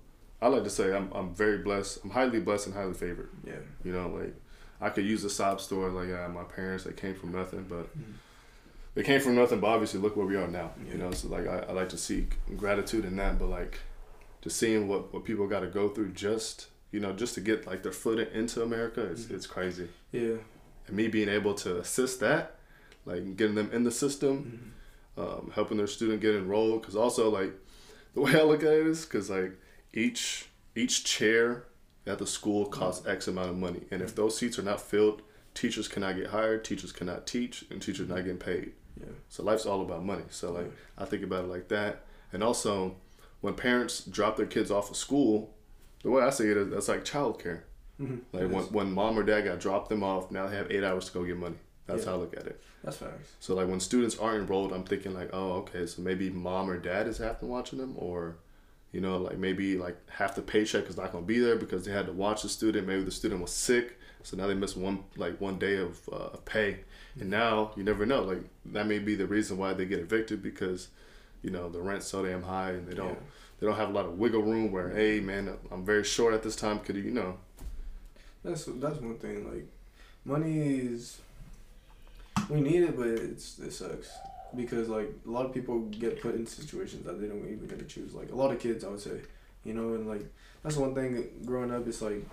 I 0.43 0.49
like 0.49 0.65
to 0.65 0.71
say 0.71 0.93
I'm 0.93 1.13
I'm 1.13 1.33
very 1.33 1.59
blessed, 1.59 2.01
I'm 2.03 2.11
highly 2.11 2.41
blessed 2.41 2.67
and 2.67 2.75
highly 2.75 2.95
favored. 2.95 3.31
Yeah. 3.47 3.55
You 3.85 3.93
know, 3.93 4.09
like 4.09 4.35
I 4.81 4.91
could 4.91 5.05
use 5.05 5.25
a 5.25 5.31
sob 5.31 5.61
story 5.61 5.91
like 5.91 6.09
yeah, 6.09 6.27
my 6.29 6.45
parents 6.45 6.85
they 6.85 6.93
came 6.93 7.15
from 7.15 7.33
nothing, 7.33 7.65
but 7.69 7.87
Mhm. 7.97 8.15
they 8.95 9.03
came 9.03 9.21
from 9.21 9.35
nothing. 9.37 9.61
But 9.61 9.69
obviously, 9.69 10.01
look 10.01 10.17
where 10.17 10.27
we 10.27 10.37
are 10.37 10.49
now. 10.49 10.73
You 10.91 10.99
know, 10.99 11.11
so 11.13 11.29
like 11.29 11.47
I, 11.47 11.61
I 11.69 11.73
like 11.73 11.89
to 11.91 11.99
see 11.99 12.27
gratitude 12.57 13.05
in 13.05 13.17
that, 13.17 13.39
but 13.39 13.47
like 13.49 13.79
just 14.43 14.57
seeing 14.59 14.87
what 14.89 15.13
what 15.13 15.25
people 15.25 15.47
got 15.47 15.61
to 15.61 15.67
go 15.69 15.89
through 15.89 16.11
just 16.13 16.69
you 16.93 17.01
know 17.01 17.13
just 17.13 17.35
to 17.35 17.41
get 17.41 17.67
like 17.67 17.83
their 17.83 17.93
foot 17.93 18.19
into 18.33 18.63
America, 18.63 19.03
it's 19.03 19.25
Mhm. 19.25 19.31
it's 19.35 19.47
crazy. 19.47 19.89
Yeah. 20.13 20.37
And 20.87 20.97
me 20.97 21.09
being 21.09 21.29
able 21.29 21.55
to 21.55 21.79
assist 21.79 22.21
that, 22.21 22.59
like 23.05 23.37
getting 23.37 23.57
them 23.57 23.71
in 23.73 23.83
the 23.85 23.91
system, 23.91 24.73
Mhm. 25.19 25.23
um, 25.23 25.51
helping 25.55 25.79
their 25.79 25.87
student 25.89 26.21
get 26.21 26.35
enrolled, 26.35 26.83
because 26.83 26.95
also 26.97 27.29
like 27.31 27.53
the 28.15 28.21
way 28.21 28.39
I 28.39 28.43
look 28.43 28.63
at 28.63 28.73
it 28.73 28.87
is 28.87 29.05
because 29.05 29.31
like 29.31 29.53
each 29.93 30.49
each 30.75 31.05
chair 31.05 31.65
at 32.07 32.19
the 32.19 32.27
school 32.27 32.67
costs 32.67 33.07
X 33.07 33.29
amount 33.29 33.51
of 33.51 33.57
money, 33.57 33.83
and 33.91 34.01
if 34.03 34.15
those 34.15 34.37
seats 34.39 34.59
are 34.59 34.63
not 34.63 34.81
filled, 34.81 35.23
teachers 35.55 35.89
cannot 35.89 36.17
get 36.17 36.29
hired, 36.29 36.65
teachers 36.65 36.93
cannot 36.93 37.27
teach, 37.27 37.65
and 37.71 37.81
teachers 37.83 38.09
not 38.09 38.17
getting 38.17 38.37
paid. 38.39 38.73
Yeah. 39.01 39.07
So 39.29 39.43
life's 39.43 39.67
all 39.67 39.83
about 39.83 40.05
money. 40.05 40.25
So 40.31 40.53
like 40.53 40.71
I 40.97 41.05
think 41.05 41.23
about 41.23 41.45
it 41.45 41.49
like 41.49 41.69
that, 41.69 42.05
and 42.33 42.43
also 42.43 42.97
when 43.41 43.55
parents 43.55 44.05
drop 44.05 44.37
their 44.37 44.47
kids 44.47 44.71
off 44.71 44.91
of 44.91 44.97
school, 44.97 45.55
the 46.03 46.11
way 46.11 46.23
I 46.23 46.31
see 46.31 46.49
it 46.51 46.57
is 46.57 46.71
that's 46.71 46.89
like 46.89 47.05
childcare. 47.05 47.63
Mhm. 48.01 48.21
Like 48.33 48.51
when, 48.51 48.65
when 48.73 48.93
mom 48.93 49.19
or 49.19 49.23
dad 49.23 49.43
got 49.43 49.61
dropped 49.61 49.89
them 49.89 50.03
off, 50.03 50.31
now 50.31 50.47
they 50.47 50.57
have 50.57 50.71
eight 50.71 50.85
hours 50.85 51.07
to 51.07 51.13
go 51.13 51.25
get 51.25 51.37
money. 51.37 51.57
That's 51.87 52.05
Yeah. 52.05 52.11
how 52.11 52.17
I 52.17 52.21
look 52.21 52.37
at 52.37 52.47
it. 52.47 52.61
That's 52.85 52.97
facts. 52.99 53.33
So 53.41 53.55
like 53.55 53.69
when 53.69 53.81
students 53.81 54.19
aren't 54.19 54.41
enrolled, 54.43 54.73
I'm 54.73 54.85
thinking 54.85 55.15
like, 55.15 55.31
oh, 55.33 55.53
okay, 55.63 55.87
so 55.87 56.03
maybe 56.03 56.29
mom 56.31 56.69
or 56.71 56.79
dad 56.79 57.07
is 57.09 57.19
to 57.19 57.37
watching 57.43 57.79
them, 57.79 57.95
or 57.97 58.37
you 58.97 59.03
know, 59.03 59.19
like 59.19 59.37
maybe 59.37 59.77
like 59.77 59.95
half 60.09 60.35
the 60.35 60.41
paycheck 60.41 60.89
is 60.89 60.97
not 60.97 61.13
gonna 61.13 61.27
be 61.27 61.39
there 61.39 61.57
because 61.57 61.85
they 61.85 61.93
had 61.93 62.07
to 62.07 62.13
watch 62.13 62.41
the 62.41 62.49
student. 62.49 62.87
Maybe 62.87 63.03
the 63.03 63.11
student 63.11 63.43
was 63.43 63.51
sick, 63.51 63.99
so 64.23 64.39
now 64.39 64.47
they 64.47 64.55
miss 64.55 64.75
one 64.75 65.05
like 65.17 65.39
one 65.39 65.59
day 65.59 65.77
of, 65.77 66.01
uh, 66.11 66.29
pay, 66.47 66.79
and 67.21 67.29
now 67.29 67.73
you 67.77 67.85
never 67.85 68.07
know. 68.07 68.23
Like 68.23 68.43
that 68.73 68.87
may 68.87 68.99
be 68.99 69.15
the 69.15 69.27
reason 69.27 69.59
why 69.59 69.75
they 69.75 69.85
get 69.85 69.99
evicted 69.99 70.43
because 70.43 70.89
you 71.43 71.51
know 71.51 71.69
the 71.69 71.79
rent's 71.79 72.07
so 72.07 72.25
damn 72.25 72.43
high 72.43 72.71
and 72.71 72.89
they 72.89 72.95
don't 72.95 73.09
Yeah. 73.11 73.27
they 73.61 73.67
don't 73.67 73.77
have 73.77 73.91
a 73.91 73.93
lot 73.93 74.07
of 74.07 74.17
wiggle 74.19 74.43
room. 74.43 74.73
Where 74.73 74.89
hey 74.89 75.21
man, 75.21 75.53
I'm 75.71 75.85
very 75.85 76.03
short 76.05 76.33
at 76.33 76.43
this 76.43 76.57
time. 76.57 76.79
Could 76.79 76.97
you 76.97 77.03
you 77.03 77.11
know? 77.11 77.37
That's 78.45 78.65
that's 78.65 78.99
one 78.99 79.19
thing. 79.19 79.47
Like, 79.53 79.67
money 80.25 80.59
is 80.59 81.19
we 82.49 82.63
need 82.63 82.83
it, 82.83 82.97
but 82.97 83.09
it's 83.09 83.59
it 83.59 83.73
sucks 83.75 84.09
because 84.57 84.89
like 84.89 85.11
a 85.27 85.31
lot 85.31 85.45
of 85.47 85.53
people 85.55 85.81
get 85.81 86.21
put 86.21 86.35
in 86.35 86.47
situations 86.47 87.05
that 87.07 87.21
they 87.21 87.27
don't 87.29 87.45
even 87.47 87.67
get 87.67 87.79
to 87.79 87.85
choose. 87.85 88.15
Like 88.15 88.31
a 88.33 88.35
lot 88.37 88.51
of 88.53 88.59
kids, 88.59 88.85
I 88.85 88.89
would 88.89 89.01
say, 89.01 89.21
you 89.65 89.75
know, 89.75 89.95
and 89.95 90.09
like 90.09 90.25
that's 90.63 90.77
one 90.77 90.95
thing. 90.95 91.29
Growing 91.45 91.73
up, 91.73 91.87
it's 91.87 92.03
like 92.03 92.25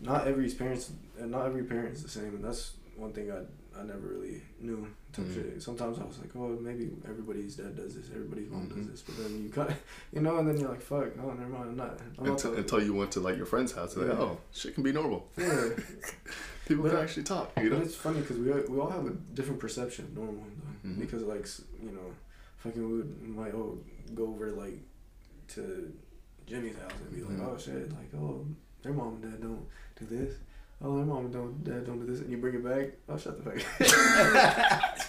not 0.00 0.26
every 0.26 0.48
parents 0.50 0.90
and 1.18 1.30
not 1.30 1.46
every 1.46 1.64
parent 1.64 1.94
is 1.94 2.02
the 2.02 2.08
same, 2.08 2.34
and 2.34 2.44
that's 2.44 2.72
one 2.96 3.12
thing 3.12 3.30
I 3.32 3.40
I 3.78 3.82
never 3.82 4.06
really 4.06 4.40
knew. 4.60 4.86
Mhm. 5.14 5.60
Sometimes 5.60 5.98
I 5.98 6.04
was 6.04 6.18
like, 6.20 6.30
oh, 6.36 6.48
maybe 6.60 6.90
everybody's 7.08 7.56
dad 7.56 7.76
does 7.76 7.96
this, 7.96 8.06
everybody's 8.14 8.48
mom 8.50 8.68
Mhm. 8.68 8.76
does 8.76 8.86
this, 8.88 9.02
but 9.02 9.16
then 9.18 9.42
you 9.42 9.48
kind 9.50 9.68
of, 9.70 9.76
you 10.12 10.20
know, 10.20 10.38
and 10.38 10.48
then 10.48 10.58
you're 10.60 10.68
like, 10.68 10.80
fuck, 10.82 11.16
no, 11.16 11.32
never 11.32 11.48
mind, 11.48 11.70
I'm 11.70 11.76
not. 11.76 11.98
I'm 12.18 12.26
Until, 12.26 12.52
the- 12.52 12.58
until 12.58 12.82
you 12.82 12.94
went 12.94 13.10
to 13.12 13.20
like 13.20 13.36
your 13.36 13.46
friend's 13.46 13.72
house, 13.72 13.96
and 13.96 14.08
like, 14.08 14.16
oh, 14.18 14.38
shit 14.52 14.74
can 14.74 14.84
be 14.84 14.92
normal. 14.92 15.28
yeah. 15.36 15.70
People 16.66 16.84
But 16.84 16.92
can 16.92 16.98
actually 17.00 17.22
talk. 17.24 17.52
You 17.60 17.70
know. 17.70 17.80
it's 17.80 17.94
funny 17.94 18.20
because 18.20 18.38
we 18.38 18.50
all, 18.52 18.60
we 18.68 18.78
all 18.80 18.90
have 18.90 19.06
a 19.06 19.10
different 19.34 19.60
perception 19.60 20.06
of 20.06 20.14
normal 20.16 20.34
though. 20.82 20.88
Mhm. 20.88 21.00
Because 21.00 21.22
like 21.22 21.46
you 21.82 21.90
know, 21.90 22.12
fucking 22.58 22.82
we 22.90 22.96
would 22.98 23.22
might 23.28 23.54
oh 23.54 23.78
go 24.14 24.28
over 24.28 24.50
like 24.52 24.80
to 25.48 25.92
Jimmy's 26.46 26.76
house 26.76 26.92
and 27.00 27.10
be 27.14 27.22
like, 27.22 27.36
Mhm. 27.38 27.46
oh 27.54 27.58
shit, 27.58 27.90
like 27.92 28.14
oh 28.16 28.46
their 28.82 28.92
mom 28.92 29.14
and 29.14 29.22
dad 29.22 29.40
don't 29.42 29.66
do 29.98 30.06
this. 30.06 30.34
Oh, 30.82 30.96
their 30.96 31.06
mom 31.06 31.26
and 31.26 31.32
don't, 31.32 31.64
dad 31.64 31.86
don't 31.86 32.00
do 32.04 32.12
this, 32.12 32.20
and 32.20 32.30
you 32.30 32.36
bring 32.36 32.54
it 32.56 32.64
back. 32.64 32.92
Oh, 33.08 33.16
shut 33.16 33.42
the 33.42 33.50
fuck. 33.50 34.98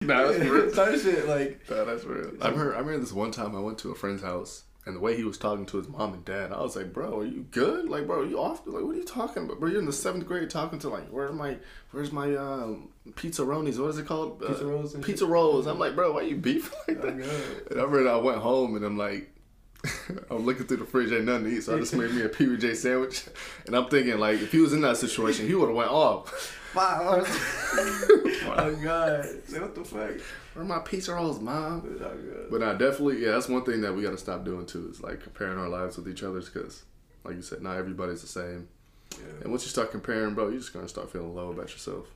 Nah, 0.00 0.26
that's 0.32 0.38
real. 0.44 0.70
Type 0.74 0.98
shit 1.00 1.28
like. 1.28 1.60
Nah, 1.70 1.84
that's 1.84 2.02
real. 2.04 2.32
I 2.42 2.48
remember, 2.48 2.74
I 2.74 2.78
remember 2.78 2.98
this 2.98 3.12
one 3.12 3.30
time 3.30 3.54
I 3.54 3.60
went 3.60 3.78
to 3.78 3.92
a 3.92 3.94
friend's 3.94 4.22
house, 4.22 4.64
and 4.86 4.96
the 4.96 5.00
way 5.00 5.16
he 5.16 5.24
was 5.24 5.36
talking 5.36 5.66
to 5.66 5.76
his 5.78 5.88
mom 5.88 6.14
and 6.14 6.24
dad, 6.24 6.52
I 6.52 6.62
was 6.62 6.76
like, 6.76 6.92
"Bro, 6.92 7.18
are 7.18 7.24
you 7.26 7.44
good? 7.50 7.88
Like, 7.88 8.06
bro, 8.06 8.20
are 8.20 8.24
you 8.26 8.38
off? 8.40 8.62
Like, 8.66 8.84
what 8.84 8.94
are 8.94 8.98
you 8.98 9.04
talking 9.04 9.44
about? 9.44 9.58
Bro, 9.60 9.70
you're 9.70 9.80
in 9.80 9.86
the 9.86 9.92
seventh 9.92 10.26
grade 10.26 10.48
talking 10.48 10.78
to 10.78 10.88
like, 10.88 11.08
where 11.08 11.26
are 11.26 11.32
my, 11.32 11.56
where's 11.90 12.12
my 12.12 12.34
um, 12.36 12.88
pizza 13.16 13.42
rollies? 13.42 13.78
What 13.80 13.90
is 13.90 13.98
it 13.98 14.06
called? 14.06 14.42
Uh, 14.42 14.48
Pizza 14.48 14.66
rolls 14.66 14.94
and 14.94 15.04
Pizza 15.04 15.26
rolls. 15.26 15.66
I'm 15.66 15.78
like, 15.78 15.94
bro, 15.96 16.12
why 16.12 16.22
you 16.22 16.36
beefing 16.36 16.72
like 16.88 16.98
Oh, 16.98 17.06
that? 17.10 17.18
God. 17.18 17.70
And 17.72 17.80
I 17.80 17.84
remember 17.84 18.08
I 18.10 18.16
went 18.16 18.38
home 18.38 18.76
and 18.76 18.84
I'm 18.84 18.96
like, 18.96 19.30
I'm 20.30 20.44
looking 20.46 20.66
through 20.66 20.78
the 20.78 20.84
fridge, 20.84 21.12
ain't 21.12 21.24
nothing 21.26 21.44
to 21.44 21.50
eat, 21.56 21.62
so 21.64 21.76
I 21.76 21.78
just 21.78 21.94
made 21.94 22.10
me 22.12 22.22
a 22.22 22.28
PBJ 22.28 22.76
sandwich. 22.76 23.24
And 23.66 23.76
I'm 23.76 23.86
thinking 23.88 24.18
like, 24.18 24.40
if 24.40 24.52
he 24.52 24.58
was 24.60 24.72
in 24.72 24.80
that 24.82 24.96
situation, 24.96 25.46
he 25.46 25.54
would 25.54 25.66
have 25.68 25.76
went 25.76 25.90
off. 25.90 26.56
Wow. 26.76 27.24
oh 27.26 28.78
God. 28.82 29.24
Say 29.46 29.60
what 29.60 29.74
the 29.74 29.84
fuck? 29.84 30.10
Where 30.54 30.64
are 30.64 30.64
my 30.64 30.78
pizza 30.80 31.14
rolls, 31.14 31.40
mom? 31.40 31.98
Oh, 32.02 32.46
But 32.50 32.62
I 32.62 32.72
definitely, 32.72 33.22
yeah, 33.24 33.32
that's 33.32 33.48
one 33.48 33.64
thing 33.64 33.80
that 33.82 33.94
we 33.94 34.02
got 34.02 34.10
to 34.10 34.18
stop 34.18 34.44
doing 34.44 34.66
too 34.66 34.88
is 34.90 35.02
like 35.02 35.20
comparing 35.22 35.58
our 35.58 35.68
lives 35.68 35.96
with 35.96 36.08
each 36.08 36.22
other's 36.22 36.48
because, 36.48 36.82
like 37.24 37.34
you 37.36 37.42
said, 37.42 37.62
not 37.62 37.76
everybody's 37.76 38.20
the 38.22 38.28
same. 38.28 38.68
Yeah. 39.12 39.24
And 39.42 39.50
once 39.50 39.64
you 39.64 39.70
start 39.70 39.90
comparing, 39.90 40.34
bro, 40.34 40.48
you're 40.48 40.58
just 40.58 40.72
gonna 40.72 40.88
start 40.88 41.10
feeling 41.10 41.34
low 41.34 41.50
about 41.50 41.70
yourself. 41.70 42.06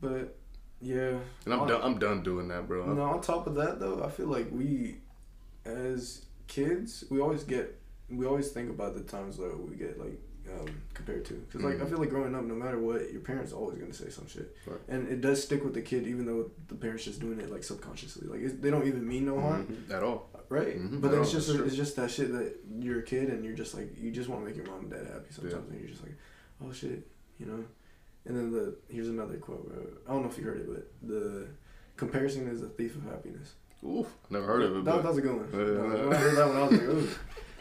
But 0.00 0.36
yeah. 0.80 1.18
And 1.44 1.52
I'm 1.54 1.60
On- 1.60 1.68
done. 1.68 1.80
I'm 1.82 1.98
done 1.98 2.22
doing 2.22 2.48
that, 2.48 2.66
bro. 2.68 2.86
No, 2.92 3.02
on 3.02 3.20
top 3.20 3.46
of 3.46 3.54
that 3.56 3.80
though, 3.80 4.02
I 4.04 4.10
feel 4.10 4.26
like 4.28 4.48
we, 4.50 4.98
as 5.64 6.24
kids, 6.46 7.04
we 7.10 7.20
always 7.20 7.42
get, 7.44 7.78
we 8.08 8.24
always 8.26 8.48
think 8.50 8.70
about 8.70 8.94
the 8.94 9.02
times 9.02 9.36
that 9.38 9.58
we 9.68 9.76
get 9.76 9.98
like 9.98 10.18
um, 10.52 10.66
compared 10.94 11.24
to, 11.26 11.34
because 11.34 11.62
like 11.62 11.80
I 11.80 11.84
Mhm. 11.84 11.88
feel 11.90 11.98
like 11.98 12.10
growing 12.10 12.34
up, 12.34 12.44
no 12.44 12.54
matter 12.54 12.78
what, 12.78 13.10
your 13.12 13.20
parents 13.20 13.52
are 13.52 13.56
always 13.56 13.78
gonna 13.78 13.92
say 13.92 14.08
some 14.10 14.26
shit, 14.26 14.54
Right. 14.66 14.78
and 14.88 15.08
it 15.08 15.20
does 15.20 15.42
stick 15.42 15.64
with 15.64 15.74
the 15.74 15.82
kid, 15.82 16.06
even 16.06 16.24
though 16.26 16.50
the 16.68 16.74
parents 16.74 17.04
just 17.04 17.20
doing 17.20 17.40
it 17.40 17.50
like 17.50 17.64
subconsciously, 17.64 18.28
like 18.28 18.40
it, 18.40 18.62
they 18.62 18.70
don't 18.70 18.86
even 18.86 19.06
mean 19.06 19.24
no 19.26 19.40
harm, 19.40 19.66
Mhm. 19.66 19.90
At 19.90 20.02
all. 20.02 20.30
right? 20.48 20.78
Mhm. 20.78 21.00
But 21.00 21.12
it's 21.14 21.32
just 21.32 21.48
it's 21.50 21.74
just 21.76 21.96
that 21.96 22.10
shit 22.10 22.32
that 22.32 22.54
you're 22.78 23.00
a 23.00 23.02
kid 23.02 23.30
and 23.30 23.44
you're 23.44 23.54
just 23.56 23.74
like 23.74 23.96
you 23.98 24.10
just 24.12 24.28
want 24.28 24.42
to 24.42 24.46
make 24.46 24.56
your 24.56 24.66
mom 24.66 24.82
and 24.82 24.90
dad 24.90 25.06
happy 25.06 25.30
sometimes, 25.30 25.68
and 25.70 25.80
you're 25.80 25.88
just 25.90 26.02
like, 26.02 26.14
oh 26.64 26.72
shit, 26.72 27.06
you 27.38 27.46
know. 27.46 27.64
And 28.24 28.36
then 28.36 28.50
the 28.52 28.76
here's 28.88 29.08
another 29.08 29.36
quote. 29.38 29.68
Bro. 29.68 29.82
I 30.06 30.12
don't 30.12 30.22
know 30.22 30.28
if 30.28 30.36
you 30.38 30.44
heard 30.44 30.58
it, 30.58 30.68
but 30.68 30.92
the 31.08 31.46
comparison 31.96 32.46
is 32.48 32.62
a 32.62 32.68
thief 32.68 32.96
of 32.96 33.02
happiness. 33.04 33.54
Oof, 33.84 34.06
never 34.30 34.46
heard 34.46 34.62
of 34.62 34.76
it. 34.78 34.84
That, 34.84 34.90
But 34.96 35.02
that 35.02 35.08
was 35.10 35.18
a 35.18 35.20
good 35.20 35.36
one. 35.36 35.48
Yeah, 35.52 35.58
No, 35.58 36.08
yeah. 36.10 36.10
I 36.10 36.16
heard 36.16 36.36
that 36.36 36.48
one, 36.48 36.56
I 36.56 36.62
was 36.62 36.72
like, 36.72 36.82
ooh, 36.88 37.08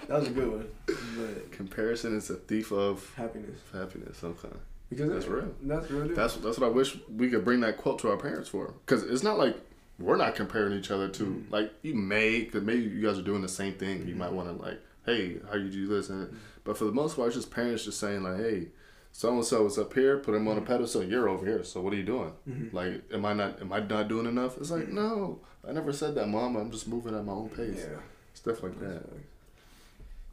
that 0.07 0.19
was 0.19 0.27
a 0.27 0.31
good 0.31 0.51
one. 0.51 0.67
But 0.87 1.51
comparison 1.51 2.15
is 2.17 2.29
a 2.29 2.35
thief 2.35 2.71
of 2.71 3.13
happiness, 3.15 3.59
happiness. 3.73 4.23
Okay. 4.23 4.49
because 4.89 5.09
That's 5.09 5.25
it- 5.25 5.31
real. 5.31 5.53
That's 5.63 5.91
real. 5.91 6.15
That's 6.15 6.35
that's 6.37 6.57
what 6.59 6.67
I 6.67 6.69
wish 6.69 6.97
we 7.15 7.29
could 7.29 7.43
bring 7.45 7.61
that 7.61 7.77
quote 7.77 7.99
to 7.99 8.09
our 8.11 8.17
parents 8.17 8.49
for. 8.49 8.73
Because 8.85 9.03
it's 9.03 9.23
not 9.23 9.37
like 9.37 9.55
we're 9.97 10.17
not 10.17 10.35
comparing 10.35 10.73
each 10.73 10.91
other 10.91 11.07
to 11.09 11.23
Mhm. 11.23 11.51
like 11.51 11.71
you 11.81 11.95
may 11.95 12.41
because 12.43 12.63
maybe 12.63 12.83
you 12.83 13.01
guys 13.01 13.17
are 13.17 13.21
doing 13.23 13.41
the 13.41 13.47
same 13.47 13.73
thing. 13.75 14.07
You 14.07 14.13
Mhm. 14.15 14.17
might 14.17 14.33
want 14.33 14.49
to 14.55 14.61
like, 14.63 14.79
hey, 15.05 15.37
how 15.49 15.55
you 15.57 15.69
do 15.69 15.87
this 15.87 16.09
and 16.09 16.27
Mhm. 16.27 16.35
but 16.63 16.77
for 16.77 16.85
the 16.85 16.91
most 16.91 17.15
part, 17.15 17.27
it's 17.27 17.35
just 17.37 17.51
parents 17.51 17.85
just 17.85 17.99
saying 17.99 18.21
like, 18.23 18.37
hey, 18.37 18.67
so 19.13 19.33
and 19.33 19.45
so 19.45 19.65
is 19.65 19.77
up 19.77 19.93
here, 19.93 20.17
put 20.17 20.35
him 20.35 20.47
on 20.49 20.57
a 20.57 20.61
Mhm. 20.61 20.65
pedestal. 20.65 21.03
You're 21.03 21.29
over 21.29 21.45
here. 21.45 21.63
So 21.63 21.81
what 21.81 21.93
are 21.93 21.97
you 21.97 22.03
doing? 22.03 22.33
Mhm. 22.47 22.73
Like, 22.73 23.03
am 23.13 23.25
I 23.25 23.33
not 23.33 23.61
am 23.61 23.71
I 23.71 23.79
not 23.79 24.07
doing 24.09 24.25
enough? 24.25 24.57
It's 24.57 24.71
like 24.71 24.87
Mhm. 24.87 24.93
no, 24.93 25.39
I 25.67 25.71
never 25.71 25.93
said 25.93 26.13
that, 26.15 26.27
mom. 26.27 26.57
I'm 26.57 26.69
just 26.71 26.87
moving 26.87 27.15
at 27.15 27.23
my 27.25 27.31
own 27.33 27.49
pace. 27.49 27.85
Yeah. 27.89 27.99
Stuff 28.33 28.61
like 28.63 28.77
that. 28.81 29.03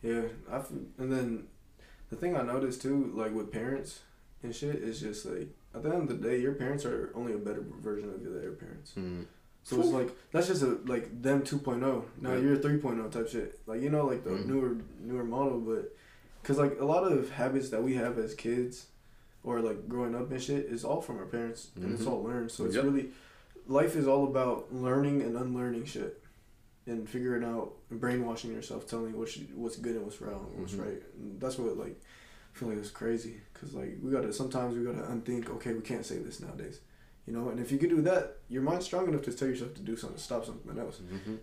Yeah, 0.03 0.23
I 0.51 0.57
and 0.99 1.13
then 1.13 1.45
the 2.11 2.17
thing 2.17 2.37
I 2.37 2.43
noticed 2.43 2.83
too, 2.83 3.13
like 3.15 3.33
with 3.33 3.53
parents 3.53 4.01
and 4.43 4.55
shit, 4.55 4.77
is 4.77 5.01
just 5.01 5.25
like 5.27 5.49
at 5.75 5.83
the 5.83 5.91
end 5.91 6.03
of 6.11 6.21
the 6.21 6.29
day, 6.29 6.39
your 6.41 6.53
parents 6.53 6.85
are 6.85 7.13
only 7.15 7.33
a 7.35 7.39
better 7.39 7.65
version 7.81 8.11
of 8.13 8.21
your 8.23 8.33
their 8.39 8.53
parents. 8.53 8.93
Mm. 8.97 9.27
So 9.65 9.79
it's 9.81 9.91
like 9.91 10.11
that's 10.33 10.49
just 10.49 10.63
a 10.63 10.79
like 10.87 11.23
them 11.23 11.43
2.0. 11.43 12.05
Now 12.21 12.33
Yeah. 12.33 12.39
you're 12.39 12.57
3.0 12.57 13.11
type 13.13 13.29
shit. 13.29 13.61
Like 13.67 13.81
you 13.81 13.91
know, 13.91 14.07
like 14.07 14.25
the 14.25 14.31
Mhm. 14.31 14.47
newer 14.47 14.77
newer 15.01 15.25
model, 15.25 15.61
but 15.61 15.95
because 16.43 16.59
like 16.59 16.81
a 16.81 16.85
lot 16.85 17.05
of 17.11 17.31
habits 17.31 17.71
that 17.71 17.83
we 17.83 17.95
have 17.95 18.19
as 18.19 18.35
kids, 18.35 18.87
or 19.45 19.61
like 19.61 19.89
growing 19.89 20.17
up 20.17 20.31
and 20.33 20.43
shit, 20.43 20.67
is 20.67 20.85
all 20.85 21.01
from 21.01 21.19
our 21.19 21.27
parents, 21.27 21.71
and 21.77 21.93
it's 21.95 22.03
Mhm. 22.03 22.09
all 22.11 22.23
learned. 22.25 22.51
So 22.51 22.65
it's 22.65 22.75
Yep. 22.75 22.85
really 22.85 23.13
life 23.69 23.95
is 23.95 24.09
all 24.09 24.25
about 24.27 24.75
learning 24.75 25.23
and 25.23 25.37
unlearning 25.37 25.85
shit, 25.85 26.21
and 26.87 27.09
figuring 27.09 27.45
out 27.45 27.73
and 27.91 28.01
brainwashing 28.01 28.53
yourself, 28.53 28.87
telling 28.89 29.13
you 29.13 29.19
what's 29.19 29.37
what's 29.55 29.77
good 29.77 29.97
and 29.97 30.05
what's 30.05 30.21
wrong, 30.21 30.49
and 30.53 30.61
what's 30.61 30.75
Mhm. 30.75 30.85
right. 30.87 31.03
And 31.19 31.41
that's 31.41 31.59
what 31.59 31.77
like 31.77 32.01
I 32.55 32.59
feel 32.59 32.69
like 32.69 32.79
it's 32.79 32.91
crazy 32.91 33.41
because 33.53 33.75
like 33.75 33.99
we 34.03 34.11
gotta 34.11 34.33
sometimes 34.33 34.77
we 34.77 34.85
gotta 34.85 35.11
unthink. 35.11 35.49
Okay, 35.51 35.73
we 35.75 35.81
can't 35.81 36.05
say 36.05 36.19
this 36.19 36.41
nowadays. 36.41 36.81
You 37.27 37.33
know, 37.33 37.51
and 37.51 37.61
if 37.61 37.71
you 37.71 37.79
could 37.79 37.91
do 37.91 38.03
that, 38.03 38.39
your 38.49 38.63
mind's 38.63 38.85
strong 38.85 39.07
enough 39.09 39.23
to 39.23 39.33
tell 39.33 39.47
yourself 39.49 39.75
to 39.75 39.81
do 39.81 39.97
something, 39.97 40.19
stop 40.19 40.45
something 40.45 40.77
else. 40.79 40.99
hmm 40.99 41.35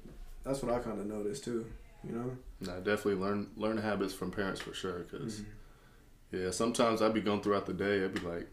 That's 0.43 0.62
what 0.62 0.73
I 0.73 0.80
kind 0.80 0.99
of 0.99 1.06
noticed 1.06 1.43
too. 1.45 1.65
You 2.04 2.15
know. 2.15 2.38
No, 2.62 2.75
definitely 2.82 3.15
learn 3.15 3.47
learn 3.56 3.78
habits 3.78 4.13
from 4.13 4.32
parents 4.32 4.60
for 4.62 4.73
sure. 4.73 4.99
Mm-hmm. 4.99 5.17
Because 5.17 5.43
yeah, 6.32 6.52
sometimes 6.52 7.02
I'd 7.02 7.13
be 7.13 7.21
going 7.21 7.41
throughout 7.41 7.65
the 7.65 7.73
day. 7.73 8.04
I'd 8.04 8.13
be 8.13 8.19
like, 8.21 8.47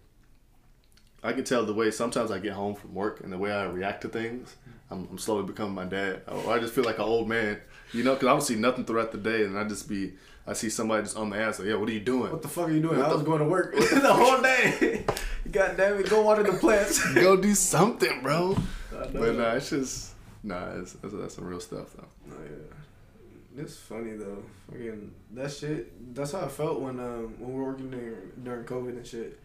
I 1.26 1.32
can 1.32 1.42
tell 1.42 1.66
the 1.66 1.74
way 1.74 1.90
sometimes 1.90 2.30
I 2.30 2.38
get 2.38 2.52
home 2.52 2.76
from 2.76 2.94
work 2.94 3.20
and 3.20 3.32
the 3.32 3.38
way 3.38 3.50
I 3.50 3.64
react 3.64 4.02
to 4.02 4.08
things. 4.08 4.54
I'm, 4.92 5.08
I'm 5.10 5.18
slowly 5.18 5.42
becoming 5.42 5.74
my 5.74 5.84
dad. 5.84 6.22
Or 6.28 6.52
I 6.52 6.60
just 6.60 6.72
feel 6.72 6.84
like 6.84 6.98
an 6.98 7.04
old 7.04 7.28
man, 7.28 7.58
you 7.92 8.04
know, 8.04 8.14
because 8.14 8.28
I 8.28 8.30
don't 8.30 8.42
see 8.42 8.54
nothing 8.54 8.84
throughout 8.84 9.10
the 9.10 9.18
day, 9.18 9.44
and 9.44 9.58
I 9.58 9.64
just 9.64 9.88
be, 9.88 10.12
I 10.46 10.52
see 10.52 10.70
somebody 10.70 11.02
just 11.02 11.16
on 11.16 11.30
the 11.30 11.36
ass 11.36 11.58
like, 11.58 11.66
yeah, 11.66 11.74
what 11.74 11.88
are 11.88 11.92
you 11.92 11.98
doing? 11.98 12.30
What 12.30 12.42
the 12.42 12.48
fuck 12.48 12.68
are 12.68 12.72
you 12.72 12.80
doing? 12.80 13.02
I 13.02 13.12
was 13.12 13.24
going 13.24 13.40
to 13.40 13.44
work 13.44 13.74
the 13.76 14.14
whole 14.14 14.40
day. 14.40 15.04
God 15.50 15.76
damn 15.76 15.98
it, 15.98 16.08
go 16.08 16.22
water 16.22 16.44
the 16.44 16.52
plants. 16.52 17.12
Go 17.14 17.36
do 17.36 17.56
something, 17.56 18.22
bro. 18.22 18.56
But 18.90 19.34
nah, 19.34 19.54
it's 19.54 19.70
just 19.70 20.12
nah, 20.44 20.70
it's, 20.76 20.92
that's, 20.92 21.14
that's 21.14 21.34
some 21.34 21.44
real 21.44 21.60
stuff 21.60 21.94
though. 21.96 22.06
Oh 22.30 22.34
yeah, 22.44 23.62
it's 23.62 23.76
funny 23.76 24.16
though. 24.16 24.42
Fucking 24.70 25.12
that 25.32 25.52
shit. 25.52 26.14
That's 26.14 26.32
how 26.32 26.40
I 26.40 26.48
felt 26.48 26.80
when 26.80 26.98
um 26.98 27.34
when 27.38 27.52
we 27.52 27.60
were 27.60 27.66
working 27.66 27.90
during 27.90 28.32
during 28.42 28.64
COVID 28.64 28.96
and 28.96 29.06
shit. 29.06 29.38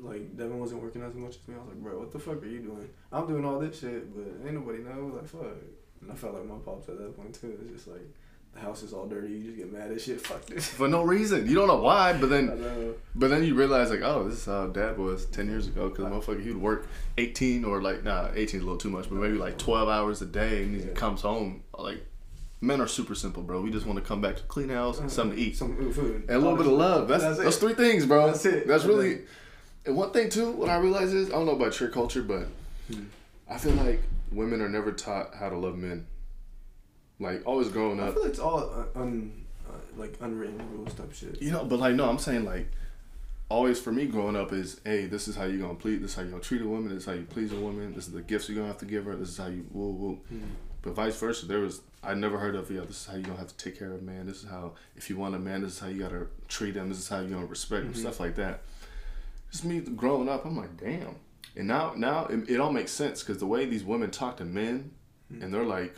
Like 0.00 0.36
Devin 0.36 0.58
wasn't 0.58 0.82
working 0.82 1.02
as 1.02 1.14
much 1.14 1.36
as 1.42 1.48
me. 1.48 1.54
I 1.54 1.58
was 1.58 1.68
like, 1.68 1.82
bro, 1.82 1.98
what 1.98 2.12
the 2.12 2.18
fuck 2.18 2.42
are 2.42 2.46
you 2.46 2.60
doing? 2.60 2.88
I'm 3.12 3.26
doing 3.26 3.44
all 3.44 3.58
this 3.58 3.78
shit, 3.80 4.14
but 4.14 4.46
ain't 4.46 4.54
nobody 4.54 4.78
know. 4.82 5.12
Like 5.14 5.26
fuck. 5.26 5.56
And 6.02 6.12
I 6.12 6.14
felt 6.14 6.34
like 6.34 6.46
my 6.46 6.56
pops 6.64 6.88
at 6.88 6.98
that 6.98 7.16
point 7.16 7.34
too. 7.40 7.56
It's 7.62 7.72
just 7.72 7.88
like 7.88 8.06
the 8.52 8.60
house 8.60 8.82
is 8.84 8.92
all 8.92 9.06
dirty. 9.06 9.32
You 9.32 9.42
just 9.44 9.56
get 9.56 9.72
mad 9.72 9.90
at 9.90 10.00
shit. 10.00 10.20
Fuck 10.26 10.46
this. 10.46 10.68
For 10.68 10.86
no 10.86 11.02
reason, 11.02 11.48
you 11.48 11.56
don't 11.56 11.66
know 11.66 11.80
why, 11.80 12.12
but 12.12 12.30
then. 12.30 12.94
But 13.16 13.30
then 13.30 13.42
you 13.42 13.54
realize 13.56 13.90
like, 13.90 14.02
oh, 14.02 14.28
this 14.28 14.38
is 14.38 14.44
how 14.44 14.68
dad 14.68 14.96
was 14.96 15.26
ten 15.26 15.48
years 15.48 15.66
ago. 15.66 15.88
Because 15.88 16.04
motherfucker, 16.06 16.42
he 16.42 16.50
would 16.52 16.62
work 16.62 16.86
eighteen 17.18 17.64
or 17.64 17.82
like, 17.82 18.04
nah, 18.04 18.28
eighteen 18.34 18.58
is 18.60 18.62
a 18.62 18.66
little 18.66 18.78
too 18.78 18.90
much, 18.90 19.08
but 19.08 19.16
maybe 19.16 19.38
like 19.38 19.58
twelve 19.58 19.88
hours 19.88 20.22
a 20.22 20.26
day, 20.26 20.62
and 20.62 20.76
he 20.80 20.86
Yeah. 20.86 20.92
comes 20.92 21.22
home 21.22 21.64
like, 21.76 22.04
men 22.60 22.80
are 22.80 22.86
super 22.86 23.16
simple, 23.16 23.42
bro. 23.42 23.60
We 23.60 23.72
just 23.72 23.86
want 23.86 23.98
to 23.98 24.04
come 24.04 24.20
back 24.20 24.36
to 24.36 24.42
clean 24.44 24.68
house, 24.68 25.00
and 25.00 25.10
something 25.10 25.36
to 25.36 25.42
eat, 25.42 25.56
Some 25.56 25.74
food. 25.92 26.24
and 26.28 26.30
a 26.30 26.38
little 26.38 26.56
bit 26.56 26.66
of 26.66 26.72
love. 26.74 27.08
That's 27.08 27.24
That's 27.24 27.38
that's 27.40 27.56
three 27.56 27.74
things, 27.74 28.06
bro. 28.06 28.26
That's 28.28 28.44
it. 28.44 28.68
That's 28.68 28.84
really. 28.84 29.22
And 29.86 29.96
one 29.96 30.10
thing 30.12 30.30
too, 30.30 30.50
what 30.52 30.68
I 30.70 30.76
realize 30.78 31.12
is, 31.12 31.28
I 31.28 31.32
don't 31.32 31.46
know 31.46 31.52
about 31.52 31.78
your 31.80 31.88
culture, 31.90 32.22
but 32.22 32.46
Hmm. 32.92 33.04
I 33.48 33.56
feel 33.58 33.72
like 33.72 34.02
women 34.32 34.60
are 34.60 34.68
never 34.68 34.92
taught 34.92 35.34
how 35.34 35.48
to 35.48 35.56
love 35.56 35.76
men. 35.78 36.06
Like 37.20 37.42
always 37.46 37.68
growing 37.68 38.00
up. 38.00 38.08
I 38.08 38.12
feel 38.12 38.22
like 38.22 38.30
it's 38.30 38.38
all 38.40 38.58
uh, 38.58 38.98
un, 38.98 39.32
uh, 39.68 39.72
like 39.96 40.16
unwritten 40.20 40.60
rules 40.72 40.92
type 40.94 41.12
shit. 41.14 41.40
You 41.40 41.52
know, 41.52 41.64
but 41.64 41.78
like 41.78 41.94
no, 41.94 42.08
I'm 42.08 42.18
saying 42.18 42.44
like 42.44 42.68
always 43.48 43.80
for 43.80 43.92
me 43.92 44.06
growing 44.06 44.36
up 44.36 44.52
is 44.52 44.80
hey, 44.84 45.06
this 45.06 45.28
is 45.28 45.36
how 45.36 45.44
you 45.44 45.60
gonna 45.60 45.74
please, 45.74 46.00
this 46.00 46.10
is 46.10 46.16
how 46.16 46.22
you 46.22 46.30
gonna 46.30 46.42
treat 46.42 46.60
a 46.62 46.66
woman, 46.68 46.88
this 46.92 47.02
is 47.02 47.06
how 47.06 47.12
you 47.12 47.22
please 47.24 47.52
a 47.52 47.56
woman, 47.56 47.94
this 47.94 48.06
is 48.06 48.12
the 48.12 48.22
gifts 48.22 48.48
you're 48.48 48.56
gonna 48.56 48.68
have 48.68 48.78
to 48.78 48.84
give 48.86 49.04
her, 49.04 49.14
this 49.16 49.28
is 49.28 49.36
how 49.38 49.46
you 49.46 49.64
woo 49.70 49.90
woo. 49.92 50.20
But 50.82 50.94
vice 50.94 51.18
versa, 51.18 51.46
there 51.46 51.60
was 51.60 51.80
I 52.02 52.12
never 52.14 52.36
heard 52.38 52.54
of 52.56 52.70
yeah, 52.70 52.80
this 52.80 53.00
is 53.02 53.06
how 53.06 53.14
you 53.16 53.22
gonna 53.22 53.38
have 53.38 53.48
to 53.48 53.56
take 53.56 53.78
care 53.78 53.92
of 53.92 54.00
a 54.00 54.04
man, 54.04 54.26
this 54.26 54.42
is 54.42 54.50
how 54.50 54.72
if 54.96 55.08
you 55.08 55.16
want 55.16 55.34
a 55.34 55.38
man, 55.38 55.62
this 55.62 55.74
is 55.74 55.78
how 55.78 55.86
you 55.88 56.00
gotta 56.02 56.26
treat 56.48 56.74
him, 56.74 56.88
this 56.88 56.98
is 56.98 57.08
how 57.08 57.20
you 57.20 57.28
gonna 57.28 57.46
respect 57.46 57.86
him, 57.86 57.92
Mhm. 57.94 57.98
stuff 57.98 58.18
like 58.20 58.34
that. 58.36 58.62
Just 59.54 59.64
me 59.64 59.78
growing 59.78 60.28
up, 60.28 60.44
I'm 60.44 60.56
like, 60.56 60.76
damn. 60.78 61.14
And 61.54 61.68
now 61.68 61.94
now 61.96 62.26
it, 62.26 62.50
it 62.50 62.58
all 62.58 62.72
makes 62.72 62.90
sense 62.90 63.22
because 63.22 63.38
the 63.38 63.46
way 63.46 63.66
these 63.66 63.84
women 63.84 64.10
talk 64.10 64.38
to 64.38 64.44
men, 64.44 64.90
and 65.30 65.54
they're 65.54 65.62
like, 65.62 65.94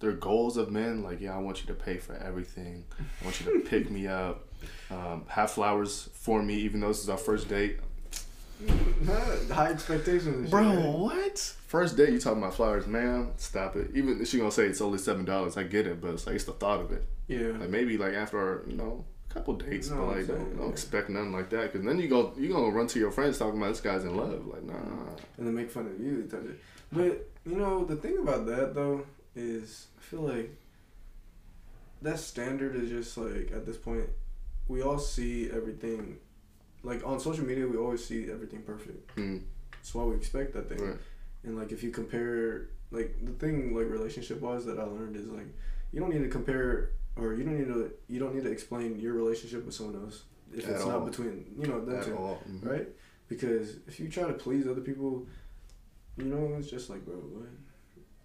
their 0.00 0.12
goals 0.12 0.58
of 0.58 0.70
men, 0.70 1.02
like, 1.02 1.18
yeah, 1.18 1.34
I 1.34 1.38
want 1.38 1.62
you 1.62 1.66
to 1.68 1.72
pay 1.72 1.96
for 1.96 2.14
everything. 2.14 2.84
I 3.00 3.24
want 3.24 3.40
you 3.40 3.54
to 3.54 3.66
pick 3.66 3.90
me 3.90 4.06
up, 4.06 4.46
um, 4.90 5.24
have 5.28 5.50
flowers 5.50 6.10
for 6.12 6.42
me, 6.42 6.56
even 6.56 6.80
though 6.80 6.88
this 6.88 7.02
is 7.02 7.08
our 7.08 7.16
first 7.16 7.48
date. 7.48 7.78
High 9.50 9.70
expectations, 9.70 10.26
and 10.26 10.44
shit, 10.44 10.50
Bro, 10.50 10.74
what? 10.98 11.38
First 11.68 11.96
date, 11.96 12.10
you 12.10 12.20
talking 12.20 12.42
about 12.42 12.52
flowers, 12.52 12.86
man? 12.86 13.32
Stop 13.38 13.76
it. 13.76 13.92
Even 13.94 14.20
if 14.20 14.28
she 14.28 14.36
gonna 14.36 14.52
say 14.52 14.66
it's 14.66 14.82
only 14.82 14.98
seven 14.98 15.24
dollars, 15.24 15.56
I 15.56 15.62
get 15.62 15.86
it, 15.86 16.02
but 16.02 16.10
it's 16.10 16.26
like 16.26 16.34
it's 16.34 16.44
the 16.44 16.52
thought 16.52 16.82
of 16.82 16.92
it. 16.92 17.06
Yeah. 17.28 17.52
Like 17.58 17.70
maybe 17.70 17.96
like 17.96 18.12
after 18.12 18.38
our, 18.38 18.68
you 18.68 18.76
know, 18.76 19.06
couple 19.32 19.54
dates, 19.54 19.90
No, 19.90 20.06
but 20.06 20.16
like 20.16 20.26
don't, 20.26 20.56
don't 20.58 20.70
expect 20.70 21.08
nothing 21.08 21.32
like 21.32 21.48
that, 21.50 21.72
because 21.72 21.86
then 21.86 21.98
you 21.98 22.08
go 22.08 22.32
you 22.36 22.52
gonna 22.52 22.70
run 22.70 22.86
to 22.88 22.98
your 22.98 23.10
friends 23.10 23.38
talking 23.38 23.58
about 23.58 23.68
this 23.70 23.80
guy's 23.80 24.04
in 24.04 24.16
love. 24.16 24.46
Like 24.46 24.64
nah. 24.64 24.74
and 25.38 25.46
then 25.46 25.54
make 25.54 25.70
fun 25.70 25.86
of 25.86 26.00
you. 26.00 26.28
But 26.92 27.28
you 27.46 27.56
know 27.56 27.84
the 27.84 27.96
thing 27.96 28.18
about 28.18 28.46
that 28.46 28.74
though 28.74 29.04
is 29.36 29.86
I 29.98 30.02
feel 30.02 30.22
like 30.22 30.56
that 32.02 32.18
standard 32.18 32.74
is 32.74 32.88
just 32.90 33.16
like 33.16 33.52
at 33.52 33.66
this 33.66 33.76
point 33.76 34.06
we 34.68 34.82
all 34.82 34.98
see 34.98 35.50
everything 35.50 36.18
like 36.82 37.06
on 37.06 37.20
social 37.20 37.44
media 37.44 37.66
we 37.66 37.76
always 37.76 38.04
see 38.04 38.30
everything 38.30 38.62
perfect. 38.62 39.14
Mm, 39.16 39.42
That's 39.72 39.94
why 39.94 40.04
we 40.04 40.16
expect 40.16 40.54
that 40.54 40.68
thing. 40.68 40.80
right. 40.84 40.96
And 41.44 41.56
like 41.56 41.72
if 41.72 41.82
you 41.82 41.90
compare 41.90 42.68
like 42.90 43.16
the 43.24 43.32
thing 43.32 43.74
like 43.74 43.88
relationship 43.88 44.40
wise 44.40 44.64
that 44.66 44.78
I 44.78 44.82
learned 44.84 45.14
is 45.16 45.28
like 45.28 45.46
you 45.92 46.00
don't 46.00 46.10
need 46.12 46.22
to 46.22 46.28
compare 46.28 46.90
or 47.20 47.34
you 47.34 47.44
don't 47.44 47.58
need 47.58 47.68
to 47.68 47.90
you 48.08 48.18
don't 48.18 48.34
need 48.34 48.44
to 48.44 48.50
explain 48.50 48.98
your 48.98 49.12
relationship 49.14 49.64
with 49.66 49.74
someone 49.74 50.02
else 50.02 50.24
if 50.52 50.64
At 50.66 50.72
it's 50.74 50.82
all. 50.82 50.90
not 50.90 51.06
between 51.06 51.44
you 51.58 51.66
know 51.66 51.84
them 51.84 51.96
At 51.98 52.04
two 52.06 52.16
all. 52.16 52.42
Mhm. 52.48 52.66
right? 52.66 52.88
Because 53.28 53.76
if 53.86 54.00
you 54.00 54.08
try 54.08 54.24
to 54.26 54.32
please 54.32 54.66
other 54.66 54.80
people, 54.80 55.24
you 56.16 56.24
know, 56.24 56.56
it's 56.58 56.68
just 56.68 56.90
like, 56.90 57.04
bro, 57.04 57.14
what? 57.14 57.48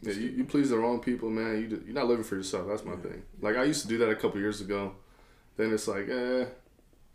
Yeah, 0.02 0.14
you, 0.14 0.30
you 0.30 0.44
please 0.46 0.70
the 0.72 0.78
wrong 0.80 1.00
people, 1.00 1.30
man. 1.30 1.62
You 1.62 1.68
just, 1.68 1.84
you're 1.86 1.94
not 1.94 2.08
living 2.08 2.24
for 2.24 2.36
yourself. 2.36 2.68
That's 2.68 2.84
my 2.84 2.94
Yeah. 2.94 3.02
thing. 3.02 3.24
Like 3.42 3.56
I 3.56 3.64
used 3.66 3.82
to 3.84 3.88
do 3.88 3.98
that 4.00 4.10
a 4.10 4.16
couple 4.16 4.40
years 4.40 4.62
ago. 4.62 4.94
Then 5.58 5.72
it's 5.74 5.88
like, 5.88 6.10
eh, 6.10 6.46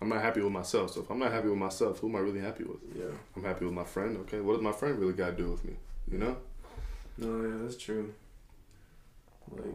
I'm 0.00 0.08
not 0.08 0.22
happy 0.22 0.40
with 0.40 0.52
myself. 0.52 0.92
So 0.92 1.00
if 1.02 1.10
I'm 1.10 1.18
not 1.18 1.30
happy 1.32 1.48
with 1.48 1.58
myself, 1.58 1.98
who 1.98 2.08
am 2.08 2.16
I 2.16 2.20
really 2.20 2.40
happy 2.40 2.64
with? 2.64 2.78
Yeah. 2.96 3.04
I'm 3.36 3.44
happy 3.44 3.64
with 3.66 3.74
my 3.74 3.84
friend. 3.84 4.16
Okay, 4.18 4.40
what 4.40 4.54
does 4.54 4.62
my 4.62 4.72
friend 4.72 4.98
really 4.98 5.12
got 5.12 5.30
to 5.30 5.36
do 5.36 5.50
with 5.50 5.64
me? 5.64 5.74
You 6.10 6.18
know? 6.18 6.36
No, 7.18 7.42
yeah, 7.46 7.56
that's 7.62 7.76
true. 7.76 8.14
Like, 9.50 9.74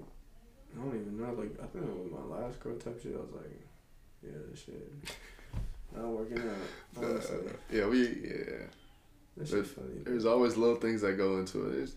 I 0.78 0.84
don't 0.84 0.96
even 0.96 1.18
know. 1.18 1.32
Like, 1.34 1.52
I 1.62 1.66
think 1.68 1.86
with 1.86 2.12
my 2.12 2.36
last 2.38 2.60
girl 2.60 2.76
type 2.78 3.02
shit, 3.02 3.16
I 3.16 3.20
was 3.22 3.32
like, 3.32 3.62
yeah, 4.24 4.38
this 4.50 4.60
shit 4.64 4.90
not 5.96 6.08
working 6.08 6.40
out. 6.40 7.04
Honestly, 7.04 7.38
Uh, 7.38 7.52
yeah, 7.72 7.88
we 7.88 8.02
yeah. 8.08 8.66
this 9.38 9.50
shit 9.52 9.66
funny. 9.68 9.88
There's 10.04 10.26
always 10.26 10.58
little 10.58 10.76
things 10.76 11.02
that 11.02 11.14
go 11.14 11.38
into 11.40 11.68
it. 11.70 11.84
It's, 11.84 11.94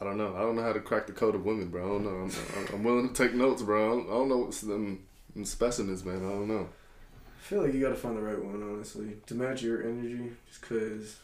I 0.00 0.04
don't 0.04 0.16
know. 0.18 0.34
I 0.36 0.40
don't 0.40 0.56
know 0.56 0.62
how 0.62 0.72
to 0.72 0.80
crack 0.80 1.06
the 1.06 1.12
code 1.12 1.34
of 1.36 1.44
women, 1.44 1.68
bro. 1.68 1.84
I 1.84 1.88
don't 1.88 2.04
know. 2.04 2.28
I'm, 2.56 2.74
I'm, 2.74 2.82
willing 2.84 3.08
to 3.08 3.14
take 3.14 3.34
notes, 3.34 3.62
bro. 3.62 3.86
I 3.86 3.94
don't, 3.94 4.06
I 4.08 4.12
don't 4.14 4.28
know 4.28 4.38
what's 4.38 4.60
them, 4.62 5.04
them 5.34 5.44
specimens, 5.44 6.04
man. 6.04 6.16
I 6.16 6.28
don't 6.30 6.48
know. 6.48 6.68
I 6.68 7.40
feel 7.44 7.62
like 7.62 7.72
you 7.74 7.80
gotta 7.80 7.94
find 7.94 8.16
the 8.16 8.22
right 8.22 8.42
one, 8.42 8.62
honestly, 8.62 9.16
to 9.26 9.34
match 9.34 9.62
your 9.62 9.82
energy. 9.82 10.32
Just 10.48 10.62
cause 10.62 11.18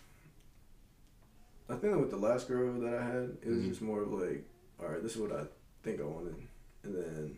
I 1.69 1.75
think 1.75 1.97
with 1.99 2.11
the 2.11 2.17
last 2.17 2.47
girl 2.49 2.73
that 2.81 2.95
I 2.95 3.03
had, 3.05 3.37
it 3.43 3.49
was 3.49 3.59
Mhm. 3.59 3.69
just 3.69 3.83
more 3.83 4.03
of 4.03 4.13
like, 4.13 4.45
all 4.81 4.89
right, 4.89 5.03
this 5.03 5.15
is 5.17 5.21
what 5.21 5.33
I 5.33 5.45
think 5.83 6.01
I 6.01 6.05
wanted, 6.05 6.37
and 6.85 6.95
then. 6.95 7.37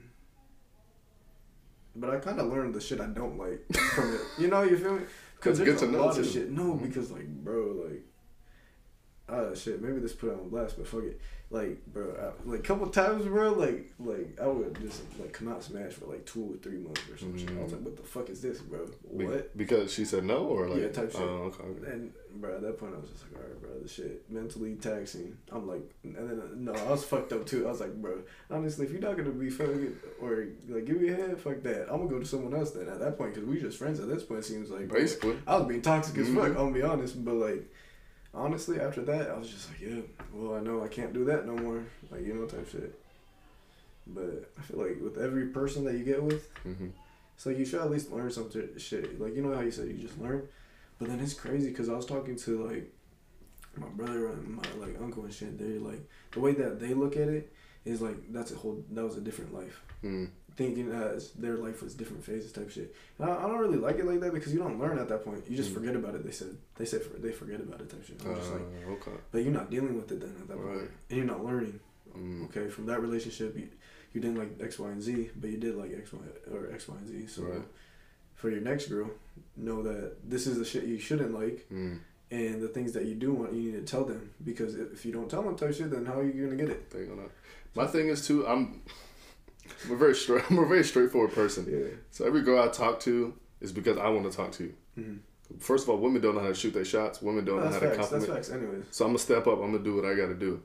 But 1.96 2.10
I 2.10 2.18
kind 2.18 2.38
of 2.38 2.46
learned 2.46 2.74
the 2.74 2.80
shit 2.80 3.00
I 3.00 3.06
don't 3.06 3.36
like 3.38 3.64
from 3.94 4.14
it. 4.14 4.20
You 4.38 4.48
know, 4.48 4.62
you 4.62 4.76
feel 4.76 4.94
me? 4.94 5.04
Because 5.40 5.58
good 5.58 5.76
a 5.76 5.78
to 5.80 5.86
know, 5.90 6.04
lot 6.04 6.18
of 6.18 6.24
too. 6.26 6.30
shit. 6.30 6.50
No, 6.50 6.74
Mhm. 6.74 6.82
because 6.82 7.10
like, 7.10 7.26
bro, 7.26 7.86
like, 7.88 8.04
ah, 9.26 9.54
shit. 9.54 9.80
Maybe 9.80 9.98
this 9.98 10.12
put 10.12 10.28
it 10.28 10.38
on 10.38 10.50
blast, 10.50 10.76
but 10.76 10.86
fuck 10.86 11.02
it. 11.04 11.18
Like, 11.52 11.84
bro, 11.86 12.14
I, 12.16 12.48
like 12.48 12.62
couple 12.62 12.86
times, 12.90 13.24
bro. 13.26 13.50
Like, 13.52 13.90
like 13.98 14.38
I 14.40 14.46
would 14.46 14.80
just 14.80 15.02
like 15.18 15.32
come 15.32 15.48
out 15.48 15.64
smash 15.64 15.94
for 15.94 16.06
like 16.06 16.24
two 16.24 16.52
or 16.54 16.56
three 16.62 16.78
months 16.78 17.02
or 17.10 17.18
some 17.18 17.36
shit. 17.36 17.50
I 17.50 17.62
was 17.64 17.72
like, 17.72 17.80
what 17.82 17.96
the 17.96 18.04
fuck 18.04 18.30
is 18.30 18.40
this, 18.40 18.60
bro? 18.60 18.86
Be- 19.16 19.24
What? 19.26 19.56
Because 19.58 19.92
she 19.92 20.04
said 20.04 20.22
no, 20.24 20.44
or 20.44 20.68
like 20.68 20.80
Yeah, 20.80 20.88
type 20.90 21.10
shit. 21.10 21.20
Oh, 21.22 21.50
okay. 21.52 21.64
okay. 21.64 21.90
And 21.90 22.12
bro, 22.36 22.54
at 22.54 22.62
that 22.62 22.78
point, 22.78 22.94
I 22.94 23.00
was 23.00 23.10
just 23.10 23.24
like, 23.32 23.42
all 23.42 23.48
right, 23.48 23.60
bro, 23.60 23.70
this 23.82 23.92
shit 23.92 24.30
mentally 24.30 24.76
taxing. 24.76 25.36
I'm 25.50 25.66
like, 25.66 25.82
and 26.04 26.14
then 26.14 26.40
uh, 26.40 26.54
no, 26.54 26.72
I 26.72 26.90
was 26.92 27.02
fucked 27.04 27.32
up 27.32 27.44
too. 27.46 27.66
I 27.66 27.70
was 27.72 27.80
like, 27.80 27.94
bro, 28.00 28.20
honestly, 28.48 28.86
if 28.86 28.92
you're 28.92 29.00
not 29.00 29.16
gonna 29.16 29.30
be 29.30 29.50
fucking 29.50 29.96
or 30.22 30.46
like 30.68 30.84
give 30.84 31.00
me 31.00 31.08
a 31.08 31.16
head, 31.16 31.40
fuck 31.40 31.64
that. 31.64 31.88
I'm 31.90 31.98
gonna 31.98 32.10
go 32.10 32.20
to 32.20 32.26
someone 32.26 32.54
else 32.54 32.70
then. 32.70 32.88
At 32.88 33.00
that 33.00 33.18
point, 33.18 33.34
because 33.34 33.48
we 33.48 33.60
just 33.60 33.76
friends. 33.76 33.98
At 33.98 34.06
this 34.08 34.22
point, 34.22 34.38
it 34.38 34.44
seems 34.44 34.70
like 34.70 34.86
bro, 34.86 35.00
Basically, 35.00 35.36
I 35.48 35.56
was 35.56 35.66
being 35.66 35.82
toxic 35.82 36.16
as 36.18 36.28
fuck. 36.28 36.36
Mhm. 36.44 36.46
I'm 36.50 36.54
gonna 36.54 36.72
be 36.74 36.82
honest, 36.82 37.24
but 37.24 37.34
like. 37.34 37.66
Honestly, 38.32 38.80
after 38.80 39.02
that, 39.02 39.30
I 39.30 39.36
was 39.36 39.50
just 39.50 39.68
like, 39.70 39.80
yeah, 39.80 40.00
well, 40.32 40.54
I 40.54 40.60
know 40.60 40.82
I 40.84 40.88
can't 40.88 41.12
do 41.12 41.24
that 41.24 41.46
no 41.46 41.56
more. 41.56 41.82
Like, 42.10 42.24
you 42.24 42.34
know, 42.34 42.46
type 42.46 42.70
shit. 42.70 42.98
But 44.06 44.50
I 44.58 44.62
feel 44.62 44.78
like 44.78 44.98
with 45.02 45.18
every 45.18 45.46
person 45.46 45.84
that 45.84 45.94
you 45.94 46.04
get 46.04 46.22
with, 46.22 46.48
hmm 46.62 46.88
it's 47.40 47.46
like 47.46 47.56
you 47.56 47.64
should 47.64 47.80
at 47.80 47.90
least 47.90 48.12
learn 48.12 48.30
some 48.30 48.50
shit. 48.76 49.18
Like 49.18 49.34
you 49.34 49.40
know 49.40 49.54
how 49.54 49.62
you 49.62 49.70
said 49.70 49.88
you 49.88 49.94
just 49.94 50.20
learn, 50.20 50.46
but 50.98 51.08
then 51.08 51.20
it's 51.20 51.32
crazy 51.32 51.70
because 51.70 51.88
I 51.88 51.94
was 51.94 52.04
talking 52.04 52.36
to 52.36 52.66
like 52.66 52.92
my 53.78 53.86
brother 53.88 54.26
and 54.26 54.56
my 54.56 54.62
like 54.78 55.00
uncle 55.00 55.24
and 55.24 55.32
shit. 55.32 55.58
They're, 55.58 55.80
like 55.80 56.06
the 56.32 56.40
way 56.40 56.52
that 56.52 56.78
they 56.80 56.92
look 56.92 57.16
at 57.16 57.28
it 57.28 57.50
is 57.86 58.02
like 58.02 58.30
that's 58.30 58.52
a 58.52 58.56
whole 58.56 58.84
that 58.90 59.02
was 59.02 59.16
a 59.16 59.22
different 59.22 59.54
life. 59.54 59.82
mm. 60.04 60.28
Thinking 60.56 60.90
as 60.92 61.30
their 61.32 61.56
life 61.56 61.82
was 61.82 61.94
different 61.94 62.24
phases 62.24 62.52
type 62.52 62.70
shit. 62.70 62.94
And 63.18 63.30
I, 63.30 63.34
I 63.36 63.42
don't 63.48 63.58
really 63.58 63.78
like 63.78 63.96
it 63.98 64.04
like 64.04 64.20
that 64.20 64.34
because 64.34 64.52
you 64.52 64.58
don't 64.58 64.78
learn 64.78 64.98
at 64.98 65.08
that 65.08 65.24
point. 65.24 65.44
You 65.48 65.56
just 65.56 65.70
Mm. 65.70 65.74
forget 65.74 65.96
about 65.96 66.14
it. 66.14 66.24
They 66.24 66.32
said 66.32 66.56
they 66.76 66.84
said 66.84 67.02
for, 67.02 67.16
they 67.18 67.32
forget 67.32 67.60
about 67.60 67.80
it 67.80 67.88
type 67.88 68.04
shit. 68.04 68.20
I'm 68.26 68.34
just 68.36 68.50
like, 68.52 68.60
Uh, 68.86 68.90
okay. 68.92 69.12
but 69.32 69.42
you're 69.42 69.52
not 69.52 69.70
dealing 69.70 69.94
with 69.96 70.10
it 70.12 70.20
then 70.20 70.34
at 70.40 70.48
that 70.48 70.56
point, 70.58 70.76
Right. 70.80 70.90
and 71.08 71.16
you're 71.18 71.26
not 71.26 71.44
learning. 71.44 71.78
Mm. 72.16 72.44
Okay, 72.46 72.68
from 72.68 72.86
that 72.86 73.00
relationship, 73.00 73.56
you, 73.56 73.68
you 74.12 74.20
didn't 74.20 74.36
like 74.38 74.60
X, 74.60 74.78
Y, 74.78 74.88
and 74.90 75.00
Z, 75.00 75.30
but 75.40 75.50
you 75.50 75.56
did 75.56 75.76
like 75.76 75.92
X, 75.96 76.12
Y, 76.12 76.18
or 76.52 76.70
X, 76.72 76.88
Y, 76.88 76.96
and 76.96 77.06
Z. 77.08 77.26
So 77.28 77.42
Right. 77.44 77.62
for 78.34 78.50
your 78.50 78.60
next 78.60 78.86
girl, 78.88 79.10
know 79.56 79.82
that 79.84 80.16
this 80.28 80.46
is 80.46 80.58
the 80.58 80.64
shit 80.64 80.84
you 80.84 80.98
shouldn't 80.98 81.32
like, 81.32 81.66
Mm. 81.72 82.00
and 82.32 82.60
the 82.60 82.68
things 82.68 82.92
that 82.92 83.04
you 83.06 83.14
do 83.14 83.32
want, 83.32 83.52
you 83.54 83.62
need 83.70 83.86
to 83.86 83.90
tell 83.90 84.04
them 84.04 84.30
because 84.44 84.74
if 84.74 85.06
you 85.06 85.12
don't 85.12 85.30
tell 85.30 85.42
them 85.42 85.56
type 85.56 85.72
shit, 85.74 85.90
then 85.90 86.04
how 86.06 86.18
are 86.18 86.24
you 86.26 86.44
gonna 86.44 86.56
get 86.56 86.68
it? 86.70 86.90
They 86.90 87.04
gonna. 87.06 87.28
My 87.76 87.86
thing 87.86 88.08
is 88.08 88.26
too. 88.26 88.46
I'm. 88.46 88.82
I'm 89.84 89.92
a 89.92 89.96
very 89.96 90.14
straight. 90.14 90.44
I'm 90.50 90.58
a 90.58 90.66
very 90.66 90.84
straightforward 90.84 91.32
person. 91.32 91.66
Yeah. 91.70 91.94
So 92.10 92.24
every 92.26 92.42
girl 92.42 92.62
I 92.62 92.68
talk 92.68 93.00
to 93.00 93.34
is 93.60 93.72
because 93.72 93.98
I 93.98 94.08
want 94.08 94.30
to 94.30 94.36
talk 94.36 94.52
to 94.52 94.64
you. 94.64 94.74
hmm 94.96 95.16
First 95.58 95.82
of 95.84 95.90
all, 95.90 95.96
women 95.98 96.22
don't 96.22 96.36
know 96.36 96.42
how 96.42 96.46
to 96.48 96.54
shoot 96.54 96.72
their 96.72 96.84
shots. 96.84 97.20
Women 97.20 97.44
don't 97.44 97.56
No, 97.56 97.64
know 97.64 97.70
that's 97.70 97.82
how 97.82 97.90
to 97.90 97.96
facts. 97.96 98.08
That's 98.10 98.24
compliment. 98.26 98.46
facts. 98.46 98.50
Anyways. 98.56 98.84
So 98.92 99.04
I'm 99.04 99.08
gonna 99.10 99.18
step 99.18 99.46
up. 99.48 99.54
I'm 99.60 99.72
gonna 99.72 99.78
do 99.82 99.96
what 99.96 100.04
I 100.04 100.14
gotta 100.14 100.34
do. 100.34 100.62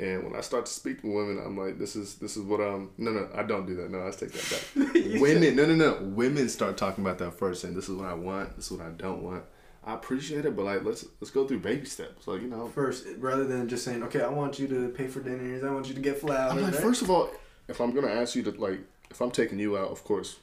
And 0.00 0.24
when 0.24 0.34
I 0.36 0.40
start 0.42 0.66
to 0.66 0.72
speak 0.72 1.02
to 1.02 1.06
women, 1.12 1.40
I'm 1.44 1.56
like, 1.56 1.78
this 1.78 1.94
is 1.96 2.16
this 2.16 2.36
is 2.36 2.42
what 2.42 2.60
I'm. 2.60 2.90
No, 2.98 3.12
no, 3.12 3.28
I 3.34 3.42
don't 3.44 3.64
do 3.66 3.74
that. 3.76 3.90
No, 3.90 4.04
I 4.06 4.10
take 4.10 4.32
that 4.32 4.50
back. 4.50 4.94
Women, 5.20 5.54
no, 5.56 5.66
no, 5.66 5.74
no. 5.74 5.98
Women 6.02 6.48
start 6.48 6.76
talking 6.76 7.04
about 7.04 7.18
that 7.18 7.38
first, 7.38 7.62
and 7.64 7.76
this 7.76 7.88
is 7.88 7.94
what 7.96 8.06
I 8.08 8.14
want. 8.14 8.56
This 8.56 8.66
is 8.70 8.78
what 8.78 8.86
I 8.86 8.90
don't 8.90 9.22
want. 9.22 9.44
I 9.84 9.94
appreciate 9.94 10.44
it, 10.44 10.54
but 10.54 10.64
like, 10.64 10.84
let's 10.84 11.04
let's 11.20 11.30
go 11.30 11.46
through 11.46 11.60
baby 11.60 11.86
steps. 11.86 12.26
Like, 12.26 12.42
you 12.42 12.48
know, 12.48 12.68
First, 12.68 13.06
rather 13.18 13.44
than 13.44 13.68
just 13.68 13.84
saying, 13.84 14.02
okay, 14.04 14.20
I 14.22 14.28
want 14.28 14.58
you 14.58 14.66
to 14.68 14.88
pay 14.88 15.06
for 15.08 15.20
dinners. 15.20 15.62
I 15.64 15.70
want 15.70 15.88
you 15.88 15.94
to 15.94 16.00
get 16.00 16.18
flowers. 16.20 16.52
I'm 16.52 16.62
like, 16.62 16.74
right? 16.74 16.82
first 16.82 17.02
of 17.02 17.10
all, 17.10 17.30
if 17.68 17.80
I'm 17.80 17.92
gonna 17.92 18.08
ask 18.08 18.34
you 18.34 18.42
to 18.44 18.50
like, 18.52 18.80
if 19.10 19.20
I'm 19.20 19.30
taking 19.30 19.58
you 19.58 19.76
out, 19.78 19.90
of 19.90 20.04
course, 20.04 20.38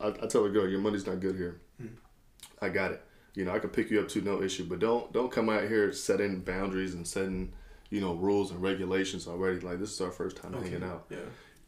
I, 0.00 0.08
I 0.08 0.26
tell 0.26 0.44
a 0.44 0.50
girl, 0.50 0.68
your 0.68 0.80
money's 0.80 1.06
not 1.06 1.20
good 1.20 1.36
here. 1.36 1.60
Hmm. 1.80 1.86
I 2.60 2.68
got 2.68 2.92
it. 2.92 3.02
You 3.34 3.44
know, 3.44 3.52
I 3.52 3.58
can 3.60 3.70
pick 3.70 3.90
you 3.90 4.00
up 4.00 4.08
to 4.08 4.20
no 4.20 4.42
issue, 4.42 4.64
but 4.64 4.78
don't 4.78 5.12
don't 5.12 5.30
come 5.32 5.48
out 5.48 5.64
here 5.68 5.92
setting 5.92 6.40
boundaries 6.40 6.94
and 6.94 7.06
setting, 7.06 7.52
you 7.90 8.00
know, 8.00 8.14
rules 8.14 8.50
and 8.50 8.62
regulations 8.62 9.26
already. 9.26 9.60
Like 9.60 9.78
this 9.80 9.90
is 9.92 10.00
our 10.00 10.10
first 10.10 10.36
time 10.36 10.54
Okay. 10.54 10.70
hanging 10.70 10.84
out. 10.84 11.06
Yeah. 11.10 11.18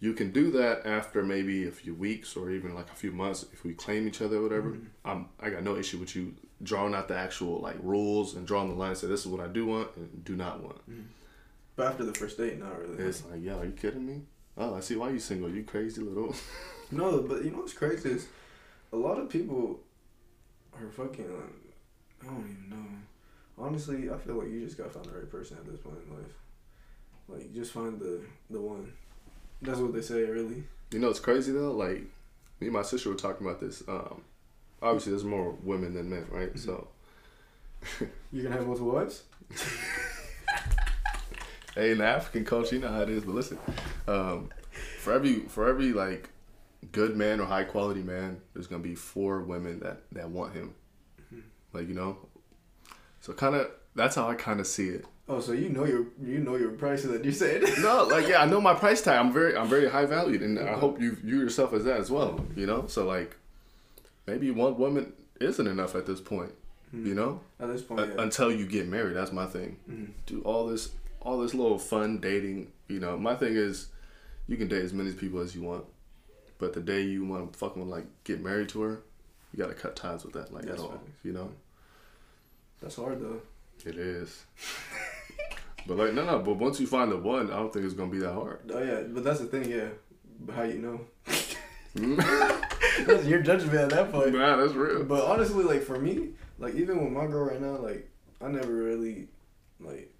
You 0.00 0.12
can 0.12 0.32
do 0.32 0.50
that 0.52 0.84
after 0.86 1.22
maybe 1.22 1.66
a 1.66 1.70
few 1.70 1.94
weeks 1.94 2.36
or 2.36 2.50
even 2.50 2.74
like 2.74 2.90
a 2.90 2.94
few 2.94 3.10
months 3.12 3.46
if 3.54 3.64
we 3.64 3.72
claim 3.72 4.06
each 4.06 4.20
other 4.20 4.36
or 4.38 4.42
whatever. 4.42 4.70
Mhm. 4.72 4.86
I'm 5.04 5.28
I 5.40 5.48
got 5.50 5.62
no 5.62 5.76
issue 5.76 5.98
with 5.98 6.14
you 6.14 6.34
drawing 6.62 6.94
out 6.94 7.08
the 7.08 7.16
actual 7.16 7.60
like 7.60 7.76
rules 7.82 8.34
and 8.34 8.46
drawing 8.46 8.68
the 8.68 8.74
line. 8.74 8.94
Say 8.94 9.06
this 9.06 9.20
is 9.20 9.26
what 9.26 9.40
I 9.40 9.46
do 9.48 9.64
want 9.66 9.96
and 9.96 10.22
do 10.24 10.36
not 10.36 10.62
want. 10.62 10.80
But 11.76 11.86
after 11.88 12.04
the 12.04 12.12
first 12.14 12.36
date, 12.36 12.58
not 12.58 12.78
really. 12.78 13.02
It's 13.02 13.24
like, 13.24 13.40
yeah, 13.42 13.54
are 13.56 13.64
you 13.64 13.72
kidding 13.72 14.06
me? 14.06 14.22
Oh, 14.56 14.74
I 14.74 14.80
see 14.80 14.96
why 14.96 15.10
you 15.10 15.18
single. 15.18 15.50
You 15.50 15.64
crazy 15.64 16.00
little. 16.00 16.34
No, 16.90 17.22
but 17.22 17.42
you 17.42 17.50
know 17.50 17.58
what's 17.58 17.72
crazy 17.72 18.10
is 18.10 18.28
a 18.92 18.96
lot 18.96 19.18
of 19.18 19.28
people 19.28 19.80
are 20.74 20.88
fucking. 20.90 21.24
Like, 21.24 21.72
I 22.22 22.26
don't 22.26 22.40
even 22.40 22.66
know. 22.70 22.86
Honestly, 23.64 24.10
I 24.10 24.18
feel 24.18 24.34
like 24.36 24.50
you 24.50 24.60
just 24.64 24.76
gotta 24.76 24.90
find 24.90 25.06
the 25.06 25.12
right 25.18 25.28
person 25.28 25.56
at 25.56 25.66
this 25.66 25.80
point 25.80 25.96
in 26.06 26.14
life. 26.14 26.32
Like, 27.26 27.54
just 27.54 27.72
find 27.72 27.98
the 27.98 28.20
the 28.50 28.60
one. 28.60 28.92
That's 29.62 29.78
what 29.78 29.94
they 29.94 30.02
say, 30.02 30.24
really. 30.24 30.64
You 30.92 30.98
know, 31.00 31.08
it's 31.08 31.20
crazy 31.20 31.52
though. 31.52 31.72
Like 31.72 32.02
me 32.60 32.68
and 32.68 32.72
my 32.72 32.82
sister 32.82 33.08
were 33.08 33.16
talking 33.16 33.46
about 33.46 33.60
this. 33.60 33.82
Um, 33.88 34.20
obviously, 34.82 35.12
there's 35.12 35.24
more 35.24 35.56
women 35.64 35.94
than 35.94 36.10
men, 36.10 36.26
right? 36.30 36.56
So, 36.56 36.86
You 38.30 38.42
can 38.42 38.52
have 38.52 38.66
multiple 38.66 38.92
wives. 38.92 39.22
hey, 41.74 41.92
in 41.92 41.98
the 41.98 42.04
African 42.06 42.44
culture, 42.44 42.74
you 42.76 42.80
know 42.82 42.88
how 42.88 43.02
it 43.02 43.08
is. 43.10 43.24
But 43.24 43.34
listen, 43.34 43.58
um, 44.08 44.50
for 45.00 45.12
every 45.12 45.40
for 45.40 45.68
every 45.68 45.92
like 45.92 46.30
good 46.92 47.16
man 47.16 47.40
or 47.40 47.46
high 47.46 47.64
quality 47.64 48.02
man, 48.02 48.40
there's 48.52 48.66
gonna 48.66 48.82
be 48.82 48.94
four 48.94 49.40
women 49.42 49.80
that 49.80 50.02
that 50.12 50.30
want 50.30 50.54
him. 50.54 50.74
Like 51.72 51.88
you 51.88 51.94
know, 51.94 52.18
so 53.20 53.32
kind 53.32 53.54
of 53.54 53.70
that's 53.94 54.14
how 54.16 54.28
I 54.28 54.34
kind 54.34 54.60
of 54.60 54.66
see 54.66 54.88
it. 54.88 55.04
Oh, 55.28 55.40
so 55.40 55.52
you 55.52 55.70
know 55.70 55.84
your 55.84 56.06
you 56.22 56.38
know 56.38 56.56
your 56.56 56.70
prices 56.72 57.10
that 57.10 57.24
you 57.24 57.32
said. 57.32 57.62
No, 57.80 58.04
like 58.04 58.28
yeah, 58.28 58.42
I 58.42 58.46
know 58.46 58.60
my 58.60 58.74
price 58.84 59.02
tag. 59.02 59.18
I'm 59.18 59.32
very 59.32 59.56
I'm 59.56 59.68
very 59.68 59.88
high 59.88 60.04
valued, 60.06 60.42
and 60.42 60.58
I 60.58 60.74
hope 60.74 61.00
you 61.00 61.16
you 61.24 61.38
yourself 61.38 61.72
as 61.72 61.84
that 61.84 61.98
as 61.98 62.10
well. 62.10 62.44
You 62.54 62.66
know, 62.66 62.86
so 62.86 63.06
like 63.06 63.36
maybe 64.26 64.50
one 64.50 64.76
woman 64.78 65.12
isn't 65.40 65.66
enough 65.66 65.94
at 65.94 66.06
this 66.06 66.20
point. 66.20 66.52
You 66.92 67.12
know, 67.14 67.40
At 67.58 67.66
this 67.72 67.82
point, 67.82 68.02
Un- 68.02 68.12
yeah. 68.14 68.22
until 68.22 68.52
you 68.52 68.66
get 68.66 68.86
married. 68.86 69.16
That's 69.16 69.32
my 69.32 69.46
thing. 69.46 69.78
Mhm. 69.90 70.10
Do 70.26 70.42
all 70.42 70.66
this 70.68 70.90
all 71.24 71.38
this 71.38 71.54
little 71.54 71.78
fun 71.78 72.18
dating. 72.18 72.70
You 72.88 73.00
know, 73.00 73.16
my 73.16 73.34
thing 73.34 73.56
is 73.56 73.88
you 74.46 74.56
can 74.56 74.68
date 74.68 74.84
as 74.84 74.92
many 74.92 75.12
people 75.12 75.40
as 75.40 75.54
you 75.54 75.62
want, 75.62 75.84
but 76.58 76.74
the 76.74 76.80
day 76.80 77.02
you 77.02 77.24
want 77.24 77.52
to 77.52 77.58
fucking 77.58 77.88
like 77.88 78.06
get 78.24 78.40
married 78.40 78.68
to 78.70 78.82
her, 78.82 79.02
you 79.52 79.58
got 79.58 79.68
to 79.68 79.74
cut 79.74 79.96
ties 79.96 80.24
with 80.24 80.34
that. 80.34 80.52
Like 80.52 80.66
That's 80.66 80.80
at 80.80 80.84
all. 80.84 81.00
You 81.24 81.32
know, 81.32 81.50
That's 82.80 82.96
hard 82.96 83.20
though. 83.20 83.40
it 83.84 83.96
is. 83.96 84.44
but 85.86 85.96
like 85.96 86.12
no 86.12 86.24
no, 86.24 86.38
but 86.38 86.56
once 86.56 86.78
you 86.78 86.86
find 86.86 87.10
the 87.10 87.16
one, 87.16 87.50
I 87.50 87.56
don't 87.56 87.72
think 87.72 87.84
it's 87.84 87.94
gonna 87.94 88.12
be 88.12 88.18
that 88.18 88.34
hard. 88.34 88.70
Oh 88.72 88.82
yeah, 88.82 89.02
but 89.08 89.24
that's 89.24 89.40
the 89.40 89.46
thing, 89.46 89.70
yeah. 89.70 89.88
But 90.40 90.54
how 90.54 90.62
you 90.64 90.78
know? 90.78 91.00
that's 93.06 93.24
your 93.24 93.40
judgment 93.40 93.76
at 93.76 93.90
that 93.90 94.12
point. 94.12 94.32
Nah, 94.32 94.56
that's 94.56 94.72
real. 94.72 95.04
But 95.04 95.24
honestly, 95.24 95.64
like 95.64 95.82
for 95.82 95.98
me, 95.98 96.30
like 96.58 96.74
even 96.74 97.02
with 97.02 97.12
my 97.12 97.26
girl 97.26 97.46
right 97.46 97.60
now, 97.60 97.76
like 97.76 98.10
I 98.42 98.48
never 98.48 98.72
really 98.72 99.28
like 99.80 100.13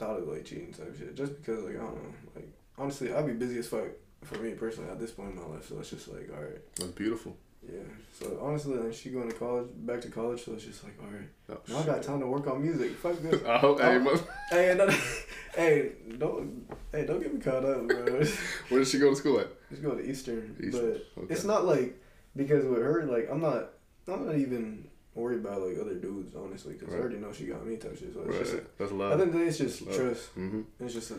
thought 0.00 0.18
of 0.18 0.26
like 0.28 0.44
cheating 0.44 0.72
type 0.72 0.96
shit. 0.98 1.14
Just 1.14 1.36
because 1.36 1.62
like 1.64 1.76
I 1.76 1.78
don't 1.84 1.94
know, 1.94 2.14
like 2.34 2.48
honestly, 2.78 3.12
I'd 3.14 3.26
be 3.26 3.34
busy 3.34 3.58
as 3.58 3.68
fuck 3.68 3.84
for 4.24 4.38
me 4.38 4.52
personally 4.54 4.90
at 4.90 4.98
this 4.98 5.12
point 5.12 5.30
in 5.30 5.36
my 5.36 5.46
life. 5.46 5.68
So 5.68 5.78
it's 5.78 5.90
just 5.90 6.08
like 6.08 6.28
all 6.34 6.42
right, 6.42 6.58
That's 6.76 6.90
beautiful. 6.92 7.36
yeah. 7.62 7.78
So 8.18 8.38
honestly, 8.42 8.76
like 8.76 8.92
she 8.94 9.10
going 9.10 9.28
to 9.30 9.34
college, 9.36 9.68
back 9.76 10.00
to 10.02 10.08
college. 10.08 10.44
So 10.44 10.52
it's 10.54 10.64
just 10.64 10.82
like 10.84 10.96
all 11.00 11.08
right, 11.10 11.28
Oh, 11.50 11.58
now 11.72 11.78
I 11.80 11.86
got 11.86 12.02
time 12.02 12.20
to 12.20 12.26
work 12.26 12.46
on 12.48 12.62
music. 12.62 12.92
Fuck 12.96 13.18
this. 13.20 13.42
I 13.46 13.58
hope. 13.58 13.80
Hey, 13.80 13.98
Oh. 14.04 14.16
hey, 14.50 14.74
no, 14.78 14.88
hey, 15.54 15.92
don't, 16.18 16.66
hey, 16.92 17.06
don't 17.06 17.20
get 17.22 17.32
me 17.34 17.40
caught 17.40 17.64
up, 17.64 17.86
bro. 17.86 17.96
where 18.68 18.80
did 18.80 18.88
she 18.88 18.98
go 18.98 19.10
to 19.10 19.16
school 19.16 19.38
at? 19.40 19.48
She's 19.70 19.78
going 19.80 19.98
to 19.98 20.04
Eastern, 20.10 20.56
Eastern, 20.62 21.00
but 21.14 21.22
okay. 21.24 21.34
it's 21.34 21.44
not 21.44 21.64
like 21.64 21.96
because 22.36 22.64
with 22.64 22.82
her, 22.82 23.04
like 23.06 23.28
I'm 23.30 23.40
not, 23.40 23.70
I'm 24.08 24.26
not 24.26 24.36
even 24.36 24.88
worried 25.14 25.40
about 25.40 25.62
like 25.62 25.76
other 25.80 25.94
dudes, 25.94 26.34
honestly, 26.34 26.74
because 26.74 26.94
I 26.94 26.98
already 26.98 27.16
know 27.16 27.32
she 27.32 27.46
got 27.46 27.66
me 27.66 27.76
type 27.76 27.98
shit. 27.98 28.12
So 28.14 28.20
it's 28.20 28.28
Right, 28.30 28.40
just, 28.40 28.78
that's 28.78 28.92
I 28.92 29.16
think 29.16 29.32
that 29.32 29.40
it's 29.42 29.58
just 29.58 29.82
Love. 29.86 29.96
trust. 29.96 30.26
hmm 30.30 30.60
It's 30.78 30.94
just 30.94 31.10
a, 31.10 31.14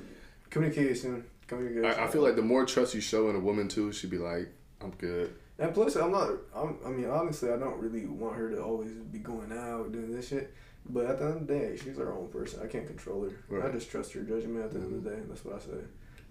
communication, 0.49 1.23
communication. 1.47 1.85
I, 1.85 2.05
I 2.05 2.07
feel 2.07 2.21
like 2.21 2.35
the 2.35 2.41
more 2.41 2.65
trust 2.65 2.93
you 2.93 3.01
show 3.01 3.29
in 3.29 3.35
a 3.35 3.39
woman 3.39 3.67
too, 3.67 3.91
she'd 3.91 4.09
be 4.09 4.17
like, 4.17 4.49
"I'm 4.81 4.91
good." 4.91 5.33
and 5.59 5.73
plus 5.73 5.95
I'm 5.95 6.11
not. 6.11 6.29
I'm, 6.55 6.77
I 6.85 6.89
mean, 6.89 7.09
honestly, 7.09 7.51
I 7.51 7.57
don't 7.57 7.77
really 7.79 8.05
want 8.05 8.35
her 8.37 8.49
to 8.51 8.61
always 8.63 8.91
be 8.91 9.19
going 9.19 9.51
out 9.51 9.91
doing 9.91 10.11
this 10.15 10.29
shit. 10.29 10.53
But 10.89 11.05
at 11.05 11.19
the 11.19 11.25
end 11.25 11.33
of 11.41 11.47
the 11.47 11.53
day, 11.53 11.77
she's 11.77 11.97
her 11.97 12.11
own 12.11 12.27
person. 12.29 12.59
I 12.63 12.65
can't 12.67 12.87
control 12.87 13.23
her. 13.29 13.31
Right. 13.49 13.69
I 13.69 13.71
just 13.71 13.91
trust 13.91 14.13
her 14.13 14.21
judgment. 14.21 14.65
At 14.65 14.71
the 14.73 14.79
end 14.79 14.95
of 14.95 15.03
the 15.03 15.09
day, 15.11 15.17
that's 15.29 15.45
what 15.45 15.55
I 15.55 15.59
say. 15.59 15.77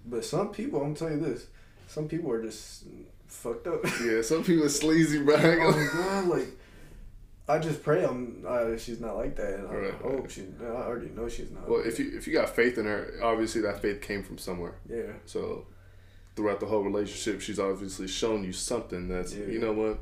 But 0.06 0.24
some 0.24 0.48
people, 0.50 0.80
I'm 0.80 0.94
gonna 0.94 1.10
tell 1.10 1.10
you 1.16 1.24
this. 1.24 1.46
Some 1.86 2.08
people 2.08 2.32
are 2.32 2.42
just 2.42 2.84
fucked 3.28 3.68
up. 3.68 3.84
Yeah, 4.04 4.22
some 4.22 4.42
people 4.42 4.64
are 4.64 4.68
sleazy, 4.68 5.22
bro. 5.22 5.36
oh 5.38 5.70
my 5.70 5.88
god, 6.02 6.24
like 6.26 6.48
I 7.50 7.58
just 7.58 7.82
pray 7.82 8.04
I'm 8.04 8.44
uh, 8.46 8.76
she's 8.76 9.00
not 9.00 9.16
like 9.16 9.34
that, 9.36 9.54
and 9.58 9.68
I 9.68 9.74
Right. 9.74 9.94
hope 9.94 10.30
she. 10.30 10.42
I 10.62 10.64
already 10.66 11.10
know 11.10 11.28
she's 11.28 11.50
not. 11.50 11.68
well, 11.68 11.80
if 11.84 11.98
you 11.98 12.10
if 12.16 12.26
you 12.26 12.32
got 12.32 12.48
faith 12.54 12.78
in 12.78 12.84
her, 12.86 13.00
obviously 13.22 13.60
that 13.62 13.80
faith 13.82 14.00
came 14.00 14.22
from 14.22 14.38
somewhere. 14.38 14.74
yeah, 14.88 15.12
So 15.26 15.66
throughout 16.36 16.60
the 16.60 16.66
whole 16.66 16.82
relationship, 16.82 17.40
she's 17.40 17.58
obviously 17.58 18.08
shown 18.08 18.44
you 18.44 18.52
something 18.52 19.08
that's 19.08 19.34
Yeah. 19.34 19.46
you 19.46 19.58
know 19.58 19.72
what, 19.72 19.98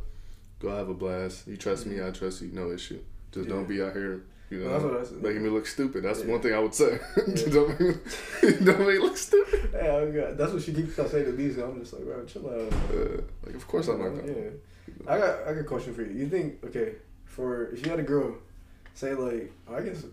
go 0.61 0.69
have 0.77 0.89
a 0.89 0.95
blast. 0.95 1.47
You 1.49 1.57
trust 1.57 1.87
me, 1.87 2.03
I 2.07 2.11
trust 2.11 2.43
you. 2.43 2.51
No 2.53 2.71
issue. 2.73 3.01
Just 3.33 3.49
don't 3.49 3.69
be 3.69 3.83
out 3.83 3.93
here. 3.95 4.23
You 4.51 4.61
know, 4.61 4.71
Well, 4.71 4.73
that's 4.81 4.85
what 4.85 5.01
I 5.01 5.05
said. 5.05 5.23
making 5.23 5.43
me 5.45 5.51
look 5.51 5.67
stupid. 5.67 6.03
That's 6.05 6.21
Yeah. 6.21 6.31
one 6.33 6.41
thing 6.41 6.55
I 6.55 6.59
would 6.59 6.75
say. 6.75 6.99
Yeah. 7.27 7.53
don't, 7.53 7.69
make 7.69 7.81
me, 7.81 7.95
don't 8.65 8.79
make 8.81 8.89
me 8.89 8.99
look 8.99 9.17
stupid. 9.17 9.75
I 9.75 10.33
that's 10.41 10.53
what 10.53 10.63
she 10.63 10.73
keeps 10.73 10.99
on 10.99 11.09
saying 11.09 11.27
to 11.27 11.33
these. 11.33 11.59
I'm 11.59 11.79
just 11.81 11.93
like, 11.93 12.05
bro, 12.05 12.25
chill 12.25 12.49
out. 12.49 12.73
Uh, 12.95 13.23
like, 13.45 13.55
of 13.55 13.67
course 13.69 13.89
I'm 13.89 14.01
like 14.01 14.15
that. 14.17 14.27
Yeah, 14.27 14.51
I 15.13 15.19
got 15.19 15.41
I 15.47 15.53
got 15.55 15.61
a 15.61 15.65
question 15.65 15.95
for 15.95 16.03
you. 16.03 16.13
You 16.21 16.29
think 16.29 16.65
okay 16.65 16.93
for 17.29 17.67
if 17.69 17.85
you 17.85 17.91
had 17.91 18.01
a 18.01 18.03
girl, 18.05 18.35
say 18.95 19.15
like 19.15 19.53
I 19.73 19.81
guess 19.83 20.05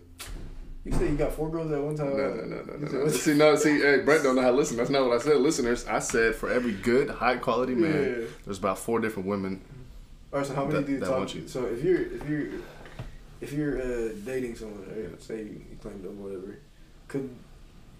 you 0.84 0.92
say 0.92 1.08
you 1.10 1.16
got 1.16 1.32
four 1.32 1.50
girls 1.50 1.72
at 1.72 1.80
one 1.80 1.96
time. 1.96 2.16
No, 2.16 2.34
no, 2.34 2.44
no, 2.44 2.62
no, 2.62 2.76
no, 2.76 2.98
no. 3.04 3.08
See, 3.08 3.34
no, 3.34 3.56
see, 3.56 3.80
hey, 3.80 4.02
Brent 4.02 4.22
don't 4.22 4.36
know 4.36 4.42
how 4.42 4.52
to 4.52 4.56
listen. 4.56 4.76
That's 4.76 4.90
not 4.90 5.04
what 5.08 5.20
I 5.20 5.22
said. 5.22 5.36
Listeners, 5.38 5.84
I 5.86 5.98
said 5.98 6.36
for 6.36 6.48
every 6.50 6.72
good, 6.72 7.10
high 7.10 7.36
quality 7.38 7.74
man, 7.74 7.92
Yeah. 8.20 8.26
there's 8.44 8.58
about 8.58 8.78
four 8.78 9.00
different 9.00 9.26
women. 9.28 9.60
All 10.32 10.38
right, 10.38 10.46
so 10.48 10.54
how 10.54 10.64
many 10.64 10.78
That- 10.78 10.86
do 10.86 10.92
you 10.92 11.00
talk? 11.00 11.34
you. 11.34 11.48
So 11.48 11.64
if 11.66 11.82
you're 11.82 12.02
if 12.02 12.28
you're 12.28 12.48
if 13.40 13.52
you're 13.52 13.80
uh, 13.82 14.08
dating 14.24 14.54
someone, 14.56 14.84
right, 14.88 15.20
say 15.22 15.38
you, 15.38 15.60
you 15.70 15.76
claim 15.82 16.00
them, 16.02 16.22
whatever, 16.22 16.56
could 17.08 17.28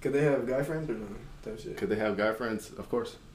could 0.00 0.12
they 0.12 0.22
have 0.22 0.46
guy 0.46 0.62
friends 0.62 0.88
or 0.88 0.94
no? 0.94 1.06
Type 1.44 1.58
shit. 1.60 1.76
Could 1.76 1.88
they 1.88 1.96
have 1.96 2.16
guy 2.16 2.32
friends? 2.34 2.70
Of 2.78 2.88
course. 2.88 3.16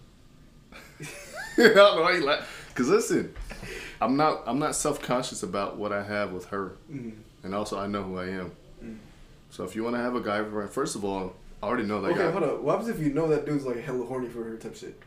I 1.58 1.64
don't 1.74 1.76
know 1.98 2.02
why 2.04 2.14
you 2.14 2.26
laugh. 2.26 2.61
Cause 2.82 2.90
listen, 2.90 3.34
I'm 4.02 4.18
not 4.18 4.42
I'm 4.48 4.58
not 4.58 4.76
self 4.76 5.02
conscious 5.02 5.44
about 5.44 5.78
what 5.78 5.92
I 5.94 6.02
have 6.04 6.32
with 6.32 6.46
her, 6.46 6.74
Mm. 6.92 7.14
and 7.44 7.54
also 7.54 7.78
I 7.80 7.86
know 7.86 8.02
who 8.02 8.18
I 8.18 8.30
am. 8.30 8.52
Mm. 8.84 8.98
So 9.52 9.64
if 9.64 9.76
you 9.76 9.84
want 9.84 9.96
to 9.96 10.02
have 10.02 10.16
a 10.16 10.22
guy 10.22 10.44
friend, 10.44 10.68
first 10.70 10.96
of 10.96 11.06
all, 11.06 11.36
I 11.62 11.68
already 11.68 11.84
know 11.84 12.02
that 12.02 12.10
Okay, 12.12 12.20
guy. 12.24 12.32
hold 12.32 12.44
up. 12.44 12.62
What 12.62 12.80
happens 12.80 12.90
if 12.90 13.00
you 13.06 13.14
know 13.14 13.28
that 13.28 13.46
dude's 13.46 13.66
like 13.66 13.78
hella 13.84 14.04
horny 14.06 14.30
for 14.30 14.44
her 14.44 14.58
type 14.58 14.76
shit, 14.76 15.00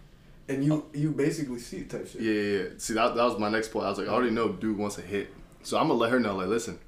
and 0.49 0.65
you 0.65 0.85
you 0.95 1.11
basically 1.11 1.59
see 1.59 1.79
it 1.79 1.91
type 1.91 2.07
shit? 2.07 2.21
Yeah, 2.21 2.33
yeah, 2.33 2.59
yeah. 2.63 2.69
See, 2.79 2.95
that, 2.95 3.17
that 3.17 3.25
was 3.25 3.39
my 3.41 3.49
next 3.51 3.73
point. 3.73 3.87
I 3.87 3.89
was 3.89 3.99
like, 3.99 4.07
I 4.07 4.13
already 4.13 4.31
know 4.31 4.53
dude 4.53 4.79
wants 4.79 4.99
a 4.99 5.03
hit. 5.03 5.31
So 5.65 5.77
I'm 5.77 5.89
going 5.89 5.99
to 5.99 6.03
let 6.03 6.13
her 6.13 6.21
know, 6.21 6.37
like, 6.37 6.47
listen, 6.49 6.79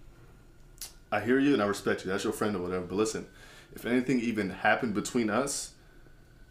I 1.11 1.21
hear 1.21 1.39
you 1.41 1.55
and 1.55 1.63
I 1.63 1.67
respect 1.67 2.05
you. 2.05 2.11
That's 2.13 2.23
your 2.25 2.33
friend 2.33 2.55
or 2.55 2.61
whatever. 2.63 2.85
But 2.85 2.95
listen, 2.97 3.27
if 3.75 3.87
anything 3.87 4.21
even 4.21 4.51
happened 4.51 4.95
between 4.95 5.31
us, 5.31 5.73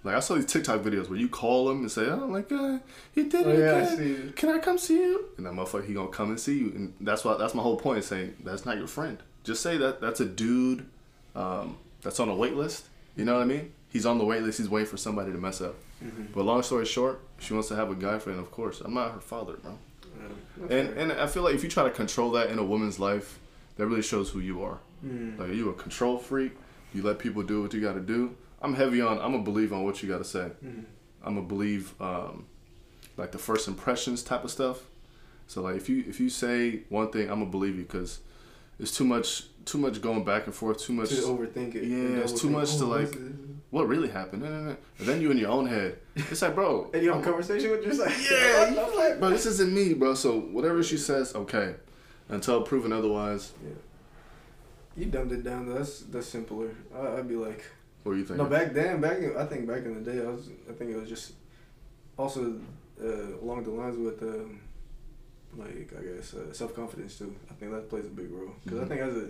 like, 0.06 0.16
I 0.16 0.20
saw 0.20 0.36
these 0.36 0.46
TikTok 0.46 0.82
videos 0.82 1.10
where 1.10 1.18
you 1.20 1.28
call 1.28 1.70
him 1.70 1.80
and 1.80 1.92
say, 1.92 2.06
oh, 2.10 2.28
like, 2.28 2.52
uh, 2.52 2.78
he 3.14 3.24
did 3.24 3.46
Oh, 3.46 3.50
it 3.50 3.60
yeah, 3.60 3.66
I 3.72 3.80
again. 3.94 4.28
see. 4.28 4.32
Can 4.34 4.50
I 4.50 4.60
come 4.60 4.78
see 4.78 4.96
you? 4.98 5.26
And 5.38 5.46
that 5.46 5.54
motherfucker, 5.54 5.86
he 5.86 5.94
to 5.96 6.08
come 6.08 6.30
and 6.30 6.40
see 6.40 6.58
you. 6.60 6.68
And 6.76 6.94
that's 7.02 7.26
why, 7.26 7.36
that's 7.38 7.54
my 7.54 7.64
whole 7.64 7.78
point, 7.78 8.00
is 8.00 8.06
saying 8.06 8.36
that's 8.44 8.66
not 8.66 8.78
your 8.78 8.88
friend. 8.88 9.18
Just 9.44 9.62
say 9.62 9.78
that 9.78 10.02
that's 10.02 10.20
a 10.22 10.26
dude 10.26 10.86
um, 11.36 11.78
that's 12.02 12.20
on 12.20 12.30
a 12.30 12.36
wait 12.36 12.54
list. 12.56 12.88
You 13.16 13.26
know 13.26 13.34
what 13.36 13.42
I 13.44 13.46
mean? 13.46 13.72
He's 13.90 14.06
on 14.06 14.18
the 14.18 14.26
wait 14.26 14.44
list. 14.44 14.58
He's 14.60 14.70
waiting 14.70 14.90
for 14.90 14.98
somebody 14.98 15.32
to 15.32 15.38
mess 15.38 15.62
up. 15.62 15.76
Mm-hmm. 16.04 16.26
But 16.34 16.44
long 16.44 16.62
story 16.64 16.86
short, 16.86 17.22
she 17.40 17.54
wants 17.54 17.70
to 17.70 17.76
have 17.76 17.90
a 17.90 17.96
guy 17.96 18.20
friend, 18.20 18.40
of 18.40 18.52
course. 18.52 18.82
I'm 18.82 18.94
not 18.94 19.12
her 19.14 19.20
father, 19.22 19.54
bro. 19.54 19.78
That's 20.58 20.72
And 20.74 20.90
fair. 20.94 21.00
and 21.00 21.12
I 21.14 21.28
feel 21.28 21.44
like 21.44 21.56
if 21.56 21.64
you 21.64 21.70
try 21.70 21.84
to 21.84 21.90
control 21.90 22.32
that 22.32 22.50
in 22.50 22.60
a 22.60 22.64
woman's 22.64 23.00
life, 23.00 23.40
that 23.78 23.88
really 23.88 24.02
shows 24.02 24.30
who 24.30 24.40
you 24.40 24.62
are. 24.64 24.80
Mm. 25.06 25.38
Like 25.40 25.50
you 25.54 25.70
a 25.70 25.74
control 25.74 26.18
freak. 26.18 26.54
You 26.94 27.04
let 27.04 27.20
people 27.20 27.44
do 27.44 27.62
what 27.62 27.74
you 27.74 27.82
got 27.82 27.94
to 27.94 28.00
do. 28.02 28.36
I'm 28.66 28.74
heavy 28.74 29.00
on. 29.00 29.20
I'm 29.20 29.36
a 29.36 29.40
believe 29.40 29.72
on 29.72 29.84
what 29.84 30.02
you 30.02 30.10
got 30.10 30.18
to 30.18 30.24
say. 30.24 30.50
Mm. 30.66 30.86
I'm 31.24 31.38
a 31.38 31.42
believe 31.42 31.94
um, 32.02 32.46
like 33.16 33.32
the 33.32 33.38
first 33.38 33.68
impressions 33.68 34.24
type 34.24 34.44
of 34.44 34.52
stuff. 34.52 34.80
So 35.48 35.62
like 35.62 35.76
if 35.76 35.88
you 35.88 36.04
if 36.08 36.20
you 36.20 36.30
say 36.30 36.82
one 36.90 37.12
thing, 37.12 37.30
I'm 37.30 37.40
gonna 37.40 37.52
believe 37.52 37.76
you 37.76 37.84
because 37.84 38.20
it's 38.80 38.96
too 38.96 39.06
much 39.06 39.44
too 39.66 39.78
much 39.78 40.02
going 40.02 40.24
back 40.24 40.46
and 40.48 40.54
forth. 40.56 40.80
Too 40.80 40.94
much. 40.94 41.10
to 41.10 41.16
overthink 41.16 41.76
it. 41.76 41.84
Yeah, 41.84 42.22
it's 42.22 42.40
too 42.40 42.50
much 42.50 42.78
to, 42.78 42.86
oh, 42.86 42.88
like- 42.88 43.16
What 43.70 43.88
really 43.88 44.10
happened? 44.10 44.44
No, 44.44 44.50
no, 44.50 44.64
no. 44.72 44.78
And 45.00 45.08
then 45.08 45.22
you 45.22 45.32
in 45.32 45.38
your 45.38 45.52
own 45.52 45.68
head. 45.68 45.98
It's 46.16 46.42
like, 46.42 46.56
bro. 46.56 46.90
And 46.94 47.04
you 47.04 47.12
have 47.12 47.22
a 47.22 47.24
conversation 47.24 47.72
with 47.72 47.84
yourself. 47.84 48.14
Yeah, 48.32 48.70
you 48.70 48.98
like, 48.98 49.20
bro, 49.20 49.30
this 49.30 49.46
isn't 49.46 49.72
me, 49.74 49.94
bro. 49.94 50.14
So 50.16 50.40
whatever 50.40 50.82
she 50.84 50.98
says, 50.98 51.36
okay. 51.36 51.76
Until 52.30 52.62
proven 52.64 52.92
otherwise, 52.92 53.54
Yeah. 53.64 53.74
You 54.98 55.06
dumbed 55.08 55.34
it 55.34 55.44
down. 55.44 55.74
That's 55.74 56.02
that's 56.02 56.28
simpler. 56.28 56.70
I, 56.96 57.18
I'd 57.18 57.28
be 57.28 57.36
like, 57.36 57.64
what 58.06 58.14
do 58.14 58.20
you 58.20 58.26
think? 58.26 58.38
no, 58.38 58.46
back 58.46 58.74
then, 58.74 59.02
back 59.02 59.18
in, 59.18 59.36
I 59.36 59.46
think 59.46 59.68
back 59.68 59.84
in 59.84 60.02
the 60.02 60.12
day, 60.12 60.20
I 60.26 60.30
was, 60.30 60.50
I 60.70 60.74
think 60.74 60.92
it 60.92 60.96
was 60.98 61.10
just, 61.10 61.34
also, 62.18 62.56
uh, 63.04 63.36
along 63.42 63.64
the 63.66 63.72
lines 63.72 63.98
with, 63.98 64.22
um, 64.24 64.62
like 65.58 65.92
I 65.98 66.04
guess 66.16 66.34
uh, 66.34 66.54
self 66.54 66.76
confidence 66.76 67.18
too. 67.18 67.36
I 67.50 67.54
think 67.56 67.72
that 67.72 67.90
plays 67.90 68.06
a 68.06 68.10
big 68.10 68.30
role. 68.32 68.52
Because 68.64 68.80
Mhm. 68.80 68.84
I 68.84 68.88
think 68.88 69.02
as 69.02 69.16
a 69.18 69.28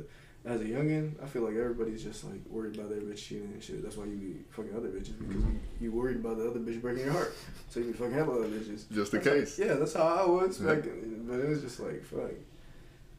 as 0.48 0.62
a 0.62 0.66
youngin, 0.66 1.12
I 1.24 1.26
feel 1.28 1.42
like 1.44 1.56
everybody's 1.56 2.04
just 2.04 2.24
like 2.24 2.40
worried 2.50 2.76
about 2.78 2.90
their 2.90 3.00
bitch 3.02 3.18
cheating 3.18 3.52
and 3.54 3.64
shit. 3.64 3.82
That's 3.82 3.96
why 3.98 4.06
you 4.06 4.16
be 4.18 4.36
fucking 4.52 4.76
other 4.76 4.90
bitches 4.90 5.18
because 5.18 5.36
Mhm. 5.44 5.54
you, 5.54 5.60
you 5.82 5.92
worried 5.92 6.18
about 6.18 6.38
the 6.38 6.48
other 6.50 6.60
bitch 6.60 6.82
breaking 6.82 7.06
your 7.06 7.14
heart. 7.14 7.34
So 7.70 7.80
you 7.80 7.88
be 7.88 7.94
fucking 7.94 8.20
other 8.20 8.48
bitches. 8.48 8.92
Just 8.92 9.14
in 9.14 9.22
That's 9.22 9.56
case. 9.56 9.58
how- 9.58 9.64
yeah, 9.66 9.74
that's 9.76 9.94
how 9.94 10.04
I 10.04 10.26
was 10.28 10.60
Yeah. 10.62 10.74
back 10.76 10.86
in. 10.86 11.26
But 11.28 11.40
it 11.40 11.50
was 11.50 11.62
just 11.62 11.80
like, 11.80 12.04
fuck. 12.04 12.32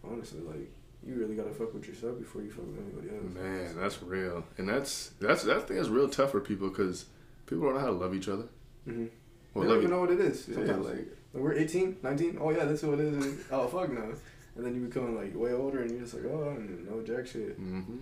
Honestly, 0.04 0.40
like, 0.40 0.70
you 1.07 1.14
really 1.14 1.34
gotta 1.36 1.52
fuck 1.54 1.72
with 1.72 1.86
yourself 1.86 2.18
before 2.18 2.42
you 2.42 2.50
fuck 2.50 2.66
with 2.66 2.78
anybody 2.78 3.09
else. 3.16 3.34
Man, 3.34 3.76
that's 3.80 4.02
real, 4.02 4.44
and 4.59 4.68
that's 4.68 5.11
that's 5.20 5.44
that 5.44 5.68
thing 5.68 5.76
is 5.76 5.88
real 5.88 6.09
tough 6.09 6.32
for 6.32 6.40
people 6.40 6.68
because 6.68 7.07
people 7.46 7.64
don't 7.66 7.74
know 7.74 7.80
how 7.80 7.86
to 7.86 7.92
love 7.92 8.14
each 8.14 8.28
other. 8.28 8.44
Mm-hmm. 8.88 9.07
Or 9.54 9.62
they 9.64 9.68
don't 9.70 9.78
even 9.78 9.90
know 9.90 10.00
what 10.00 10.11
it 10.11 10.20
is. 10.20 10.48
Yeah, 10.48 10.54
Sometimes. 10.57 10.86
like 10.86 10.96
Like, 10.96 11.42
we're 11.42 11.54
18, 11.54 11.96
19. 12.02 12.38
Oh, 12.40 12.50
yeah, 12.50 12.64
that's 12.64 12.82
what 12.82 12.98
it 12.98 13.07
is. 13.14 13.38
oh, 13.50 13.66
fuck 13.68 13.90
no. 13.90 14.12
And 14.57 14.64
then 14.66 14.74
you 14.74 14.86
become, 14.86 15.16
like, 15.16 15.34
way 15.34 15.52
older 15.52 15.82
and 15.82 15.90
you're 15.90 16.00
just 16.00 16.14
like, 16.14 16.24
oh, 16.26 16.42
I 16.42 16.54
don't 16.54 16.90
know 16.90 17.02
jack 17.02 17.26
shit. 17.26 17.57
hmm 17.57 17.98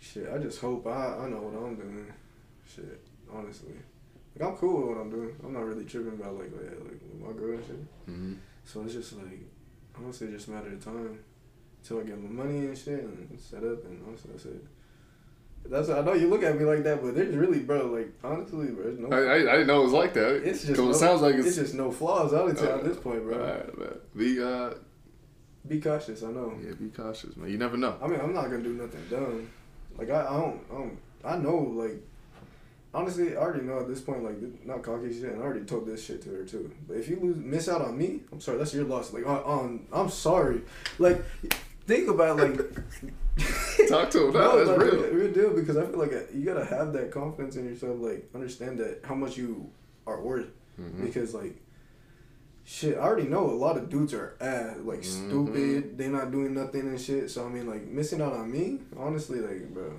Shit, 0.00 0.28
I 0.32 0.38
just 0.38 0.60
hope 0.60 0.86
I, 0.86 1.16
I 1.18 1.28
know 1.28 1.42
what 1.42 1.62
I'm 1.62 1.76
doing. 1.76 2.12
Shit, 2.66 3.00
honestly. 3.32 3.74
Like, 4.36 4.48
I'm 4.48 4.56
cool 4.56 4.80
with 4.88 4.96
what 4.96 5.00
I'm 5.02 5.10
doing. 5.10 5.36
I'm 5.44 5.52
not 5.52 5.64
really 5.64 5.84
tripping 5.84 6.14
about, 6.14 6.34
like, 6.34 6.50
like, 6.52 6.70
like 6.80 7.00
my 7.20 7.32
girl 7.38 7.56
and 7.56 7.64
shit. 7.66 7.76
hmm 8.06 8.34
So 8.64 8.82
it's 8.82 8.94
just 8.94 9.12
like, 9.12 9.38
honestly, 9.96 10.26
it 10.28 10.32
just 10.32 10.48
matter 10.48 10.72
of 10.72 10.84
time 10.84 11.18
until 11.82 12.00
I 12.00 12.04
get 12.04 12.22
my 12.22 12.44
money 12.44 12.58
and 12.58 12.78
shit 12.78 13.02
and 13.02 13.38
set 13.40 13.64
up, 13.64 13.84
and 13.84 14.02
honestly, 14.06 14.30
that's 14.32 14.44
it. 14.46 14.64
That's 15.64 15.88
I 15.90 16.00
know 16.00 16.12
you 16.14 16.28
look 16.28 16.42
at 16.42 16.58
me 16.58 16.64
like 16.64 16.82
that, 16.84 17.02
but 17.02 17.14
there's 17.14 17.34
really, 17.34 17.60
bro, 17.60 17.86
like 17.86 18.12
honestly, 18.24 18.68
bro, 18.68 18.84
there's 18.84 18.98
no. 18.98 19.08
I, 19.10 19.20
I, 19.20 19.34
I 19.34 19.56
didn't 19.58 19.66
know 19.68 19.80
it 19.80 19.84
was 19.84 19.92
like 19.92 20.14
that. 20.14 20.42
It's 20.48 20.64
just 20.64 20.80
no- 20.80 20.90
it 20.90 20.94
sounds 20.94 21.22
like 21.22 21.36
it's, 21.36 21.46
it's. 21.48 21.56
just 21.56 21.74
no 21.74 21.90
flaws. 21.92 22.32
I'll 22.32 22.52
tell 22.52 22.64
you 22.64 22.70
at 22.72 22.84
this 22.84 22.96
point, 22.98 23.22
bro. 23.22 23.38
Alright, 23.38 23.78
man. 23.78 23.94
Be 24.16 24.42
uh, 24.42 24.70
Be 25.68 25.80
cautious. 25.80 26.22
I 26.22 26.32
know. 26.32 26.54
yeah, 26.64 26.74
be 26.74 26.88
cautious, 26.88 27.36
man. 27.36 27.50
You 27.50 27.58
never 27.58 27.76
know. 27.76 27.96
I 28.02 28.08
mean, 28.08 28.20
I'm 28.20 28.34
not 28.34 28.44
gonna 28.44 28.62
do 28.62 28.74
nothing 28.74 29.02
dumb. 29.08 29.48
Like 29.96 30.10
I, 30.10 30.20
I 30.26 30.40
don't, 30.40 30.60
I 30.70 30.74
don't, 30.74 30.98
I 31.24 31.36
know, 31.36 31.56
like. 31.56 32.02
Honestly, 32.94 33.34
I 33.34 33.40
already 33.40 33.64
know 33.64 33.78
at 33.80 33.88
this 33.88 34.02
point, 34.02 34.22
like, 34.22 34.36
not 34.66 34.82
cocky 34.82 35.10
shit, 35.14 35.32
and 35.32 35.40
I 35.40 35.44
already 35.46 35.64
told 35.64 35.86
this 35.86 36.04
shit 36.04 36.20
to 36.24 36.28
her 36.28 36.44
too. 36.44 36.70
But 36.86 36.98
if 36.98 37.08
you 37.08 37.18
lose, 37.18 37.38
miss 37.38 37.66
out 37.66 37.80
on 37.80 37.96
me, 37.96 38.20
I'm 38.30 38.38
sorry, 38.38 38.58
that's 38.58 38.74
your 38.74 38.84
loss. 38.84 39.14
Like, 39.14 39.26
on, 39.26 39.38
on 39.44 39.86
I'm 39.94 40.10
sorry. 40.10 40.60
Like, 40.98 41.24
think 41.94 42.08
about 42.08 42.36
like 42.38 42.56
Talk 43.88 44.10
to 44.10 44.26
him. 44.28 44.32
No, 44.34 44.40
No, 44.40 44.56
that's 44.64 44.70
like, 44.70 44.92
real. 44.92 45.02
real. 45.10 45.32
deal 45.32 45.50
because 45.54 45.76
I 45.76 45.86
feel 45.86 45.98
like 45.98 46.12
uh, 46.12 46.20
you 46.34 46.44
gotta 46.44 46.64
have 46.64 46.92
that 46.92 47.10
confidence 47.10 47.56
in 47.56 47.64
yourself. 47.64 47.96
Like 47.98 48.28
understand 48.34 48.78
that 48.78 49.00
how 49.04 49.14
much 49.14 49.36
you 49.36 49.70
are 50.06 50.20
worth. 50.20 50.48
Mhm. 50.80 51.02
Because 51.02 51.34
like, 51.34 51.56
shit, 52.64 52.96
I 52.96 53.00
already 53.00 53.28
know 53.28 53.48
a 53.50 53.52
lot 53.66 53.76
of 53.76 53.88
dudes 53.88 54.12
are 54.14 54.36
ass, 54.40 54.76
like 54.84 55.00
Mhm. 55.00 55.04
stupid. 55.04 55.98
They 55.98 56.08
not 56.08 56.30
doing 56.30 56.54
nothing 56.54 56.82
and 56.82 57.00
shit. 57.00 57.30
So 57.30 57.46
I 57.46 57.48
mean, 57.48 57.66
like 57.66 57.86
missing 57.88 58.20
out 58.20 58.32
on 58.34 58.50
me, 58.50 58.80
honestly, 58.96 59.40
like 59.40 59.72
bro. 59.72 59.92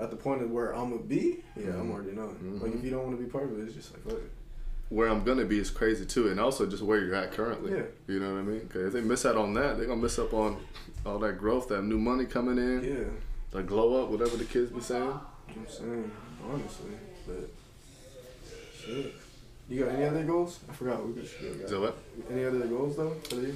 At 0.00 0.10
the 0.10 0.16
point 0.16 0.42
of 0.42 0.50
where 0.50 0.74
I'm 0.74 0.90
gonna 0.90 1.02
be, 1.02 1.44
yeah, 1.56 1.68
I'm 1.78 1.88
Mhm. 1.88 1.92
already 1.92 2.12
knowing. 2.12 2.60
Like 2.60 2.74
if 2.74 2.82
you 2.84 2.90
don't 2.90 3.04
want 3.04 3.16
to 3.18 3.22
be 3.24 3.30
part 3.30 3.44
of 3.44 3.58
it, 3.58 3.62
it's 3.66 3.74
just 3.74 3.92
like 3.94 4.02
fuck 4.04 4.14
it. 4.18 4.30
Where 4.92 5.08
I'm 5.08 5.24
gonna 5.24 5.46
be 5.46 5.58
is 5.58 5.70
crazy 5.70 6.04
too, 6.04 6.28
and 6.28 6.38
also 6.38 6.66
just 6.66 6.82
where 6.82 6.98
you're 7.02 7.14
at 7.14 7.32
currently. 7.32 7.72
Yeah. 7.72 7.82
You 8.06 8.20
know 8.20 8.32
what 8.34 8.40
I 8.40 8.42
mean? 8.42 8.68
'Cause 8.68 8.82
if 8.88 8.92
they 8.92 9.00
miss 9.00 9.24
out 9.24 9.36
on 9.36 9.54
that, 9.54 9.78
they're 9.78 9.86
gonna 9.86 10.02
miss 10.02 10.18
up 10.18 10.34
on 10.34 10.58
all 11.06 11.18
that 11.20 11.38
growth, 11.38 11.68
that 11.68 11.80
new 11.82 11.98
money 11.98 12.26
coming 12.26 12.58
in, 12.58 12.84
Yeah, 12.84 13.04
the 13.52 13.62
glow 13.62 14.02
up, 14.02 14.10
whatever 14.10 14.36
the 14.36 14.44
kids 14.44 14.70
be 14.70 14.80
saying. 14.82 15.18
I'm 15.48 15.66
saying 15.66 16.10
honestly, 16.46 16.90
but 17.26 17.48
shit. 18.78 19.14
You 19.70 19.84
got 19.84 19.94
any 19.94 20.04
other 20.04 20.24
goals? 20.24 20.58
I 20.68 20.74
forgot. 20.74 21.00
Is 21.16 21.70
that 21.70 21.80
what? 21.80 21.96
Any 22.30 22.44
other 22.44 22.66
goals 22.66 22.96
though 22.96 23.16
for 23.30 23.36
year? 23.36 23.54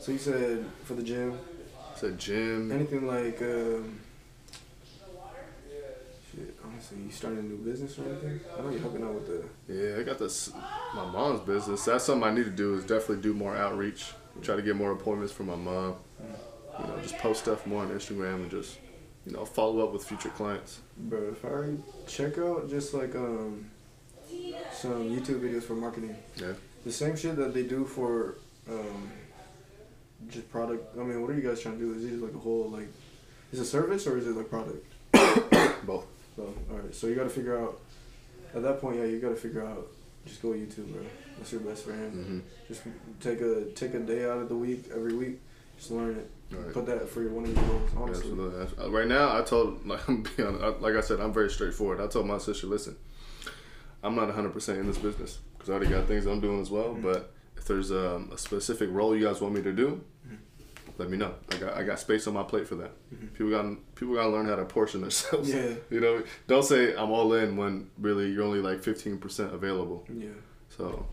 So 0.00 0.10
you 0.10 0.18
said 0.18 0.64
for 0.82 0.94
the 0.94 1.02
gym, 1.04 1.38
It's 1.92 2.02
a 2.02 2.10
gym. 2.10 2.72
anything 2.72 3.06
like 3.06 3.40
um, 3.40 4.00
Honestly, 6.82 6.98
you 7.06 7.12
starting 7.12 7.38
a 7.38 7.42
new 7.42 7.58
business 7.58 7.96
or 7.96 8.02
anything? 8.08 8.40
I 8.58 8.60
know 8.60 8.70
you're 8.70 8.80
helping 8.80 9.04
out 9.04 9.14
with 9.14 9.26
the. 9.28 9.72
Yeah, 9.72 10.00
I 10.00 10.02
got 10.02 10.18
this. 10.18 10.50
My 10.96 11.06
mom's 11.08 11.38
business. 11.40 11.84
That's 11.84 12.02
something 12.02 12.28
I 12.28 12.34
need 12.34 12.44
to 12.44 12.50
do. 12.50 12.74
Is 12.74 12.82
definitely 12.82 13.22
do 13.22 13.34
more 13.34 13.56
outreach. 13.56 14.12
Try 14.42 14.56
to 14.56 14.62
get 14.62 14.74
more 14.74 14.90
appointments 14.90 15.32
for 15.32 15.44
my 15.44 15.54
mom. 15.54 15.94
You 16.20 16.86
know, 16.86 16.98
just 17.00 17.16
post 17.18 17.42
stuff 17.42 17.66
more 17.68 17.82
on 17.84 17.90
Instagram 17.90 18.34
and 18.36 18.50
just, 18.50 18.78
you 19.26 19.32
know, 19.32 19.44
follow 19.44 19.86
up 19.86 19.92
with 19.92 20.04
future 20.04 20.30
clients. 20.30 20.80
Bro, 20.96 21.28
if 21.30 21.44
I 21.44 21.76
check 22.08 22.36
out 22.38 22.68
just 22.68 22.94
like 22.94 23.14
um 23.14 23.70
some 24.72 25.04
YouTube 25.08 25.40
videos 25.40 25.62
for 25.62 25.74
marketing, 25.74 26.16
Yeah. 26.36 26.54
the 26.84 26.90
same 26.90 27.14
shit 27.14 27.36
that 27.36 27.54
they 27.54 27.62
do 27.62 27.84
for 27.84 28.38
um 28.68 29.08
just 30.28 30.50
product. 30.50 30.98
I 30.98 31.04
mean, 31.04 31.20
what 31.22 31.30
are 31.30 31.34
you 31.34 31.48
guys 31.48 31.60
trying 31.60 31.78
to 31.78 31.84
do? 31.84 31.94
Is 31.94 32.04
it 32.06 32.20
like 32.20 32.34
a 32.34 32.38
whole 32.38 32.68
like, 32.70 32.88
is 33.52 33.60
it 33.60 33.62
a 33.62 33.66
service 33.66 34.04
or 34.08 34.18
is 34.18 34.26
it 34.26 34.34
like 34.36 34.50
product? 34.50 34.84
Both. 35.86 36.06
So, 36.36 36.54
all 36.70 36.78
right. 36.78 36.94
So 36.94 37.06
you 37.06 37.14
got 37.14 37.24
to 37.24 37.30
figure 37.30 37.58
out. 37.58 37.80
At 38.54 38.62
that 38.62 38.80
point, 38.80 38.98
yeah, 38.98 39.04
you 39.04 39.18
got 39.18 39.30
to 39.30 39.36
figure 39.36 39.64
out. 39.66 39.86
Just 40.26 40.42
go 40.42 40.48
YouTube, 40.50 40.92
bro. 40.92 41.02
That's 41.38 41.50
your 41.52 41.62
best 41.62 41.84
friend. 41.84 42.12
Mm-hmm. 42.12 42.38
Just 42.68 42.82
take 43.20 43.40
a 43.40 43.64
take 43.74 43.94
a 43.94 43.98
day 44.00 44.24
out 44.28 44.38
of 44.38 44.48
the 44.48 44.54
week 44.56 44.84
every 44.94 45.14
week. 45.14 45.40
Just 45.78 45.90
learn 45.90 46.16
it. 46.16 46.30
Right. 46.54 46.72
Put 46.72 46.86
that 46.86 47.08
for 47.08 47.22
your 47.22 47.32
one 47.32 47.44
of 47.44 47.54
your 47.56 47.64
goals. 47.64 47.90
Honestly. 47.96 48.30
Absolutely. 48.30 48.84
Uh, 48.84 48.90
Right 48.90 49.08
now, 49.08 49.36
I 49.36 49.42
told, 49.42 49.84
like, 49.86 50.06
I'm 50.08 50.22
being 50.36 50.60
like 50.80 50.94
I 50.94 51.00
said, 51.00 51.18
I'm 51.18 51.32
very 51.32 51.50
straightforward. 51.50 52.00
I 52.00 52.06
told 52.06 52.26
my 52.26 52.38
sister, 52.38 52.66
listen, 52.66 52.94
I'm 54.02 54.14
not 54.14 54.28
100% 54.28 54.78
in 54.78 54.86
this 54.86 54.98
business 54.98 55.38
because 55.54 55.70
I 55.70 55.72
already 55.74 55.90
got 55.90 56.06
things 56.06 56.26
I'm 56.26 56.40
doing 56.40 56.60
as 56.60 56.70
well. 56.70 56.94
Mhm. 56.94 57.02
But 57.02 57.32
if 57.56 57.64
there's 57.64 57.90
um, 57.90 58.30
a 58.32 58.38
specific 58.38 58.90
role 58.92 59.16
you 59.16 59.24
guys 59.26 59.40
want 59.40 59.54
me 59.54 59.62
to 59.62 59.72
do, 59.72 60.04
Mhm. 60.28 60.36
Let 60.98 61.08
me 61.10 61.16
know. 61.16 61.34
I 61.50 61.56
got 61.56 61.74
I 61.74 61.82
got 61.84 61.98
space 61.98 62.26
on 62.26 62.34
my 62.34 62.42
plate 62.42 62.66
for 62.68 62.74
that. 62.76 62.92
Mhm. 63.14 63.32
People 63.34 63.50
got 63.50 63.94
people 63.94 64.14
got 64.14 64.24
to 64.24 64.28
learn 64.30 64.46
how 64.46 64.56
to 64.56 64.64
portion 64.64 65.00
themselves. 65.00 65.52
Yeah. 65.52 65.74
You 65.90 66.00
know, 66.00 66.22
don't 66.46 66.64
say 66.64 66.94
I'm 66.94 67.10
all 67.10 67.32
in 67.34 67.56
when 67.56 67.90
really 67.98 68.30
you're 68.30 68.44
only 68.44 68.60
like 68.60 68.82
15% 68.82 69.52
available. 69.52 70.04
Yeah. 70.12 70.28
So 70.68 71.06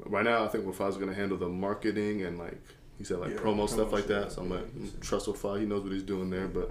right 0.00 0.24
now, 0.24 0.44
I 0.44 0.48
think 0.48 0.64
Wafai's 0.64 0.96
gonna 0.96 1.14
handle 1.14 1.38
the 1.38 1.48
marketing 1.48 2.22
and 2.22 2.38
like 2.38 2.58
he 2.98 3.04
said, 3.04 3.18
like 3.20 3.30
Yeah, 3.32 3.36
promo 3.38 3.68
stuff 3.68 3.92
like 3.92 4.06
that. 4.08 4.32
So 4.32 4.42
I'm 4.42 4.50
like, 4.50 4.66
yeah. 4.76 4.86
mm, 4.86 5.00
trust 5.00 5.26
Wafai. 5.26 5.60
He 5.60 5.66
knows 5.66 5.82
what 5.84 5.92
he's 5.92 6.02
doing 6.02 6.30
there. 6.30 6.48
But 6.48 6.70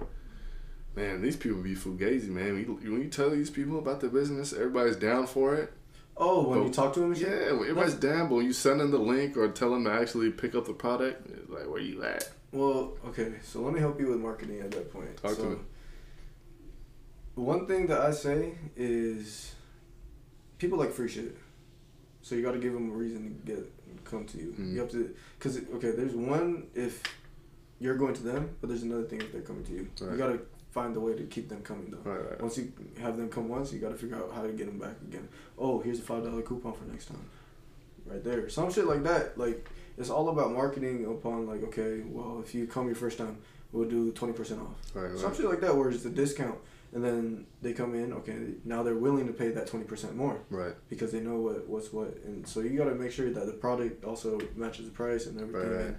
man, 0.94 1.22
these 1.22 1.36
people 1.36 1.62
be 1.62 1.74
fugazi, 1.74 2.28
man. 2.28 2.54
When 2.54 2.58
you, 2.82 2.92
when 2.92 3.02
you 3.02 3.08
tell 3.08 3.30
these 3.30 3.50
people 3.50 3.78
about 3.78 4.00
the 4.00 4.08
business, 4.08 4.52
everybody's 4.52 4.96
down 4.96 5.26
for 5.26 5.54
it. 5.54 5.72
Oh, 6.20 6.48
when 6.48 6.58
But- 6.58 6.66
you 6.66 6.72
talk 6.72 6.92
to 6.94 7.02
him. 7.02 7.14
Yeah, 7.14 7.28
everybody's 7.52 7.94
down. 7.94 8.28
But 8.28 8.36
when 8.36 8.44
you 8.46 8.52
send 8.52 8.80
them 8.80 8.90
the 8.90 8.98
link 8.98 9.36
or 9.36 9.48
tell 9.48 9.70
them 9.70 9.84
to 9.84 9.90
actually 9.92 10.30
pick 10.32 10.54
up 10.54 10.66
the 10.66 10.72
product, 10.72 11.28
it's 11.30 11.48
like, 11.48 11.68
where 11.70 11.80
you 11.80 12.02
at? 12.02 12.28
Well, 12.52 12.96
okay. 13.06 13.34
So 13.44 13.60
let 13.60 13.72
me 13.72 13.80
help 13.80 14.00
you 14.00 14.08
with 14.08 14.18
marketing 14.20 14.60
at 14.60 14.70
that 14.72 14.92
point. 14.92 15.16
Talk 15.18 15.36
to 15.36 15.36
so, 15.36 15.48
me. 15.50 15.56
One 17.36 17.66
thing 17.66 17.86
that 17.86 18.00
I 18.00 18.10
say 18.10 18.54
is, 18.76 19.54
people 20.58 20.76
like 20.78 20.92
free 20.92 21.08
shit. 21.08 21.36
So 22.22 22.34
you 22.34 22.42
got 22.42 22.52
to 22.52 22.58
give 22.58 22.72
them 22.72 22.90
a 22.90 22.94
reason 22.94 23.40
to 23.46 23.52
get 23.54 23.72
come 24.04 24.24
to 24.24 24.38
you. 24.38 24.54
Mhm. 24.58 24.72
You 24.72 24.80
have 24.80 24.90
to, 24.90 25.14
cause 25.38 25.60
okay, 25.74 25.90
there's 25.90 26.14
one 26.14 26.66
if 26.74 27.02
you're 27.78 27.96
going 27.96 28.14
to 28.14 28.22
them, 28.22 28.56
but 28.60 28.68
there's 28.68 28.82
another 28.82 29.04
thing 29.04 29.20
if 29.20 29.30
they're 29.32 29.42
coming 29.42 29.64
to 29.64 29.72
you. 29.72 29.88
You 30.00 30.16
got 30.16 30.28
to 30.28 30.40
find 30.70 30.94
a 30.96 31.00
way 31.00 31.14
to 31.14 31.24
keep 31.24 31.48
them 31.48 31.62
coming 31.62 31.90
though. 31.90 32.10
Right, 32.10 32.30
right. 32.30 32.40
Once 32.42 32.58
you 32.58 32.72
have 33.00 33.16
them 33.16 33.28
come 33.28 33.48
once, 33.48 33.72
you 33.72 33.78
got 33.78 33.90
to 33.90 33.96
figure 33.96 34.16
out 34.16 34.30
how 34.34 34.42
to 34.42 34.48
get 34.52 34.66
them 34.66 34.78
back 34.78 34.96
again. 35.06 35.28
Oh, 35.58 35.80
here's 35.80 35.98
a 35.98 36.02
five 36.02 36.24
dollar 36.24 36.42
coupon 36.42 36.72
for 36.74 36.84
next 36.84 37.06
time. 37.06 37.24
Right 38.06 38.24
there, 38.24 38.48
some 38.48 38.72
shit 38.72 38.86
like 38.86 39.02
that. 39.04 39.36
Like 39.36 39.68
it's 39.98 40.08
all 40.10 40.28
about 40.30 40.52
marketing 40.52 41.04
upon 41.06 41.46
like 41.46 41.62
okay, 41.64 42.02
well 42.06 42.40
if 42.44 42.54
you 42.54 42.66
come 42.66 42.86
your 42.86 42.94
first 42.96 43.18
time, 43.18 43.38
we'll 43.72 43.88
do 43.88 44.12
twenty 44.12 44.32
percent 44.32 44.60
off. 44.60 44.74
Right, 44.94 45.10
right. 45.10 45.18
Some 45.18 45.34
shit 45.34 45.44
like 45.44 45.60
that 45.60 45.76
where 45.76 45.90
it's 45.90 46.04
a 46.06 46.10
discount, 46.10 46.58
and 46.94 47.04
then 47.04 47.46
they 47.60 47.74
come 47.74 47.94
in 47.94 48.12
okay 48.14 48.36
now 48.64 48.82
they're 48.82 48.94
willing 48.94 49.26
to 49.26 49.32
pay 49.32 49.50
that 49.50 49.66
twenty 49.66 49.84
percent 49.84 50.16
more 50.16 50.38
Right. 50.48 50.74
because 50.88 51.12
they 51.12 51.20
know 51.20 51.36
what 51.36 51.68
what's 51.68 51.92
what, 51.92 52.16
and 52.24 52.46
so 52.46 52.60
you 52.60 52.78
got 52.78 52.84
to 52.88 52.94
make 52.94 53.10
sure 53.12 53.30
that 53.30 53.44
the 53.46 53.52
product 53.52 54.04
also 54.04 54.40
matches 54.56 54.86
the 54.86 54.92
price 54.92 55.26
and 55.26 55.38
everything. 55.40 55.70
Right. 55.70 55.86
And 55.86 55.96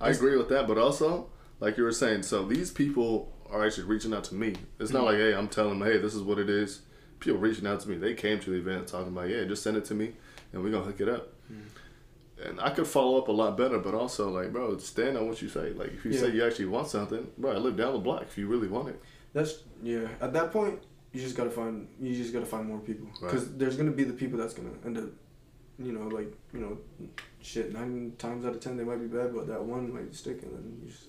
I 0.00 0.10
agree 0.10 0.36
with 0.36 0.50
that, 0.50 0.68
but 0.68 0.76
also, 0.76 1.28
like 1.60 1.78
you 1.78 1.82
were 1.84 1.92
saying, 1.92 2.24
so 2.24 2.44
these 2.44 2.70
people 2.70 3.32
are 3.50 3.64
actually 3.64 3.84
reaching 3.84 4.12
out 4.14 4.24
to 4.24 4.34
me. 4.34 4.54
It's 4.78 4.92
not 4.92 5.02
Mhm. 5.02 5.06
like, 5.06 5.16
hey, 5.16 5.34
I'm 5.34 5.48
telling 5.48 5.78
them, 5.78 5.88
hey, 5.88 5.98
this 5.98 6.14
is 6.14 6.22
what 6.22 6.38
it 6.38 6.50
is. 6.50 6.82
People 7.20 7.38
reaching 7.40 7.66
out 7.66 7.80
to 7.80 7.88
me. 7.88 7.96
They 7.96 8.14
came 8.14 8.38
to 8.40 8.50
the 8.50 8.56
event 8.56 8.86
talking 8.86 9.08
about, 9.08 9.28
yeah, 9.28 9.44
just 9.44 9.62
send 9.62 9.76
it 9.76 9.84
to 9.86 9.94
me, 9.94 10.14
and 10.52 10.62
we're 10.62 10.70
gonna 10.70 10.84
hook 10.84 11.00
it 11.00 11.08
up. 11.08 11.32
And 12.44 12.60
I 12.60 12.70
could 12.70 12.86
follow 12.86 13.18
up 13.18 13.26
a 13.28 13.32
lot 13.32 13.56
better, 13.56 13.78
but 13.80 13.94
also 13.94 14.30
like, 14.30 14.52
bro, 14.52 14.78
stand 14.78 15.16
on 15.16 15.26
what 15.26 15.42
you 15.42 15.48
say. 15.48 15.72
Like, 15.72 15.92
if 15.92 16.04
you 16.04 16.12
say 16.12 16.30
you 16.30 16.44
actually 16.44 16.66
want 16.66 16.86
something, 16.86 17.26
bro, 17.36 17.52
I 17.52 17.56
live 17.58 17.76
down 17.76 17.94
the 17.94 17.98
block. 17.98 18.22
If 18.22 18.38
you 18.38 18.46
really 18.46 18.68
want 18.68 18.88
it, 18.90 19.00
That's 19.32 19.62
yeah. 19.82 20.08
At 20.20 20.32
that 20.34 20.52
point, 20.52 20.80
you 21.12 21.20
just 21.20 21.36
gotta 21.36 21.50
find 21.50 21.88
you 22.00 22.14
just 22.14 22.32
gotta 22.32 22.46
find 22.46 22.66
more 22.68 22.78
people 22.78 23.06
Right. 23.20 23.30
because 23.32 23.56
there's 23.56 23.76
gonna 23.76 23.90
be 23.90 24.04
the 24.04 24.12
people 24.14 24.38
that's 24.38 24.54
gonna 24.54 24.70
end 24.86 24.96
up, 24.98 25.10
you 25.78 25.92
know, 25.92 26.06
like 26.08 26.32
you 26.54 26.60
know, 26.60 26.78
shit. 27.42 27.72
Nine 27.72 28.12
times 28.18 28.44
out 28.46 28.54
of 28.54 28.60
ten 28.60 28.76
they 28.76 28.84
might 28.84 29.00
be 29.00 29.06
bad, 29.06 29.34
but 29.34 29.46
that 29.48 29.62
one 29.62 29.92
might 29.92 30.14
stick, 30.14 30.42
and 30.44 30.52
then 30.54 30.80
you 30.82 30.88
just 30.90 31.08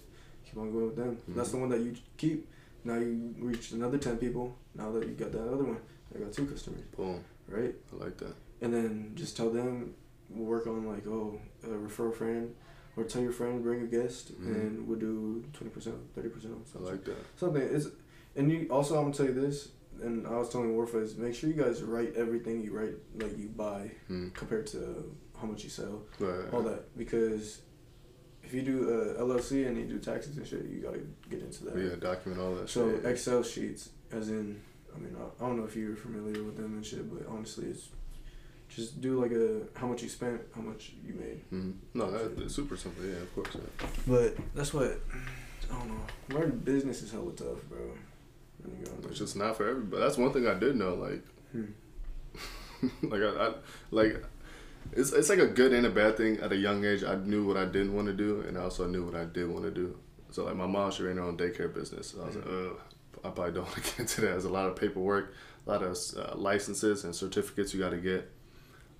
keep 0.59 0.67
on 0.67 0.71
going 0.73 0.85
with 0.87 0.95
them. 0.95 1.17
That's 1.29 1.49
Mhm. 1.49 1.51
the 1.51 1.57
one 1.57 1.69
that 1.69 1.79
you 1.81 1.93
keep. 2.17 2.47
Now 2.83 2.97
you 2.97 3.35
reach 3.39 3.71
another 3.71 3.97
ten 3.97 4.17
people. 4.17 4.55
Now 4.75 4.91
that 4.91 5.07
you 5.07 5.13
got 5.13 5.31
that 5.31 5.41
other 5.47 5.63
one, 5.63 5.79
I 6.15 6.19
got 6.19 6.31
two 6.33 6.45
customers, 6.45 6.81
boom, 6.95 7.23
right? 7.47 7.75
I 7.91 7.95
like 8.03 8.17
that. 8.17 8.33
And 8.61 8.73
then 8.73 9.11
just 9.15 9.35
tell 9.37 9.49
them 9.49 9.95
work 10.29 10.67
on 10.67 10.85
like 10.87 11.07
oh 11.07 11.39
uh, 11.67 11.75
refer 11.77 12.09
a 12.09 12.11
friend. 12.13 12.55
Or 12.97 13.03
tell 13.05 13.21
your 13.21 13.31
friend, 13.31 13.63
bring 13.63 13.81
a 13.81 13.85
guest, 13.87 14.33
Mhm. 14.41 14.55
and 14.55 14.87
we'll 14.87 14.99
do 14.99 15.43
twenty 15.53 15.71
percent, 15.73 15.95
thirty 16.15 16.29
percent. 16.29 16.53
I 16.53 16.69
something 16.69 16.91
like 16.91 17.05
that. 17.05 17.17
something 17.37 17.61
is 17.61 17.91
and 18.35 18.51
you 18.51 18.67
also 18.69 18.95
i'm 18.95 19.03
gonna 19.05 19.13
tell 19.15 19.25
you 19.25 19.33
this 19.33 19.69
and 20.03 20.27
i 20.27 20.37
was 20.37 20.49
telling 20.49 20.69
warfa 20.75 21.01
is 21.01 21.17
make 21.17 21.33
sure 21.33 21.49
you 21.49 21.55
guys 21.55 21.81
write 21.81 22.15
everything 22.15 22.61
you 22.63 22.71
write 22.71 22.95
like 23.15 23.35
you 23.37 23.47
buy 23.49 23.89
Mm. 24.09 24.31
compared 24.35 24.67
to 24.67 24.77
how 25.35 25.47
much 25.47 25.63
you 25.63 25.69
sell 25.69 26.03
Right. 26.19 26.53
all 26.53 26.61
that 26.61 26.95
because 26.95 27.61
if 28.49 28.53
you 28.55 28.63
do 28.63 28.77
uh, 28.89 29.21
llc 29.21 29.51
and 29.67 29.77
you 29.77 29.85
do 29.85 29.99
taxes 29.99 30.35
and 30.37 30.45
shit 30.47 30.65
you 30.65 30.79
gotta 30.81 30.99
get 31.29 31.41
into 31.41 31.65
that 31.65 31.77
Yeah, 31.77 31.95
document 31.99 32.41
all 32.41 32.55
that. 32.55 32.67
so 32.69 32.89
shit. 32.89 33.05
excel 33.05 33.43
sheets 33.43 33.89
as 34.11 34.29
in 34.29 34.59
i 34.95 34.97
mean 34.99 35.15
I, 35.21 35.43
I 35.43 35.47
don't 35.47 35.57
know 35.59 35.65
if 35.65 35.75
you're 35.75 35.95
familiar 35.95 36.41
with 36.43 36.57
them 36.57 36.73
and 36.77 36.83
shit 36.85 37.05
but 37.13 37.27
honestly 37.31 37.65
it's 37.67 37.89
just 38.75 39.01
do 39.01 39.19
like 39.21 39.31
a 39.31 39.61
how 39.79 39.85
much 39.87 40.01
you 40.03 40.09
spent 40.09 40.41
how 40.55 40.61
much 40.61 40.93
you 41.05 41.13
made 41.13 41.39
Mhm. 41.51 41.73
No, 41.93 42.09
that, 42.11 42.37
that's 42.37 42.55
super 42.55 42.75
simple. 42.77 43.03
Yeah, 43.05 43.17
of 43.27 43.33
course. 43.35 43.49
Yeah. 43.55 43.87
but 44.07 44.35
that's 44.55 44.73
what 44.73 44.99
i 45.71 45.77
don't 45.77 45.87
know 45.89 46.05
learning 46.35 46.57
business 46.59 47.01
is 47.03 47.11
hella 47.11 47.31
tough 47.33 47.61
bro 47.69 47.79
When 48.63 48.79
you 48.79 48.85
go 48.85 48.91
It's 49.09 49.19
just 49.19 49.35
not 49.37 49.57
for 49.57 49.67
everybody. 49.69 50.01
That's 50.03 50.17
one 50.17 50.33
thing 50.33 50.45
I 50.47 50.55
did 50.65 50.75
know. 50.75 50.93
Like, 50.95 51.23
Hmm. 51.53 51.71
like 53.11 53.21
I, 53.21 53.29
I 53.47 53.53
like 53.91 54.13
it's 54.93 55.11
it's 55.11 55.29
like 55.29 55.39
a 55.39 55.47
good 55.47 55.73
and 55.73 55.85
a 55.85 55.89
bad 55.89 56.17
thing. 56.17 56.39
At 56.39 56.51
a 56.51 56.55
young 56.55 56.85
age, 56.85 57.03
I 57.03 57.15
knew 57.15 57.45
what 57.45 57.57
I 57.57 57.65
didn't 57.65 57.93
want 57.93 58.07
to 58.07 58.13
do, 58.13 58.41
and 58.47 58.57
I 58.57 58.61
also 58.61 58.87
knew 58.87 59.03
what 59.03 59.15
I 59.15 59.25
did 59.25 59.49
want 59.49 59.65
to 59.65 59.71
do. 59.71 59.97
So 60.31 60.45
like 60.45 60.55
my 60.55 60.67
mom, 60.67 60.91
she 60.91 61.03
ran 61.03 61.17
her 61.17 61.23
own 61.23 61.37
daycare 61.37 61.73
business. 61.73 62.09
So 62.11 62.21
I 62.21 62.25
was 62.27 62.35
like, 62.35 62.45
Ugh, 62.47 62.79
I 63.23 63.29
probably 63.29 63.53
don't 63.53 63.63
want 63.67 63.75
to 63.75 63.81
get 63.81 63.99
into 63.99 64.21
that. 64.21 64.27
There's 64.27 64.45
a 64.45 64.49
lot 64.49 64.67
of 64.67 64.75
paperwork, 64.75 65.33
a 65.65 65.69
lot 65.69 65.83
of 65.83 65.97
uh, 66.17 66.35
licenses 66.35 67.03
and 67.03 67.15
certificates 67.15 67.73
you 67.73 67.79
got 67.79 67.91
to 67.91 67.97
get. 67.97 68.29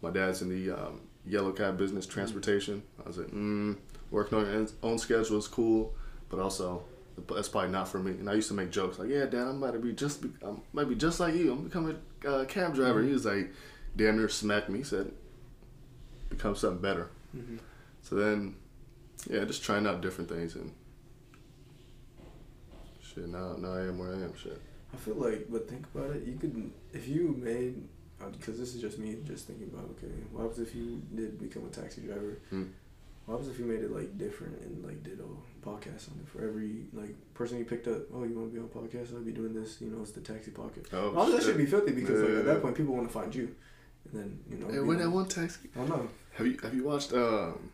My 0.02 0.12
dad's 0.12 0.42
in 0.42 0.50
the 0.50 0.72
um, 0.72 1.02
yellow 1.26 1.52
cab 1.52 1.78
business, 1.78 2.06
transportation. 2.06 2.84
I 3.04 3.08
was 3.08 3.18
like, 3.18 3.28
mm, 3.28 3.78
working 4.12 4.38
on 4.38 4.46
your 4.46 4.68
own- 4.84 4.98
schedule 4.98 5.38
is 5.38 5.48
cool, 5.48 5.94
but 6.30 6.40
also 6.40 6.84
that's 7.28 7.50
probably 7.50 7.72
not 7.72 7.88
for 7.88 8.00
me. 8.00 8.12
And 8.12 8.30
I 8.30 8.34
used 8.34 8.48
to 8.48 8.54
make 8.54 8.72
jokes 8.72 8.98
like, 8.98 9.10
"Yeah, 9.10 9.26
Dad, 9.26 9.48
I'm 9.48 9.62
about 9.62 9.74
to 9.74 9.80
be 9.80 9.92
just, 9.92 10.22
be, 10.22 10.30
I'm 10.42 10.62
might 10.72 10.88
be 10.88 10.96
just 10.96 11.20
like 11.20 11.36
you. 11.36 11.52
I'm 11.52 11.64
becoming 11.64 11.98
a 12.24 12.36
uh, 12.36 12.46
cab 12.46 12.76
driver." 12.76 13.04
He 13.04 13.12
was 13.12 13.26
like, 13.26 13.52
damn 13.96 14.18
near 14.18 14.30
smacked 14.30 14.70
me. 14.70 14.80
He 14.80 14.84
said, 14.84 15.12
"Become 16.30 16.56
something 16.56 16.82
better." 16.82 17.10
Mhm. 17.36 17.60
So 18.02 18.16
then, 18.16 18.56
yeah, 19.30 19.44
just 19.46 19.64
trying 19.64 19.86
out 19.86 20.02
different 20.02 20.30
things 20.30 20.56
and 20.56 20.72
shit. 23.02 23.28
Now, 23.28 23.56
now 23.58 23.74
I 23.74 23.82
am 23.82 23.98
where 24.00 24.10
I 24.10 24.22
am. 24.24 24.36
Shit. 24.36 24.60
I 24.94 24.98
feel 24.98 25.16
like, 25.16 25.48
but 25.50 25.68
think 25.70 25.86
about 25.94 26.16
it. 26.16 26.24
You 26.26 26.38
could, 26.38 26.72
if 26.94 27.08
you 27.08 27.36
made, 27.40 27.88
because 28.32 28.58
this 28.60 28.74
is 28.76 28.82
just 28.82 28.98
me 29.00 29.18
just 29.24 29.48
thinking 29.48 29.70
about. 29.74 29.86
Okay, 29.92 30.12
what 30.32 30.42
happens 30.44 30.60
if 30.60 30.76
you 30.76 31.02
did 31.16 31.40
become 31.40 31.66
a 31.66 31.70
taxi 31.70 32.02
driver? 32.02 32.40
Hmm. 32.50 32.64
What 33.26 33.36
happens 33.38 33.54
if 33.54 33.60
you 33.60 33.66
made 33.66 33.82
it 33.84 33.92
like 33.92 34.18
different 34.18 34.60
and 34.62 34.84
like 34.84 35.04
did 35.04 35.20
a 35.20 35.68
podcast 35.68 36.10
on 36.12 36.20
it 36.20 36.28
for 36.28 36.44
every 36.44 36.86
like 36.94 37.14
person 37.36 37.60
you 37.60 37.66
picked 37.66 37.88
up? 37.88 38.02
Oh, 38.14 38.24
you 38.24 38.34
want 38.34 38.52
to 38.52 38.54
be 38.54 38.60
on 38.60 38.66
a 38.66 38.68
podcast? 38.88 39.14
I'll 39.14 39.22
be 39.22 39.32
doing 39.32 39.54
this. 39.54 39.80
You 39.82 39.92
know, 39.92 40.02
it's 40.02 40.12
the 40.12 40.22
taxi 40.22 40.50
pocket. 40.52 40.88
Oh, 40.92 41.14
All 41.16 41.30
that 41.32 41.44
should 41.44 41.58
be 41.58 41.68
filthy 41.68 41.92
because 41.92 42.22
like, 42.22 42.30
at 42.32 42.36
Yeah. 42.38 42.42
that 42.54 42.62
point 42.64 42.76
people 42.76 42.96
want 42.96 43.08
to 43.08 43.14
find 43.14 43.34
you, 43.36 43.54
and 44.12 44.22
then 44.22 44.40
you 44.50 44.58
know. 44.58 44.68
Hey, 44.68 44.74
be 44.74 44.80
when 44.80 44.98
like, 44.98 45.06
that 45.06 45.10
one 45.12 45.26
taxi? 45.28 45.70
I 45.76 45.80
don't 45.80 45.90
know. 45.90 46.10
Have 46.34 46.48
you 46.48 46.58
have 46.64 46.74
you 46.74 46.84
watched? 46.84 47.14
Um, 47.14 47.70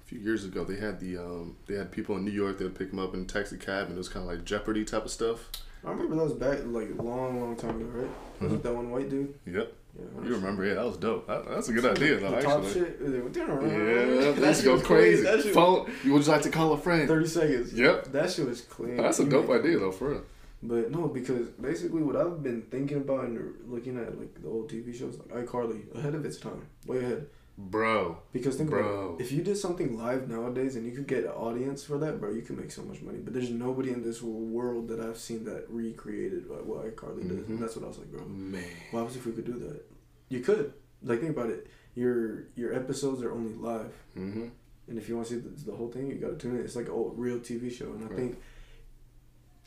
a 0.00 0.04
few 0.08 0.20
years 0.20 0.44
ago, 0.44 0.64
they 0.64 0.76
had 0.76 0.98
the 1.00 1.18
um, 1.18 1.56
they 1.66 1.74
had 1.74 1.92
people 1.92 2.16
in 2.16 2.24
New 2.24 2.30
York. 2.30 2.58
They 2.58 2.64
would 2.64 2.78
pick 2.78 2.90
them 2.90 2.98
up 2.98 3.14
in 3.14 3.20
a 3.22 3.24
taxi 3.24 3.56
cab, 3.58 3.86
and 3.86 3.94
it 3.94 3.98
was 3.98 4.08
kind 4.08 4.24
of 4.28 4.30
like 4.34 4.44
Jeopardy 4.44 4.84
type 4.84 5.04
of 5.04 5.10
stuff. 5.10 5.48
I 5.84 5.90
remember 5.90 6.16
that 6.16 6.24
was 6.24 6.32
back 6.32 6.58
like 6.66 6.88
a 6.98 7.02
long, 7.02 7.40
long 7.40 7.54
time 7.56 7.76
ago, 7.80 7.84
right? 8.00 8.08
Was 8.40 8.50
Mhm. 8.52 8.54
it 8.56 8.62
that 8.64 8.74
one 8.74 8.90
white 8.90 9.08
dude? 9.08 9.32
Yep, 9.46 9.72
Yeah. 9.96 10.24
you 10.28 10.34
remember? 10.34 10.64
Yeah, 10.64 10.74
that 10.74 10.84
was 10.86 10.96
dope. 10.96 11.26
That, 11.28 11.46
that's 11.48 11.68
a 11.68 11.72
good 11.72 11.84
idea, 11.84 12.18
though. 12.18 12.30
The 12.32 12.40
top 12.42 12.64
Actually. 12.64 12.72
shit. 12.80 12.98
Yeah, 13.00 13.08
Yeah, 13.08 14.20
that 14.32 14.36
that 14.40 14.56
shit 14.56 14.64
go 14.64 14.72
was 14.74 14.82
crazy. 14.82 15.22
That 15.22 15.36
shit 15.36 15.46
was 15.46 15.54
Phone. 15.54 15.90
You 16.04 16.12
would 16.14 16.18
just 16.20 16.28
like 16.30 16.42
to 16.42 16.50
call 16.50 16.72
a 16.72 16.78
friend? 16.78 17.06
Thirty 17.06 17.26
seconds. 17.28 17.72
Yep. 17.72 18.06
That 18.12 18.30
shit 18.30 18.46
was 18.48 18.62
clean. 18.62 18.96
That's 18.96 19.20
a 19.20 19.24
You 19.24 19.30
dope 19.30 19.48
make- 19.48 19.60
idea, 19.60 19.78
though, 19.78 19.92
for 19.92 20.08
real. 20.10 20.22
But 20.62 20.90
no, 20.90 21.06
because 21.08 21.48
basically 21.50 22.02
what 22.02 22.16
I've 22.16 22.42
been 22.42 22.62
thinking 22.62 22.98
about 22.98 23.24
and 23.24 23.54
looking 23.66 23.96
at 23.98 24.18
like 24.18 24.40
the 24.42 24.48
old 24.48 24.70
TV 24.70 24.92
shows 24.98 25.18
like 25.18 25.46
iCarly 25.46 25.94
ahead 25.96 26.14
of 26.14 26.24
its 26.24 26.36
time, 26.38 26.66
way 26.86 26.98
ahead. 26.98 27.26
Bro, 27.60 28.18
Because 28.32 28.54
think 28.54 28.68
about 28.68 28.82
Bro. 28.82 29.16
it, 29.18 29.22
if 29.24 29.32
you 29.32 29.42
did 29.42 29.56
something 29.56 29.98
live 29.98 30.28
nowadays 30.28 30.76
and 30.76 30.86
you 30.86 30.92
could 30.92 31.08
get 31.08 31.24
an 31.24 31.30
audience 31.30 31.82
for 31.82 31.98
that, 31.98 32.20
bro, 32.20 32.30
you 32.32 32.42
could 32.42 32.56
make 32.56 32.70
so 32.70 32.82
much 32.82 33.02
money. 33.02 33.18
But 33.18 33.34
there's 33.34 33.50
nobody 33.50 33.90
in 33.90 34.00
this 34.04 34.22
world 34.22 34.86
that 34.88 35.00
I've 35.00 35.18
seen 35.18 35.44
that 35.46 35.64
recreated 35.68 36.48
what 36.48 36.64
what 36.66 36.86
iCarly 36.94 37.26
does. 37.28 37.38
Mhm. 37.38 37.48
And 37.48 37.58
that's 37.62 37.74
what 37.74 37.84
I 37.84 37.88
was 37.88 37.98
like, 37.98 38.12
bro. 38.12 38.24
man. 38.26 38.62
What 38.92 39.00
happens 39.00 39.16
if 39.16 39.26
we 39.26 39.32
could 39.32 39.44
do 39.46 39.58
that? 39.58 39.84
You 40.28 40.40
could. 40.40 40.72
Like 41.02 41.20
think 41.20 41.32
about 41.36 41.50
it. 41.50 41.66
Your 41.96 42.44
your 42.54 42.72
episodes 42.74 43.22
are 43.22 43.32
only 43.32 43.54
live. 43.54 43.92
Mm-hmm. 44.16 44.46
And 44.88 44.98
if 44.98 45.08
you 45.08 45.16
want 45.16 45.26
to 45.28 45.34
see 45.34 45.40
the, 45.40 45.70
the 45.70 45.76
whole 45.76 45.90
thing, 45.90 46.08
you 46.10 46.14
got 46.14 46.28
to 46.30 46.36
tune 46.36 46.56
in. 46.56 46.62
It's 46.64 46.76
like 46.76 46.88
a 46.88 46.92
old, 46.92 47.18
real 47.18 47.38
TV 47.40 47.70
show, 47.72 47.92
and 47.92 48.04
I 48.04 48.06
Right. 48.06 48.16
think 48.16 48.38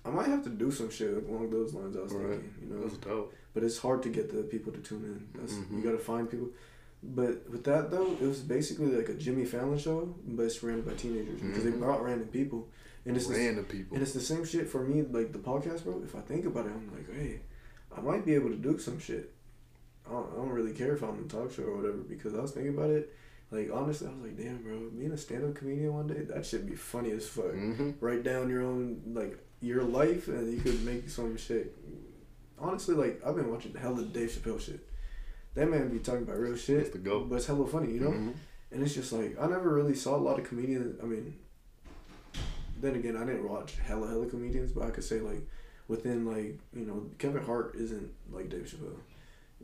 I 0.04 0.10
might 0.10 0.28
have 0.28 0.43
to 0.43 0.49
do 0.49 0.72
some 0.72 0.89
shit 0.89 1.14
along 1.16 1.49
those 1.52 1.74
lines. 1.74 1.95
I 1.95 2.02
was 2.02 2.14
Right. 2.14 2.30
thinking, 2.32 2.54
you 2.64 2.74
know, 2.74 2.82
That's 2.84 2.97
dope. 2.97 3.34
but 3.54 3.64
it's 3.64 3.78
hard 3.78 4.02
to 4.04 4.10
get 4.10 4.32
the 4.36 4.43
people 4.43 4.72
to 4.74 4.80
tune 4.80 5.04
in. 5.04 5.39
That's 5.39 5.54
Mhm. 5.54 5.78
you 5.78 5.82
got 5.84 5.91
to 5.91 5.99
find 5.99 6.30
people. 6.30 6.49
But 7.04 7.49
with 7.49 7.64
that 7.66 7.89
though, 7.91 8.12
it 8.14 8.22
was 8.22 8.39
basically 8.41 8.88
like 8.95 9.10
a 9.10 9.14
Jimmy 9.16 9.45
Fallon 9.45 9.78
show, 9.78 10.14
but 10.28 10.43
it's 10.43 10.62
ran 10.64 10.82
by 10.82 10.93
teenagers 10.93 11.41
because 11.41 11.64
they 11.64 11.72
Mhm. 11.72 11.80
brought 11.80 12.04
random 12.04 12.28
people, 12.30 12.68
and 13.06 13.16
it's 13.18 13.28
the, 13.28 13.34
Random 13.36 13.66
people. 13.66 13.95
and 13.95 14.04
it's 14.04 14.14
the 14.14 14.20
same 14.20 14.43
shit 14.43 14.68
for 14.68 14.84
me. 14.84 15.02
Like 15.04 15.32
the 15.34 15.39
podcast, 15.39 15.84
bro. 15.84 16.02
If 16.04 16.16
I 16.16 16.22
think 16.22 16.45
about 16.45 16.66
it, 16.68 16.72
I'm 16.74 16.91
like, 16.93 17.12
hey, 17.12 17.41
I 17.95 18.02
might 18.02 18.24
be 18.26 18.34
able 18.36 18.49
to 18.49 18.56
do 18.56 18.78
some 18.78 18.99
shit. 18.99 19.32
I 20.08 20.12
don't, 20.12 20.32
I 20.32 20.36
don't 20.36 20.49
really 20.49 20.74
care 20.74 20.93
if 20.93 21.04
I'm 21.04 21.10
on 21.12 21.20
a 21.26 21.28
talk 21.28 21.52
show 21.52 21.64
or 21.64 21.78
whatever 21.78 21.97
because 21.97 22.34
I 22.36 22.41
was 22.41 22.52
thinking 22.52 22.74
about 22.74 22.89
it. 22.91 23.12
Like 23.52 23.70
honestly, 23.74 24.08
I 24.08 24.12
was 24.12 24.22
like, 24.22 24.38
damn, 24.38 24.62
bro, 24.64 24.89
being 24.97 25.12
a 25.12 25.18
stand-up 25.18 25.56
comedian 25.56 25.93
one 25.93 26.08
day, 26.08 26.22
that 26.22 26.45
should 26.45 26.66
be 26.68 26.76
funny 26.76 27.12
as 27.12 27.28
fuck. 27.28 27.54
Mm-hmm. 27.54 27.91
Write 27.99 28.24
down 28.24 28.49
your 28.49 28.62
own 28.62 29.02
like 29.14 29.38
your 29.62 29.84
life, 29.84 30.28
and 30.28 30.51
you 30.51 30.59
could 30.59 30.84
make 30.84 31.09
some 31.09 31.38
shit. 31.38 31.76
Honestly, 32.59 32.95
like 32.95 33.22
I've 33.26 33.36
been 33.36 33.51
watching 33.51 33.74
hella 33.76 34.03
Dave 34.03 34.30
Chappelle 34.32 34.59
shit. 34.59 34.80
That 35.53 35.70
man 35.70 35.89
be 35.89 35.99
talking 35.99 36.24
about 36.24 36.38
real 36.39 36.55
shit, 36.55 36.93
the 36.93 36.99
but 36.99 37.36
it's 37.36 37.45
hella 37.45 37.68
funny, 37.68 37.91
you 37.93 37.99
know. 37.99 38.12
Mhm. 38.12 38.34
And 38.72 38.84
it's 38.84 38.93
just 38.93 39.12
like 39.12 39.38
I 39.39 39.47
never 39.47 39.74
really 39.74 39.95
saw 39.95 40.16
a 40.16 40.18
lot 40.18 40.39
of 40.39 40.45
comedians. 40.47 40.97
I 41.01 41.05
mean, 41.05 41.36
then 42.80 42.95
again, 42.95 43.16
I 43.18 43.26
didn't 43.26 43.47
watch 43.47 43.76
hella 43.78 44.07
hella 44.07 44.26
comedians, 44.28 44.72
but 44.72 44.84
I 44.86 44.89
could 44.91 45.03
say 45.03 45.20
like 45.20 45.47
within 45.88 46.26
like 46.26 46.59
you 46.74 46.86
know 46.86 47.05
Kevin 47.18 47.43
Hart 47.43 47.76
isn't 47.76 48.12
like 48.32 48.49
Dave 48.49 48.64
Chappelle. 48.64 48.97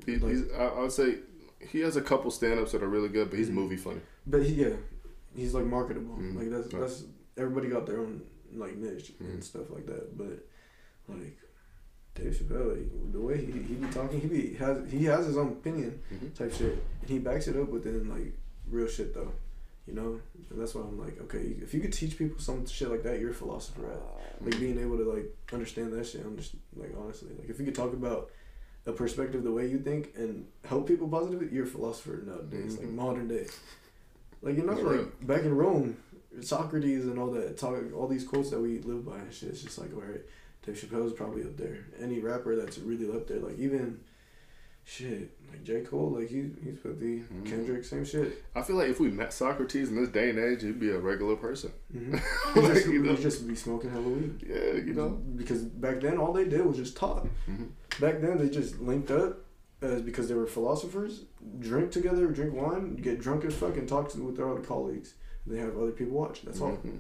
He, 0.05 0.17
Like- 0.17 0.31
he's, 0.31 0.51
I, 0.51 0.65
I 0.65 0.81
would 0.81 0.91
say 0.91 1.19
he 1.59 1.79
has 1.79 1.95
a 1.95 2.01
couple 2.01 2.29
stand-ups 2.29 2.71
that 2.73 2.83
are 2.83 2.87
really 2.89 3.09
good, 3.09 3.29
but 3.31 3.39
he's 3.39 3.49
Mhm. 3.49 3.53
movie 3.53 3.77
funny. 3.77 4.01
But 4.27 4.43
he, 4.43 4.53
yeah, 4.55 4.75
he's 5.35 5.53
like 5.55 5.65
marketable. 5.65 6.17
Mhm. 6.17 6.35
Like 6.35 6.49
that's 6.51 6.67
that's 6.67 7.05
everybody 7.37 7.69
got 7.69 7.85
their 7.85 7.99
own 7.99 8.21
like 8.55 8.75
niche 8.77 9.13
Mhm. 9.21 9.29
and 9.33 9.43
stuff 9.43 9.69
like 9.69 9.85
that. 9.87 10.17
But 10.17 10.45
like 11.09 11.37
Dave 12.15 12.33
Chappelle, 12.33 12.75
like, 12.77 13.11
the 13.13 13.21
way 13.21 13.37
he 13.45 13.51
he 13.51 13.75
be 13.75 13.87
talking, 13.87 14.19
he 14.19 14.27
be 14.27 14.53
has 14.55 14.89
he 14.91 15.05
has 15.05 15.25
his 15.25 15.37
own 15.37 15.49
opinion 15.49 15.99
Mhm. 16.11 16.33
type 16.33 16.51
shit, 16.53 16.77
and 17.01 17.09
he 17.09 17.19
backs 17.19 17.47
it 17.47 17.55
up 17.55 17.69
within 17.69 18.09
like 18.09 18.33
real 18.69 18.87
shit 18.87 19.13
though. 19.13 19.31
You 19.87 19.93
know, 19.93 20.19
and 20.49 20.59
that's 20.59 20.75
why 20.75 20.81
I'm 20.81 20.99
like, 20.99 21.17
okay, 21.21 21.55
if 21.61 21.73
you 21.73 21.79
could 21.79 21.93
teach 21.93 22.17
people 22.17 22.39
some 22.39 22.65
shit 22.65 22.89
like 22.89 23.03
that, 23.03 23.21
you're 23.21 23.29
a 23.31 23.33
philosopher 23.33 23.89
at 23.91 24.01
like 24.45 24.59
being 24.59 24.77
able 24.79 24.97
to 24.97 25.05
like 25.09 25.33
understand 25.53 25.93
that 25.93 26.05
shit. 26.05 26.25
I'm 26.25 26.35
just 26.35 26.55
like 26.75 26.93
honestly, 26.97 27.29
like 27.39 27.49
if 27.49 27.57
you 27.59 27.65
could 27.65 27.75
talk 27.75 27.93
about 27.93 28.31
a 28.85 28.91
perspective 28.91 29.43
the 29.43 29.51
way 29.51 29.67
you 29.67 29.79
think 29.79 30.13
and 30.17 30.45
help 30.65 30.87
people 30.87 31.07
positively, 31.07 31.47
you're 31.53 31.63
a 31.65 31.67
philosopher 31.67 32.21
nowadays, 32.25 32.77
like 32.77 32.87
Mhm. 32.87 32.95
modern 32.95 33.27
day. 33.29 33.47
Like 34.41 34.57
you 34.57 34.63
know, 34.63 34.75
For 34.75 34.97
like 34.97 35.25
back 35.27 35.43
in 35.43 35.55
Rome, 35.55 35.95
Socrates 36.41 37.05
and 37.05 37.17
all 37.19 37.31
that 37.31 37.57
talk, 37.57 37.77
all 37.95 38.07
these 38.07 38.23
quotes 38.23 38.49
that 38.51 38.59
we 38.59 38.79
live 38.79 39.05
by 39.05 39.17
and 39.17 39.33
shit. 39.33 39.49
It's 39.49 39.61
just 39.63 39.77
like, 39.79 39.93
all 39.93 40.01
right, 40.01 40.21
Dave 40.65 40.75
Chappelle's 40.75 41.13
probably 41.13 41.43
up 41.43 41.57
there. 41.57 41.85
Any 42.01 42.19
rapper 42.19 42.55
that's 42.55 42.77
really 42.77 43.09
up 43.15 43.27
there, 43.27 43.39
like 43.39 43.57
even 43.57 43.99
shit, 44.85 45.31
like 45.49 45.63
J 45.63 45.81
Cole, 45.81 46.11
like 46.19 46.29
he 46.29 46.49
he's 46.63 46.77
put 46.81 46.99
the 46.99 47.19
Mhm. 47.21 47.45
Kendrick, 47.45 47.83
same 47.83 48.05
shit. 48.05 48.43
I 48.55 48.61
feel 48.61 48.75
like 48.77 48.89
if 48.89 48.99
we 48.99 49.09
met 49.09 49.33
Socrates 49.33 49.89
in 49.89 49.95
this 49.95 50.09
day 50.09 50.29
and 50.29 50.39
age, 50.39 50.61
he'd 50.61 50.79
be 50.79 50.89
a 50.91 50.99
regular 50.99 51.35
person. 51.35 51.71
Mm-hmm. 51.95 52.13
Like, 52.61 52.73
just, 52.73 52.88
you 52.88 53.03
know? 53.03 53.11
he'd 53.15 53.21
just 53.21 53.47
be 53.47 53.55
smoking 53.55 53.91
hella 53.91 54.07
weed. 54.07 54.45
Yeah, 54.47 54.73
you 54.73 54.93
know. 54.93 55.09
because 55.35 55.63
back 55.63 55.99
then 56.01 56.17
all 56.17 56.31
they 56.33 56.45
did 56.45 56.65
was 56.65 56.77
just 56.77 56.95
talk. 56.97 57.27
Mhm. 57.49 57.69
Back 57.99 58.21
then 58.21 58.38
they 58.38 58.49
just 58.49 58.79
linked 58.79 59.11
up 59.11 59.43
as 59.81 60.01
because 60.01 60.27
they 60.27 60.33
were 60.35 60.47
philosophers, 60.47 61.25
drink 61.59 61.91
together, 61.91 62.27
drink 62.27 62.53
wine, 62.53 62.95
get 62.95 63.19
drunk 63.19 63.45
as 63.45 63.53
fuck, 63.55 63.77
and 63.77 63.88
talk 63.88 64.09
to, 64.11 64.19
with 64.23 64.38
their 64.38 64.49
other 64.49 64.61
colleagues. 64.61 65.13
They 65.47 65.57
have 65.59 65.77
other 65.77 65.91
people 65.91 66.13
watch. 66.17 66.41
That's 66.43 66.59
all. 66.61 66.71
Mhm. 66.85 66.99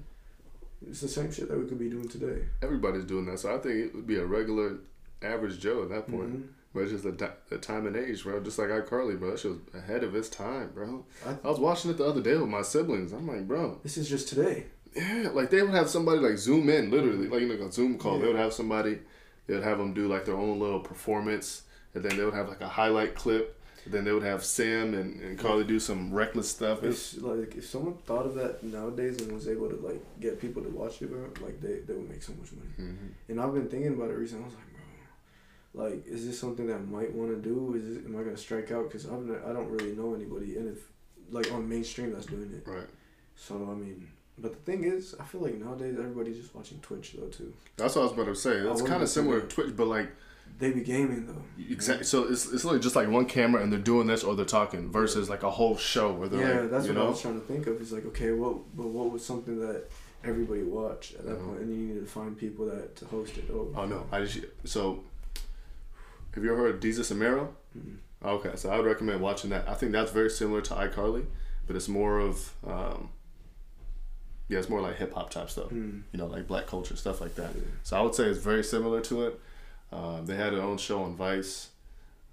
It's 0.89 1.01
the 1.01 1.07
same 1.07 1.31
shit 1.31 1.49
that 1.49 1.57
we 1.57 1.65
could 1.65 1.79
be 1.79 1.89
doing 1.89 2.07
today. 2.07 2.43
Everybody's 2.61 3.03
doing 3.05 3.25
that, 3.25 3.39
so 3.39 3.53
I 3.53 3.57
think 3.59 3.75
it 3.75 3.95
would 3.95 4.07
be 4.07 4.17
a 4.17 4.25
regular, 4.25 4.77
average 5.21 5.59
Joe 5.59 5.83
at 5.83 5.89
that 5.89 6.07
point. 6.09 6.33
Mhm. 6.33 6.47
But 6.73 6.81
it's 6.83 6.91
just 6.91 7.03
the, 7.03 7.11
di- 7.11 7.33
the 7.49 7.57
time 7.57 7.87
and 7.87 7.95
age, 7.95 8.23
bro. 8.23 8.39
Just 8.39 8.59
like 8.59 8.69
iCarly, 8.69 9.17
bro. 9.19 9.31
That 9.31 9.39
shit 9.39 9.51
was 9.51 9.59
ahead 9.73 10.03
of 10.03 10.15
its 10.15 10.29
time, 10.29 10.69
bro. 10.75 11.05
I- 11.25 11.37
I 11.43 11.49
was 11.49 11.59
watching 11.59 11.89
it 11.89 11.97
the 11.97 12.05
other 12.05 12.21
day 12.21 12.37
with 12.37 12.49
my 12.49 12.61
siblings. 12.61 13.11
I'm 13.13 13.27
like, 13.27 13.47
bro, 13.47 13.79
This 13.83 13.97
is 13.97 14.07
just 14.07 14.27
today. 14.29 14.65
yeah. 14.95 15.29
Like 15.33 15.49
they 15.49 15.61
would 15.63 15.71
have 15.71 15.89
somebody 15.89 16.19
like 16.19 16.37
zoom 16.37 16.69
in, 16.69 16.91
literally, 16.91 17.27
like 17.27 17.41
you 17.41 17.47
know, 17.57 17.65
a 17.65 17.71
Zoom 17.71 17.97
call. 17.97 18.19
They 18.19 18.27
would 18.27 18.35
have 18.35 18.53
somebody. 18.53 18.99
They 19.47 19.55
would 19.55 19.63
have 19.63 19.79
them 19.79 19.93
do 19.93 20.07
like 20.07 20.25
their 20.25 20.35
own 20.35 20.59
little 20.59 20.79
performance, 20.81 21.63
and 21.95 22.03
then 22.03 22.15
they 22.17 22.23
would 22.23 22.33
have 22.35 22.49
like 22.49 22.61
a 22.61 22.67
highlight 22.67 23.15
clip. 23.15 23.56
Then 23.91 24.03
they 24.05 24.11
would 24.11 24.23
have 24.23 24.43
Sam 24.43 24.93
and, 24.93 25.19
and 25.21 25.37
Carly 25.39 25.63
do 25.63 25.79
some 25.79 26.13
reckless 26.13 26.49
stuff. 26.49 26.83
It's, 26.83 27.17
like 27.17 27.55
if 27.55 27.65
someone 27.65 27.95
thought 28.05 28.25
of 28.25 28.35
that 28.35 28.63
nowadays 28.63 29.21
and 29.21 29.31
was 29.31 29.47
able 29.47 29.69
to 29.69 29.75
like 29.77 30.01
get 30.19 30.39
people 30.39 30.61
to 30.63 30.69
watch 30.69 31.01
it, 31.01 31.09
bro, 31.11 31.29
like 31.45 31.59
they, 31.61 31.79
they 31.85 31.93
would 31.93 32.09
make 32.09 32.23
so 32.23 32.33
much 32.39 32.51
money. 32.53 32.89
Mhm. 32.91 33.09
And 33.29 33.41
I've 33.41 33.53
been 33.53 33.67
thinking 33.69 33.93
about 33.93 34.09
it 34.11 34.15
recently. 34.17 34.43
I 34.43 34.47
was 34.47 34.55
like, 34.55 34.63
bro, 35.73 35.83
like, 35.85 36.07
is 36.07 36.25
this 36.25 36.39
something 36.39 36.67
that 36.67 36.75
I 36.75 36.79
might 36.79 37.13
want 37.13 37.31
to 37.31 37.37
do? 37.41 37.75
Is 37.75 37.97
it, 37.97 38.05
am 38.05 38.15
I 38.17 38.23
gonna 38.23 38.37
strike 38.37 38.71
out? 38.71 38.85
Because 38.89 39.05
I'm 39.05 39.27
not, 39.31 39.45
I 39.45 39.53
don't 39.53 39.69
really 39.69 39.95
know 39.95 40.13
anybody, 40.15 40.57
and 40.57 40.69
if 40.75 40.83
like 41.31 41.51
on 41.51 41.67
mainstream 41.67 42.13
that's 42.13 42.25
doing 42.27 42.51
it. 42.53 42.69
right. 42.69 42.87
So 43.35 43.55
I 43.55 43.75
mean, 43.75 44.07
but 44.39 44.53
the 44.53 44.71
thing 44.71 44.83
is, 44.83 45.15
I 45.19 45.23
feel 45.23 45.41
like 45.41 45.55
nowadays 45.55 45.95
everybody's 45.99 46.37
just 46.37 46.55
watching 46.55 46.79
Twitch 46.79 47.15
though 47.17 47.27
too. 47.27 47.53
That's 47.75 47.95
what 47.95 48.01
I 48.01 48.05
was 48.05 48.13
about 48.13 48.25
to 48.25 48.35
say. 48.35 48.57
It's 48.57 48.81
kind 48.81 49.03
of 49.03 49.09
similar 49.09 49.41
to 49.41 49.47
Twitch, 49.47 49.75
but 49.75 49.87
like 49.87 50.09
They 50.59 50.71
be 50.71 50.81
gaming 50.81 51.27
though. 51.27 51.43
exactly. 51.69 52.05
So 52.05 52.23
it's 52.23 52.45
it's 52.45 52.63
literally 52.65 52.79
just 52.79 52.95
like 52.95 53.07
one 53.09 53.25
camera 53.25 53.61
and 53.61 53.71
they're 53.71 53.79
doing 53.79 54.07
this 54.07 54.23
or 54.23 54.35
they're 54.35 54.45
talking 54.45 54.91
versus 54.91 55.29
like 55.29 55.43
a 55.43 55.51
whole 55.51 55.77
show 55.77 56.11
where 56.13 56.27
they're 56.27 56.39
yeah, 56.55 56.61
like, 56.61 56.71
that's 56.71 56.87
you 56.87 56.93
what 56.93 57.03
I 57.05 57.09
was 57.09 57.21
trying 57.21 57.39
to 57.39 57.45
think 57.45 57.67
of. 57.67 57.79
Is 57.79 57.91
like, 57.91 58.05
okay, 58.07 58.31
what, 58.31 58.75
but 58.75 58.87
what 58.87 59.11
was 59.11 59.23
something 59.23 59.59
that 59.59 59.85
everybody 60.23 60.63
watched 60.63 61.13
at 61.13 61.25
that 61.25 61.37
Mhm. 61.39 61.45
point, 61.45 61.59
and 61.61 61.69
you 61.69 61.87
needed 61.87 62.05
to 62.05 62.11
find 62.11 62.35
people 62.35 62.65
that 62.65 62.95
to 62.95 63.05
host 63.05 63.37
it. 63.37 63.45
Oh, 63.53 63.71
oh 63.75 63.85
no, 63.85 64.07
I 64.11 64.23
just 64.25 64.39
so. 64.63 65.03
Have 66.33 66.43
you 66.43 66.51
ever 66.51 66.61
heard 66.61 66.75
of 66.75 66.81
Desus 66.81 67.11
and 67.11 67.19
Mero? 67.19 67.55
Mhm. 67.77 67.97
Okay, 68.25 68.51
so 68.55 68.69
I 68.71 68.77
would 68.77 68.85
recommend 68.85 69.21
watching 69.21 69.51
that. 69.51 69.67
I 69.69 69.75
think 69.75 69.91
that's 69.91 70.11
very 70.11 70.29
similar 70.31 70.61
to 70.61 70.73
iCarly, 70.73 71.25
but 71.67 71.75
it's 71.75 71.87
more 71.87 72.19
of 72.19 72.51
um, 72.65 73.09
yeah, 74.47 74.57
it's 74.59 74.69
more 74.69 74.81
like 74.81 74.95
hip 74.95 75.13
hop 75.13 75.29
type 75.29 75.49
stuff. 75.51 75.69
Mm. 75.69 76.01
You 76.11 76.17
know, 76.17 76.25
like 76.25 76.47
black 76.47 76.65
culture 76.67 76.95
stuff 76.95 77.21
like 77.21 77.35
that. 77.35 77.53
Yeah. 77.55 77.61
So 77.83 77.97
I 77.97 78.01
would 78.01 78.15
say 78.15 78.25
it's 78.25 78.39
very 78.39 78.63
similar 78.63 79.01
to 79.01 79.27
it. 79.27 79.39
Um, 79.91 80.25
they 80.25 80.35
had 80.35 80.53
their 80.53 80.61
own 80.61 80.77
show 80.77 81.01
on 81.03 81.15
Vice. 81.15 81.69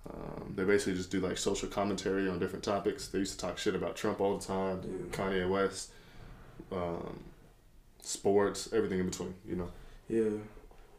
Um, 0.08 0.52
they 0.54 0.64
basically 0.64 0.94
just 0.94 1.10
do 1.10 1.20
like 1.20 1.38
social 1.38 1.68
commentary 1.68 2.28
on 2.28 2.38
different 2.38 2.64
topics. 2.64 3.08
They 3.08 3.20
used 3.20 3.38
to 3.38 3.46
talk 3.46 3.56
shit 3.58 3.74
about 3.74 3.96
Trump 3.96 4.20
all 4.20 4.36
the 4.36 4.44
time, 4.44 4.80
Yeah. 4.84 5.16
Kanye 5.16 5.48
West, 5.48 5.90
um, 6.72 7.20
sports, 8.02 8.68
everything 8.72 9.00
in 9.00 9.06
between. 9.08 9.34
You 9.46 9.56
know. 9.56 9.70
Yeah, 10.08 10.30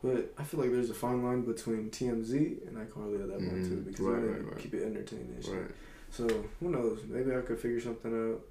but 0.03 0.34
I 0.38 0.43
feel 0.43 0.60
like 0.62 0.72
there's 0.72 0.89
a 0.89 0.93
fine 0.95 1.24
line 1.24 1.41
between 1.41 1.89
TMZ 1.91 2.68
and 2.68 2.78
iCarly 2.78 3.22
at 3.22 3.28
that 3.28 3.38
point 3.39 3.64
Mhm. 3.64 3.68
too, 3.70 3.76
because 3.82 3.99
Right, 3.99 4.16
wanna 4.24 4.32
right, 4.32 4.45
right. 4.45 4.58
keep 4.58 4.74
it 4.74 4.84
entertaining. 4.84 5.34
And 5.36 5.43
shit. 5.45 5.53
Right. 5.53 5.72
So 6.10 6.28
who 6.60 6.70
knows? 6.70 7.01
Maybe 7.08 7.36
I 7.36 7.41
could 7.41 7.60
figure 7.60 7.80
something 7.82 8.32
out. 8.32 8.41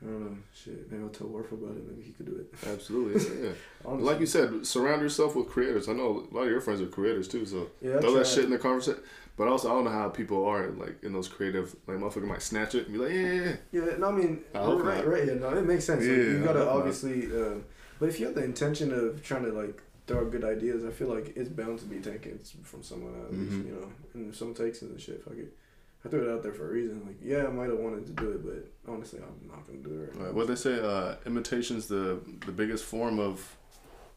I 0.00 0.06
don't 0.06 0.20
know. 0.20 0.36
Shit. 0.54 0.90
Maybe 0.90 1.02
I'll 1.02 1.08
tell 1.08 1.26
Warf 1.26 1.50
about 1.50 1.76
it. 1.76 1.82
Maybe 1.88 2.02
he 2.02 2.12
could 2.12 2.26
do 2.26 2.36
it. 2.36 2.54
Absolutely. 2.68 3.20
Yeah. 3.42 3.50
yeah. 3.84 3.90
Like 3.90 4.20
you 4.20 4.26
said, 4.26 4.64
surround 4.66 5.02
yourself 5.02 5.34
with 5.34 5.48
creators. 5.48 5.88
I 5.88 5.92
know 5.92 6.26
a 6.30 6.34
lot 6.34 6.42
of 6.44 6.50
your 6.50 6.60
friends 6.60 6.80
are 6.80 6.86
creators 6.86 7.26
too, 7.26 7.44
so 7.46 7.68
yeah, 7.82 7.98
throw 8.00 8.14
that 8.14 8.26
shit 8.26 8.44
in 8.44 8.50
the 8.50 8.58
conversation. 8.58 9.00
But 9.36 9.48
also, 9.48 9.68
I 9.70 9.72
don't 9.74 9.84
know 9.84 9.90
how 9.90 10.08
people 10.08 10.44
are 10.46 10.70
like 10.70 11.02
in 11.02 11.12
those 11.12 11.28
creative, 11.28 11.74
like 11.86 11.98
motherfucker 11.98 12.26
might 12.26 12.42
snatch 12.42 12.74
it 12.74 12.88
and 12.88 12.92
be 12.92 12.98
like, 12.98 13.12
yeah, 13.12 13.20
yeah, 13.32 13.56
yeah. 13.72 13.86
Yeah, 13.86 13.96
no, 13.98 14.08
I 14.08 14.12
mean, 14.12 14.40
I 14.54 14.58
right, 14.66 14.96
not. 14.98 15.06
right, 15.08 15.26
yeah, 15.26 15.34
no, 15.34 15.48
it 15.56 15.64
makes 15.64 15.84
sense. 15.84 16.00
Like, 16.00 16.08
Yeah, 16.16 16.22
you 16.24 16.44
gotta 16.44 16.68
obviously, 16.68 17.26
uh, 17.26 17.54
but 18.00 18.08
if 18.08 18.18
you 18.20 18.26
have 18.26 18.34
the 18.34 18.44
intention 18.44 18.92
of 18.92 19.22
trying 19.22 19.44
to 19.44 19.52
like 19.52 19.80
throw 20.06 20.20
out 20.20 20.30
good 20.32 20.44
ideas, 20.44 20.84
I 20.84 20.90
feel 20.90 21.08
like 21.08 21.32
it's 21.36 21.48
bound 21.48 21.78
to 21.80 21.84
be 21.86 21.98
taken 22.00 22.38
from 22.62 22.82
someone 22.82 23.14
at 23.20 23.32
least, 23.32 23.52
Mhm. 23.52 23.66
you 23.66 23.72
know. 23.72 23.88
And 24.14 24.30
if 24.30 24.36
someone 24.36 24.56
takes 24.56 24.80
it, 24.82 24.88
then 24.90 24.98
shit, 24.98 25.22
fuck 25.24 25.34
it. 25.36 25.52
I 26.04 26.08
threw 26.08 26.28
it 26.28 26.32
out 26.32 26.42
there 26.42 26.52
for 26.52 26.68
a 26.70 26.72
reason. 26.72 27.02
Like, 27.06 27.16
yeah, 27.22 27.44
I 27.46 27.50
might 27.50 27.68
have 27.70 27.78
wanted 27.78 28.06
to 28.06 28.12
do 28.12 28.30
it, 28.30 28.44
but 28.44 28.92
honestly, 28.92 29.18
I'm 29.20 29.48
not 29.48 29.66
gonna 29.66 29.78
do 29.78 29.90
it 29.94 29.98
right, 29.98 30.14
Right. 30.16 30.26
now. 30.28 30.32
What 30.32 30.46
they 30.46 30.54
say, 30.54 30.78
uh, 30.80 31.16
imitation's 31.26 31.86
the 31.88 32.20
the 32.46 32.52
biggest 32.52 32.84
form 32.84 33.18
of 33.18 33.56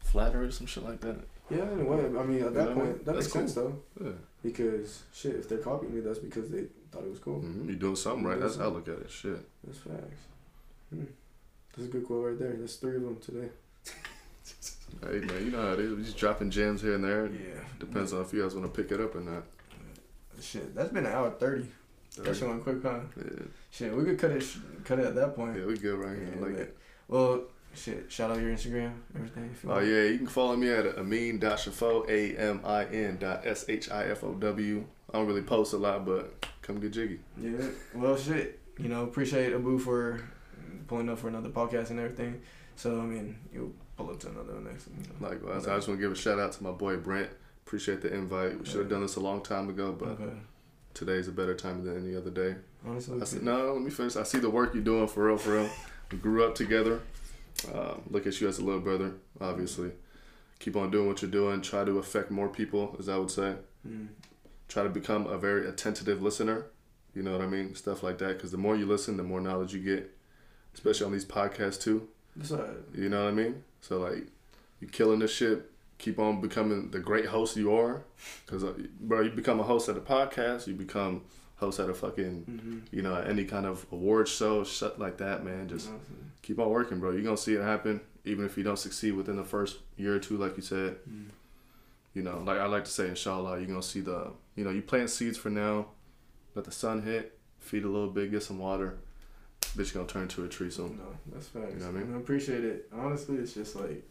flattery 0.00 0.46
or 0.46 0.50
some 0.52 0.66
shit 0.66 0.84
like 0.84 1.00
that. 1.00 1.16
Yeah, 1.50 1.70
in 1.72 1.80
a 1.80 1.84
way. 1.84 2.04
I 2.04 2.22
mean, 2.24 2.42
at 2.44 2.54
that 2.54 2.68
Yeah, 2.68 2.74
point, 2.74 3.04
that 3.04 3.14
that's 3.14 3.26
makes 3.26 3.32
sense 3.32 3.54
though, 3.54 3.78
Yeah. 4.02 4.12
because 4.42 5.02
shit, 5.12 5.34
if 5.36 5.48
they're 5.48 5.58
copying 5.58 5.94
me, 5.94 6.00
that's 6.00 6.18
because 6.20 6.50
they 6.50 6.66
thought 6.92 7.02
it 7.04 7.10
was 7.10 7.18
cool. 7.18 7.40
hmm 7.40 7.66
You're 7.68 7.76
doing 7.78 7.96
something 7.96 8.24
right. 8.24 8.38
That's 8.40 8.56
how 8.56 8.64
I 8.64 8.68
look 8.68 8.88
at 8.88 8.98
it. 8.98 9.10
Shit. 9.10 9.38
That's 9.64 9.78
facts. 9.78 10.22
Hmm. 10.90 11.04
That's 11.76 11.88
a 11.88 11.90
good 11.92 12.06
quote 12.06 12.26
right 12.26 12.38
there. 12.38 12.52
That's 12.58 12.76
three 12.76 12.96
of 12.96 13.02
them 13.02 13.16
today. 13.18 13.48
Hey 15.02 15.18
man, 15.20 15.44
you 15.44 15.50
know 15.50 15.62
how 15.62 15.72
it 15.72 15.80
is. 15.80 15.94
We 15.94 16.02
just 16.04 16.16
dropping 16.18 16.50
gems 16.50 16.82
here 16.82 16.94
and 16.94 17.02
there. 17.04 17.26
Yeah. 17.26 17.60
Depends 17.80 18.12
on 18.12 18.20
if 18.22 18.32
you 18.32 18.42
guys 18.42 18.54
want 18.54 18.72
to 18.72 18.82
pick 18.82 18.92
it 18.92 19.00
up 19.00 19.14
or 19.16 19.20
not. 19.20 19.42
Shit, 20.42 20.74
that's 20.74 20.92
been 20.92 21.06
an 21.06 21.12
hour 21.12 21.30
thirty. 21.30 21.66
That 22.18 22.36
shit 22.36 22.46
went 22.46 22.62
quick, 22.62 22.82
huh? 22.82 23.00
Yeah, 23.16 23.44
Shit, 23.70 23.96
we 23.96 24.04
could 24.04 24.18
cut 24.18 24.32
it, 24.32 24.44
cut 24.84 24.98
it 24.98 25.06
at 25.06 25.14
that 25.14 25.34
point. 25.34 25.56
yeah, 25.56 25.64
we 25.64 25.78
good 25.78 25.98
right 25.98 26.14
here. 26.16 26.28
Yeah, 26.36 26.44
like 26.44 26.58
it. 26.58 26.76
Well, 27.08 27.44
shit. 27.74 28.12
Shout 28.12 28.30
out 28.30 28.38
your 28.40 28.50
Instagram, 28.50 28.92
everything. 29.14 29.54
Oh 29.66 29.78
yeah, 29.78 30.02
you 30.10 30.18
can 30.18 30.26
follow 30.26 30.56
me 30.56 30.68
at 30.68 30.98
amin.shifow, 30.98 32.08
A 32.10 32.36
M 32.38 32.60
I 32.64 32.84
N 32.84 33.16
dot 33.18 33.46
S 33.46 33.64
H 33.68 33.90
I 33.90 34.04
F 34.06 34.24
O 34.24 34.34
W. 34.34 34.84
I 35.12 35.18
don't 35.18 35.26
really 35.26 35.42
post 35.42 35.72
a 35.72 35.78
lot, 35.78 36.04
but 36.04 36.46
come 36.60 36.80
get 36.80 36.92
jiggy. 36.92 37.20
Yeah. 37.40 37.66
Well, 37.94 38.16
shit. 38.16 38.58
You 38.78 38.88
know, 38.88 39.04
appreciate 39.04 39.52
Abu 39.54 39.78
for 39.78 40.20
pulling 40.88 41.08
up 41.08 41.18
for 41.18 41.28
another 41.28 41.50
podcast 41.50 41.90
and 41.90 42.00
everything. 42.00 42.42
So 42.76 43.00
I 43.00 43.04
mean, 43.04 43.38
you'll 43.54 43.72
pull 43.96 44.10
up 44.10 44.20
to 44.20 44.28
another 44.28 44.54
one 44.54 44.64
next. 44.64 44.88
You 44.88 45.04
know. 45.20 45.28
Likewise, 45.30 45.66
I 45.66 45.76
just 45.76 45.88
want 45.88 45.98
to 46.00 46.02
give 46.06 46.12
a 46.12 46.14
shout 46.16 46.38
out 46.38 46.52
to 46.52 46.62
my 46.62 46.72
boy 46.72 46.96
Brent. 46.96 47.30
Appreciate 47.66 48.02
the 48.02 48.12
invite. 48.12 48.58
We 48.58 48.66
should 48.66 48.80
have 48.80 48.90
done 48.90 49.02
this 49.02 49.16
a 49.16 49.20
long 49.20 49.42
time 49.42 49.68
ago, 49.68 49.92
but 49.92 50.10
okay. 50.10 50.32
today's 50.94 51.28
a 51.28 51.32
better 51.32 51.54
time 51.54 51.84
than 51.84 52.04
any 52.04 52.14
other 52.16 52.30
day. 52.30 52.56
Honestly, 52.86 53.20
I 53.20 53.24
see, 53.24 53.38
no, 53.40 53.72
let 53.72 53.82
me 53.82 53.90
finish. 53.90 54.16
I 54.16 54.24
see 54.24 54.38
the 54.38 54.50
work 54.50 54.74
you're 54.74 54.82
doing 54.82 55.06
for 55.08 55.26
real, 55.26 55.38
for 55.38 55.52
real. 55.54 55.70
We 56.10 56.18
grew 56.18 56.44
up 56.44 56.54
together. 56.54 57.00
Um, 57.72 58.02
look 58.10 58.26
at 58.26 58.40
you 58.40 58.48
as 58.48 58.58
a 58.58 58.64
little 58.64 58.80
brother, 58.80 59.14
obviously. 59.40 59.92
Keep 60.58 60.76
on 60.76 60.90
doing 60.90 61.08
what 61.08 61.22
you're 61.22 61.30
doing. 61.30 61.60
Try 61.60 61.84
to 61.84 61.98
affect 61.98 62.30
more 62.30 62.48
people, 62.48 62.96
as 62.98 63.08
I 63.08 63.16
would 63.16 63.30
say. 63.30 63.54
Mm. 63.86 64.08
Try 64.68 64.82
to 64.84 64.88
become 64.88 65.26
a 65.26 65.36
very 65.36 65.68
attentive 65.68 66.22
listener. 66.22 66.66
You 67.14 67.22
know 67.22 67.32
what 67.32 67.40
I 67.40 67.46
mean? 67.46 67.74
Stuff 67.74 68.02
like 68.02 68.18
that. 68.18 68.36
Because 68.36 68.52
the 68.52 68.58
more 68.58 68.76
you 68.76 68.86
listen, 68.86 69.16
the 69.16 69.22
more 69.22 69.40
knowledge 69.40 69.74
you 69.74 69.80
get, 69.80 70.16
especially 70.74 71.06
on 71.06 71.12
these 71.12 71.24
podcasts 71.24 71.80
too. 71.80 72.08
Right. 72.36 72.70
You 72.94 73.08
know 73.08 73.24
what 73.24 73.30
I 73.30 73.34
mean? 73.34 73.64
So 73.80 73.98
like, 73.98 74.28
you're 74.80 74.90
killing 74.90 75.18
this 75.18 75.32
shit. 75.32 75.70
Keep 76.02 76.18
on 76.18 76.40
becoming 76.40 76.90
the 76.90 76.98
great 76.98 77.26
host 77.26 77.56
you 77.56 77.72
are. 77.74 78.02
Because 78.44 78.64
uh, 78.64 78.74
bro, 79.00 79.20
you 79.20 79.30
become 79.30 79.60
a 79.60 79.62
host 79.62 79.88
at 79.88 79.96
a 79.96 80.00
podcast. 80.00 80.66
You 80.66 80.74
become 80.74 81.22
host 81.56 81.78
at 81.78 81.88
a 81.88 81.94
fucking 81.94 82.44
Mm-hmm. 82.50 82.78
you 82.96 83.02
know, 83.02 83.14
any 83.14 83.44
kind 83.44 83.66
of 83.66 83.86
award 83.92 84.26
show, 84.26 84.64
shit 84.64 84.98
like 84.98 85.18
that, 85.18 85.44
man. 85.44 85.68
Just 85.68 85.88
keep 86.42 86.58
on 86.58 86.68
working, 86.70 86.98
bro. 86.98 87.12
You're 87.12 87.22
gonna 87.22 87.36
see 87.36 87.54
it 87.54 87.62
happen, 87.62 88.00
even 88.24 88.44
if 88.44 88.56
you 88.58 88.64
don't 88.64 88.78
succeed 88.78 89.12
within 89.12 89.36
the 89.36 89.44
first 89.44 89.78
year 89.96 90.16
or 90.16 90.18
two, 90.18 90.36
like 90.36 90.56
you 90.56 90.62
said. 90.62 90.96
Mm. 91.08 91.26
You 92.14 92.22
know, 92.22 92.42
like 92.44 92.58
I 92.58 92.66
like 92.66 92.84
to 92.84 92.90
say, 92.90 93.08
inshallah, 93.08 93.58
you're 93.58 93.68
gonna 93.68 93.80
see 93.82 94.00
the, 94.00 94.32
you 94.56 94.64
know, 94.64 94.70
you 94.70 94.82
plant 94.82 95.08
seeds 95.08 95.38
for 95.38 95.50
now, 95.50 95.86
let 96.56 96.64
the 96.64 96.72
sun 96.72 97.02
hit, 97.02 97.38
feed 97.60 97.84
a 97.84 97.88
little 97.88 98.10
bit, 98.10 98.32
get 98.32 98.42
some 98.42 98.58
water. 98.58 98.98
Bitch 99.76 99.94
gonna 99.94 100.06
turn 100.08 100.26
to 100.28 100.44
a 100.44 100.48
tree 100.48 100.68
soon. 100.68 100.98
No, 100.98 101.04
that's 101.32 101.46
facts. 101.46 101.72
You 101.74 101.78
know 101.78 101.86
what 101.92 102.00
I 102.00 102.04
mean? 102.04 102.14
I 102.14 102.18
appreciate 102.18 102.64
it. 102.64 102.88
Honestly, 102.92 103.36
it's 103.36 103.54
just 103.54 103.76
like 103.76 104.02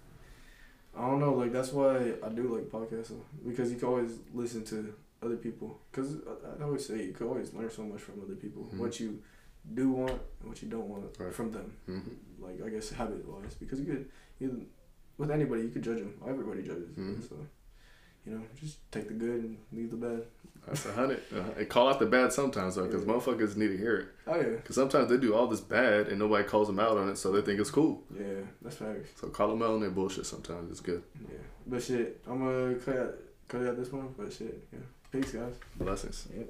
I 0.97 1.01
don't 1.07 1.19
know. 1.19 1.33
Like 1.33 1.51
that's 1.53 1.71
why 1.71 2.13
I 2.23 2.29
do 2.29 2.43
like 2.55 2.65
podcasts 2.69 3.13
because 3.47 3.71
you 3.71 3.77
can 3.77 3.87
always 3.87 4.11
listen 4.33 4.63
to 4.65 4.93
other 5.23 5.37
people. 5.37 5.79
Because 5.91 6.15
I, 6.27 6.61
I 6.61 6.65
always 6.65 6.85
say 6.85 7.03
you 7.03 7.13
can 7.13 7.27
always 7.27 7.53
learn 7.53 7.69
so 7.69 7.83
much 7.83 8.01
from 8.01 8.21
other 8.23 8.35
people. 8.35 8.63
Mhm. 8.73 8.77
What 8.79 8.99
you 8.99 9.21
do 9.73 9.91
want 9.91 10.11
and 10.39 10.49
what 10.49 10.61
you 10.61 10.67
don't 10.69 10.87
want 10.89 11.05
Right. 11.19 11.33
from 11.33 11.51
them. 11.51 11.73
hmm 11.85 11.99
Like 12.39 12.61
I 12.65 12.69
guess 12.69 12.89
habit 12.89 13.25
wise, 13.27 13.55
because 13.55 13.79
you 13.79 13.85
could 13.85 14.09
you 14.39 14.65
with 15.17 15.31
anybody 15.31 15.61
you 15.63 15.69
could 15.69 15.83
judge 15.83 15.99
them. 15.99 16.13
Everybody 16.27 16.63
judges. 16.63 16.95
Mhm. 16.97 17.21
So 17.29 17.35
you 18.25 18.33
know, 18.33 18.41
just 18.59 18.77
take 18.91 19.07
the 19.07 19.13
good 19.13 19.43
and 19.43 19.57
leave 19.71 19.91
the 19.91 19.97
bad. 19.97 20.23
That's 20.67 20.85
a 20.85 20.93
hundred. 20.93 21.21
And 21.57 21.67
call 21.67 21.89
out 21.89 21.99
the 21.99 22.05
bad 22.05 22.31
sometimes 22.31 22.75
though, 22.75 22.85
because 22.85 23.03
Yeah. 23.03 23.13
motherfuckers 23.13 23.57
need 23.57 23.69
to 23.69 23.77
hear 23.77 23.97
it. 23.97 24.07
Oh 24.27 24.35
yeah, 24.35 24.43
Because 24.57 24.75
sometimes 24.75 25.09
they 25.09 25.17
do 25.17 25.33
all 25.33 25.47
this 25.47 25.59
bad 25.59 26.07
and 26.07 26.19
nobody 26.19 26.43
calls 26.47 26.67
them 26.67 26.79
out 26.79 26.97
on 26.97 27.09
it, 27.09 27.17
so 27.17 27.31
they 27.31 27.41
think 27.41 27.59
it's 27.59 27.71
cool. 27.71 28.03
yeah, 28.15 28.41
that's 28.61 28.75
facts. 28.75 29.09
So 29.19 29.27
call 29.29 29.47
them 29.49 29.63
out 29.63 29.71
on 29.71 29.79
their 29.79 29.89
bullshit. 29.89 30.25
Sometimes 30.27 30.69
it's 30.69 30.79
good. 30.81 31.01
Yeah, 31.19 31.37
but 31.65 31.81
shit, 31.81 32.21
I'm 32.29 32.39
gonna 32.39 32.75
cut 32.75 32.95
out 32.97 33.15
cut 33.47 33.65
out 33.67 33.75
this 33.77 33.91
one. 33.91 34.13
But 34.17 34.31
shit, 34.31 34.67
yeah, 34.71 34.79
peace 35.11 35.31
guys. 35.31 35.55
Blessings. 35.77 36.27
Yeah. 36.37 36.43